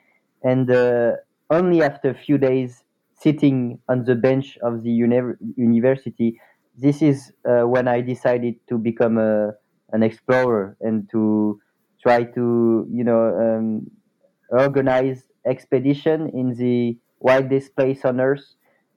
And 0.43 0.71
uh, 0.71 1.13
only 1.51 1.83
after 1.83 2.11
a 2.11 2.15
few 2.15 2.39
days 2.39 2.85
sitting 3.19 3.81
on 3.89 4.05
the 4.05 4.15
bench 4.15 4.59
of 4.63 4.83
the 4.83 4.91
uni- 4.91 5.39
university, 5.57 6.39
this 6.77 7.03
is 7.03 7.33
uh, 7.49 7.63
when 7.63 7.89
I 7.89 8.01
decided 8.03 8.55
to 8.69 8.79
become 8.79 9.19
a 9.19 9.55
an 9.95 10.03
explorer 10.03 10.77
and 10.81 11.09
to 11.11 11.59
try 12.03 12.23
to 12.23 12.87
you 12.91 13.05
know 13.05 13.23
um, 13.45 13.91
organize 14.51 15.23
expedition 15.47 16.29
in 16.35 16.55
the 16.55 16.97
wildest 17.21 17.75
place 17.77 18.05
on 18.05 18.21
earth 18.21 18.45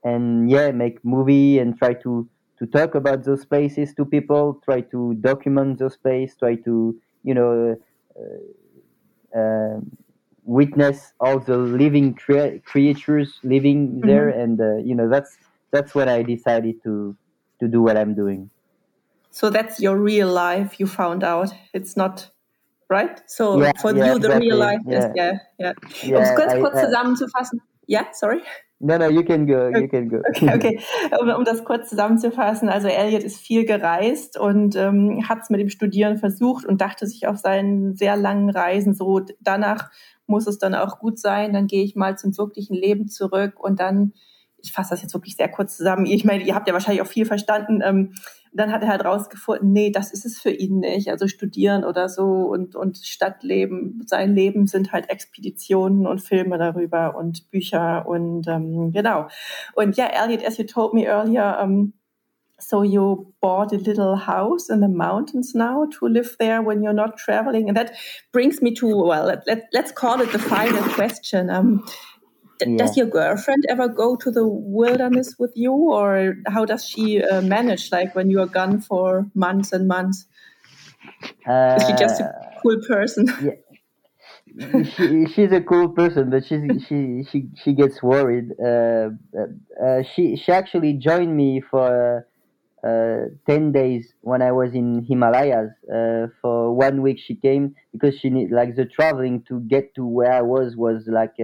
and 0.04 0.50
yeah 0.50 0.72
make 0.72 1.04
movie 1.06 1.60
and 1.60 1.78
try 1.78 1.93
to 1.93 2.28
to 2.60 2.66
talk 2.66 2.95
about 2.95 3.24
those 3.24 3.45
places 3.45 3.93
to 3.93 4.04
people 4.04 4.60
try 4.66 4.82
to 4.82 5.14
document 5.22 5.80
those 5.80 5.95
places 5.98 6.36
try 6.38 6.56
to 6.56 7.00
you 7.24 7.34
know 7.34 7.78
uh, 8.20 9.39
uh, 9.39 9.80
witness 10.43 11.14
all 11.20 11.39
the 11.39 11.58
living 11.58 12.14
crea- 12.14 12.60
creatures 12.66 13.39
living 13.43 13.88
mm-hmm. 13.88 14.08
there 14.08 14.30
and 14.30 14.60
uh, 14.60 14.78
you 14.78 14.95
know 14.95 15.08
that's 15.08 15.38
that's 15.72 15.93
when 15.93 16.10
i 16.10 16.24
decided 16.24 16.76
to 16.84 17.16
to 17.60 17.68
do 17.68 17.82
what 17.82 17.98
i'm 17.98 18.16
doing 18.16 18.50
so 19.38 19.51
that's 19.51 19.79
your 19.79 19.95
real 19.95 20.31
life 20.33 20.79
you 20.79 20.88
found 20.88 21.23
out 21.23 21.53
it's 21.73 21.95
not 21.95 22.31
right? 22.89 23.21
So 23.27 23.61
yeah, 23.61 23.71
for 23.79 23.95
yeah, 23.95 24.13
you, 24.13 24.19
the 24.19 24.27
exactly. 24.27 24.47
real 24.47 24.57
life 24.57 24.79
yeah. 24.88 24.97
is, 24.97 25.05
yeah, 25.15 25.33
yeah. 25.59 25.73
um 26.17 26.23
es 26.23 26.35
kurz, 26.35 26.53
I, 26.53 26.59
kurz 26.59 26.81
zusammenzufassen. 26.81 27.61
Ja, 27.85 28.07
sorry. 28.13 28.41
No, 28.79 28.97
no, 28.97 29.09
you 29.09 29.23
can 29.23 29.45
go, 29.45 29.69
you 29.69 29.88
can 29.88 30.07
go. 30.07 30.21
Okay, 30.29 30.53
okay. 30.53 30.79
Um, 31.19 31.29
um 31.29 31.43
das 31.43 31.63
kurz 31.63 31.89
zusammenzufassen, 31.89 32.69
also 32.69 32.88
Elliot 32.88 33.23
ist 33.23 33.39
viel 33.39 33.65
gereist 33.65 34.38
und 34.38 34.75
ähm, 34.75 35.27
hat 35.27 35.39
es 35.41 35.49
mit 35.49 35.59
dem 35.59 35.69
Studieren 35.69 36.17
versucht 36.17 36.65
und 36.65 36.79
dachte 36.79 37.07
sich 37.07 37.27
auf 37.27 37.38
seinen 37.38 37.95
sehr 37.95 38.15
langen 38.15 38.49
Reisen 38.49 38.93
so, 38.93 39.21
danach 39.39 39.89
muss 40.27 40.47
es 40.47 40.59
dann 40.59 40.75
auch 40.75 40.99
gut 40.99 41.19
sein, 41.19 41.53
dann 41.53 41.67
gehe 41.67 41.83
ich 41.83 41.95
mal 41.95 42.17
zum 42.17 42.38
wirklichen 42.38 42.75
Leben 42.75 43.07
zurück 43.07 43.59
und 43.59 43.79
dann 43.79 44.13
ich 44.59 44.73
fasse 44.73 44.91
das 44.91 45.01
jetzt 45.01 45.13
wirklich 45.13 45.35
sehr 45.35 45.49
kurz 45.49 45.77
zusammen. 45.77 46.05
Ich 46.05 46.25
meine, 46.25 46.43
ihr 46.43 46.55
habt 46.55 46.67
ja 46.67 46.73
wahrscheinlich 46.73 47.01
auch 47.01 47.07
viel 47.07 47.25
verstanden. 47.25 47.81
Ähm, 47.83 48.13
dann 48.54 48.72
hat 48.72 48.82
er 48.82 48.89
halt 48.89 49.06
rausgefunden, 49.06 49.72
nee, 49.72 49.91
das 49.91 50.12
ist 50.12 50.26
es 50.26 50.39
für 50.39 50.52
ihn 50.52 50.80
nicht. 50.80 51.10
Also 51.10 51.28
studieren 51.28 51.84
oder 51.84 52.10
so 52.10 52.24
und, 52.24 52.76
und 52.76 52.98
Stadtleben, 52.98 54.04
sein 54.06 54.34
Leben 54.34 54.68
sind 54.68 54.91
halt 54.91 55.10
Expeditionen 55.10 56.08
und 56.08 56.20
Filme 56.20 56.58
darüber 56.58 57.16
und 57.16 57.50
Bücher 57.52 58.08
und 58.08 58.48
ähm, 58.48 58.91
genau. 58.91 59.28
Und 59.76 59.98
ja, 59.98 60.08
Elliot, 60.08 60.45
as 60.45 60.58
you 60.58 60.66
told 60.66 60.93
me 60.93 61.06
earlier, 61.06 61.60
um, 61.62 61.93
so 62.60 62.84
you 62.84 63.34
bought 63.39 63.72
a 63.72 63.78
little 63.78 64.16
house 64.16 64.70
in 64.70 64.82
the 64.82 64.88
mountains 64.88 65.54
now 65.54 65.86
to 65.86 66.08
live 66.08 66.36
there 66.39 66.62
when 66.62 66.82
you're 66.82 66.93
not 66.93 67.18
traveling. 67.18 67.68
And 67.68 67.78
that 67.78 67.91
brings 68.32 68.62
me 68.62 68.74
to, 68.76 68.88
well, 68.88 69.26
let, 69.26 69.45
let, 69.45 69.68
let's 69.74 69.91
call 69.91 70.22
it 70.22 70.32
the 70.32 70.39
final 70.39 70.84
question. 70.93 71.50
Um, 71.50 71.86
yeah. 72.66 72.78
Does 72.78 72.97
your 72.97 73.08
girlfriend 73.08 73.64
ever 73.70 73.88
go 73.88 74.16
to 74.18 74.32
the 74.32 74.47
wilderness 74.47 75.36
with 75.39 75.53
you, 75.55 75.74
or 75.74 76.36
how 76.47 76.66
does 76.66 76.88
she 76.88 77.22
uh, 77.24 77.41
manage? 77.41 77.91
Like 77.91 78.16
when 78.16 78.30
you 78.30 78.39
are 78.41 78.47
gone 78.47 78.82
for 78.82 79.30
months 79.36 79.72
and 79.74 79.88
months, 79.88 80.26
uh, 81.47 81.51
is 81.76 81.84
she 81.86 81.93
just 81.93 82.20
a 82.20 82.24
uh, 82.24 82.60
cool 82.62 82.78
person? 82.88 83.26
Yeah. 83.38 83.51
she, 84.95 85.26
she's 85.28 85.51
a 85.51 85.62
cool 85.62 85.89
person, 85.89 86.30
but 86.30 86.45
she's 86.45 86.62
she 86.88 87.24
she 87.30 87.49
she 87.55 87.74
gets 87.74 88.01
worried. 88.01 88.51
Uh, 88.64 89.10
uh, 89.84 90.03
she 90.03 90.36
she 90.36 90.51
actually 90.51 90.93
joined 90.93 91.36
me 91.36 91.62
for 91.62 92.28
uh, 92.84 93.22
ten 93.47 93.72
days 93.72 94.14
when 94.22 94.41
I 94.41 94.51
was 94.51 94.74
in 94.74 95.05
Himalayas. 95.05 95.72
Uh, 95.93 96.28
for 96.41 96.74
one 96.76 97.01
week, 97.01 97.20
she 97.20 97.36
came 97.36 97.76
because 97.93 98.18
she 98.20 98.30
need 98.30 98.51
like 98.51 98.76
the 98.76 98.86
traveling 98.86 99.43
to 99.49 99.62
get 99.62 99.93
to 99.95 100.05
where 100.05 100.32
I 100.34 100.41
was 100.41 100.76
was 100.76 101.08
like 101.08 101.36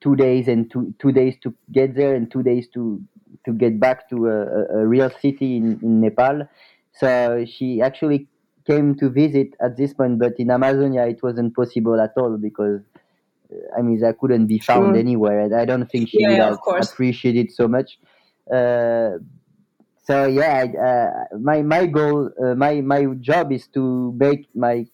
two 0.00 0.16
days 0.16 0.48
and 0.48 0.70
two 0.70 0.94
two 0.98 1.12
days 1.12 1.36
to 1.42 1.54
get 1.72 1.94
there 1.94 2.14
and 2.14 2.30
two 2.30 2.42
days 2.42 2.68
to 2.74 3.00
to 3.44 3.52
get 3.52 3.78
back 3.78 4.08
to 4.10 4.26
a, 4.26 4.80
a 4.80 4.86
real 4.86 5.10
city 5.10 5.56
in, 5.56 5.78
in 5.82 6.00
Nepal. 6.00 6.48
So 6.92 7.44
she 7.46 7.80
actually 7.80 8.28
came 8.66 8.94
to 8.96 9.08
visit 9.08 9.48
at 9.60 9.76
this 9.76 9.94
point, 9.94 10.18
but 10.18 10.32
in 10.38 10.50
Amazonia 10.50 11.06
it 11.06 11.22
wasn't 11.22 11.54
possible 11.54 12.00
at 12.00 12.12
all 12.16 12.36
because 12.36 12.80
uh, 13.52 13.78
I 13.78 13.82
mean 13.82 14.02
I 14.04 14.12
couldn't 14.12 14.46
be 14.46 14.58
found 14.58 14.94
sure. 14.94 14.96
anywhere, 14.96 15.40
and 15.40 15.54
I 15.54 15.64
don't 15.64 15.90
think 15.90 16.08
she 16.08 16.22
yeah, 16.22 16.50
would 16.50 16.58
appreciate 16.82 17.36
it 17.36 17.52
so 17.52 17.68
much. 17.68 17.98
Uh, 18.52 19.18
so 20.04 20.26
yeah, 20.26 20.64
uh, 20.64 21.36
my 21.38 21.62
my 21.62 21.86
goal, 21.86 22.30
uh, 22.42 22.54
my 22.54 22.80
my 22.80 23.04
job 23.20 23.52
is 23.52 23.68
to 23.68 24.12
make 24.18 24.48
my 24.54 24.86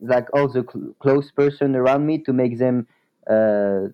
like 0.00 0.26
all 0.34 0.48
the 0.48 0.64
cl- 0.70 0.94
close 1.00 1.30
person 1.30 1.76
around 1.76 2.06
me 2.06 2.18
to 2.18 2.32
make 2.32 2.58
them 2.58 2.86
uh, 3.30 3.88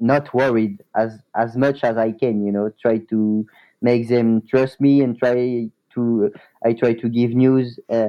not 0.00 0.32
worried 0.34 0.82
as 0.96 1.18
as 1.36 1.56
much 1.56 1.84
as 1.84 1.96
I 1.96 2.12
can. 2.12 2.44
You 2.44 2.52
know, 2.52 2.70
try 2.80 2.98
to 3.10 3.46
make 3.80 4.08
them 4.08 4.42
trust 4.48 4.80
me 4.80 5.02
and 5.02 5.18
try 5.18 5.70
to. 5.94 6.32
I 6.64 6.72
try 6.74 6.94
to 6.94 7.08
give 7.08 7.30
news 7.32 7.78
uh, 7.90 8.08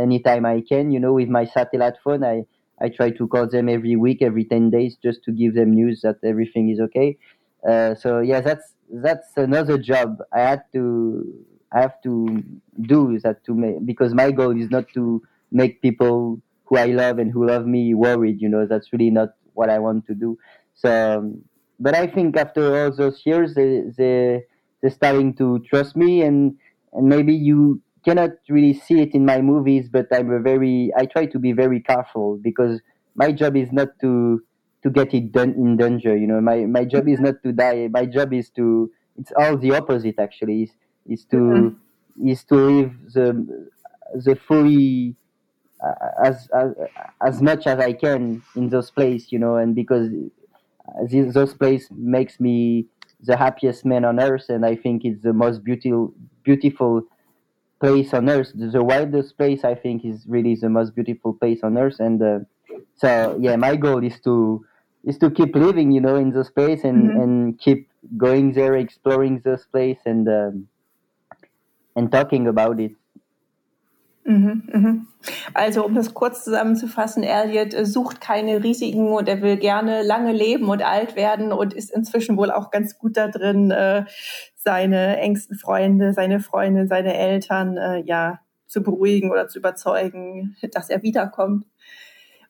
anytime 0.00 0.46
I 0.46 0.62
can. 0.68 0.90
You 0.90 1.00
know, 1.00 1.12
with 1.14 1.28
my 1.28 1.44
satellite 1.44 1.94
phone, 2.04 2.24
I 2.24 2.44
I 2.80 2.88
try 2.88 3.10
to 3.10 3.28
call 3.28 3.48
them 3.48 3.68
every 3.68 3.96
week, 3.96 4.22
every 4.22 4.44
ten 4.44 4.70
days, 4.70 4.96
just 5.02 5.24
to 5.24 5.32
give 5.32 5.54
them 5.54 5.72
news 5.72 6.02
that 6.02 6.16
everything 6.24 6.70
is 6.70 6.80
okay. 6.80 7.18
Uh, 7.66 7.94
so 7.94 8.20
yeah, 8.20 8.40
that's 8.40 8.74
that's 8.90 9.36
another 9.36 9.78
job 9.78 10.18
I 10.32 10.40
had 10.40 10.62
to 10.74 11.44
I 11.72 11.80
have 11.80 12.00
to 12.02 12.42
do 12.82 13.18
that 13.20 13.44
to 13.46 13.54
make 13.54 13.84
because 13.86 14.14
my 14.14 14.30
goal 14.30 14.58
is 14.58 14.70
not 14.70 14.86
to 14.94 15.22
make 15.50 15.80
people 15.82 16.40
who 16.64 16.76
I 16.76 16.86
love 16.86 17.18
and 17.18 17.30
who 17.30 17.46
love 17.46 17.66
me 17.66 17.94
worried. 17.94 18.40
You 18.40 18.48
know, 18.48 18.66
that's 18.66 18.92
really 18.92 19.10
not 19.10 19.30
what 19.54 19.70
I 19.70 19.78
want 19.78 20.06
to 20.06 20.14
do. 20.14 20.38
So, 20.74 20.90
um, 20.90 21.42
but 21.80 21.94
I 21.94 22.06
think 22.06 22.36
after 22.36 22.84
all 22.84 22.92
those 22.94 23.22
years, 23.24 23.54
they 23.54 23.82
they 23.96 24.42
they're 24.80 24.90
starting 24.90 25.34
to 25.34 25.60
trust 25.60 25.96
me, 25.96 26.22
and 26.22 26.56
and 26.92 27.08
maybe 27.08 27.34
you 27.34 27.80
cannot 28.04 28.30
really 28.48 28.74
see 28.74 29.00
it 29.00 29.14
in 29.14 29.24
my 29.24 29.40
movies, 29.40 29.88
but 29.90 30.06
I'm 30.12 30.30
a 30.30 30.40
very 30.40 30.92
I 30.96 31.06
try 31.06 31.26
to 31.26 31.38
be 31.38 31.52
very 31.52 31.80
careful 31.80 32.36
because 32.36 32.80
my 33.14 33.32
job 33.32 33.56
is 33.56 33.72
not 33.72 33.88
to 34.02 34.42
to 34.82 34.90
get 34.90 35.14
it 35.14 35.32
done 35.32 35.54
in 35.56 35.76
danger. 35.76 36.16
You 36.16 36.26
know, 36.26 36.40
my 36.40 36.66
my 36.66 36.84
job 36.84 37.08
is 37.08 37.20
not 37.20 37.42
to 37.42 37.52
die. 37.52 37.88
My 37.90 38.06
job 38.06 38.32
is 38.32 38.50
to 38.50 38.90
it's 39.18 39.32
all 39.36 39.56
the 39.56 39.72
opposite 39.74 40.18
actually. 40.18 40.64
Is 40.64 40.70
is 41.06 41.24
to 41.26 41.36
mm-hmm. 41.36 42.28
is 42.28 42.44
to 42.44 42.54
live 42.54 42.92
the 43.12 43.26
the 44.14 44.36
fully 44.36 45.16
as, 46.22 46.48
as 46.54 46.74
as 47.20 47.42
much 47.42 47.66
as 47.66 47.78
I 47.78 47.92
can 47.92 48.42
in 48.56 48.68
those 48.68 48.90
places, 48.90 49.32
you 49.32 49.38
know, 49.38 49.56
and 49.56 49.74
because 49.74 50.10
these, 51.08 51.34
those 51.34 51.54
places 51.54 51.88
makes 51.92 52.40
me 52.40 52.86
the 53.20 53.36
happiest 53.36 53.84
man 53.84 54.04
on 54.04 54.20
earth, 54.20 54.48
and 54.48 54.64
I 54.64 54.76
think 54.76 55.04
it's 55.04 55.22
the 55.22 55.32
most 55.32 55.64
beautiful 55.64 56.12
beautiful 56.42 57.02
place 57.80 58.14
on 58.14 58.28
earth. 58.28 58.52
The 58.54 58.82
wildest 58.82 59.36
place 59.36 59.64
I 59.64 59.74
think 59.74 60.04
is 60.04 60.24
really 60.26 60.54
the 60.54 60.68
most 60.68 60.94
beautiful 60.94 61.32
place 61.32 61.60
on 61.62 61.78
earth, 61.78 62.00
and 62.00 62.22
uh, 62.22 62.38
so 62.96 63.38
yeah, 63.40 63.56
my 63.56 63.76
goal 63.76 64.02
is 64.04 64.20
to 64.20 64.64
is 65.04 65.18
to 65.18 65.30
keep 65.30 65.54
living, 65.54 65.90
you 65.92 66.00
know, 66.00 66.16
in 66.16 66.30
this 66.30 66.50
place 66.50 66.84
and 66.84 67.10
mm-hmm. 67.10 67.20
and 67.20 67.58
keep 67.58 67.88
going 68.16 68.52
there, 68.52 68.76
exploring 68.76 69.40
this 69.44 69.64
place, 69.66 69.98
and 70.04 70.28
um, 70.28 70.68
and 71.96 72.10
talking 72.10 72.46
about 72.46 72.80
it. 72.80 72.92
Mhm, 74.24 74.62
mhm. 74.72 75.06
Also 75.52 75.84
um 75.84 75.94
das 75.94 76.14
kurz 76.14 76.44
zusammenzufassen, 76.44 77.22
Elliot 77.22 77.74
äh, 77.74 77.84
sucht 77.84 78.22
keine 78.22 78.64
Risiken 78.64 79.08
und 79.08 79.28
er 79.28 79.42
will 79.42 79.58
gerne 79.58 80.02
lange 80.02 80.32
leben 80.32 80.70
und 80.70 80.82
alt 80.82 81.14
werden 81.14 81.52
und 81.52 81.74
ist 81.74 81.90
inzwischen 81.90 82.38
wohl 82.38 82.50
auch 82.50 82.70
ganz 82.70 82.98
gut 82.98 83.18
da 83.18 83.28
drin, 83.28 83.70
äh, 83.70 84.04
seine 84.56 85.18
engsten 85.18 85.56
Freunde, 85.56 86.14
seine 86.14 86.40
Freunde, 86.40 86.86
seine 86.86 87.14
Eltern 87.14 87.76
äh, 87.76 87.98
ja 88.00 88.40
zu 88.66 88.82
beruhigen 88.82 89.30
oder 89.30 89.46
zu 89.46 89.58
überzeugen, 89.58 90.56
dass 90.72 90.88
er 90.88 91.02
wiederkommt. 91.02 91.66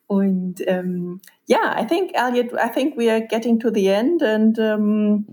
Und 0.07 0.55
ähm, 0.67 1.19
yeah, 1.49 1.77
I 1.77 1.85
think 1.85 2.11
Elliot, 2.13 2.53
I 2.53 2.69
think 2.73 2.95
we 2.97 3.11
are 3.11 3.21
getting 3.21 3.59
to 3.59 3.69
the 3.69 3.87
end 3.87 4.23
and 4.23 4.57
um, 4.59 5.25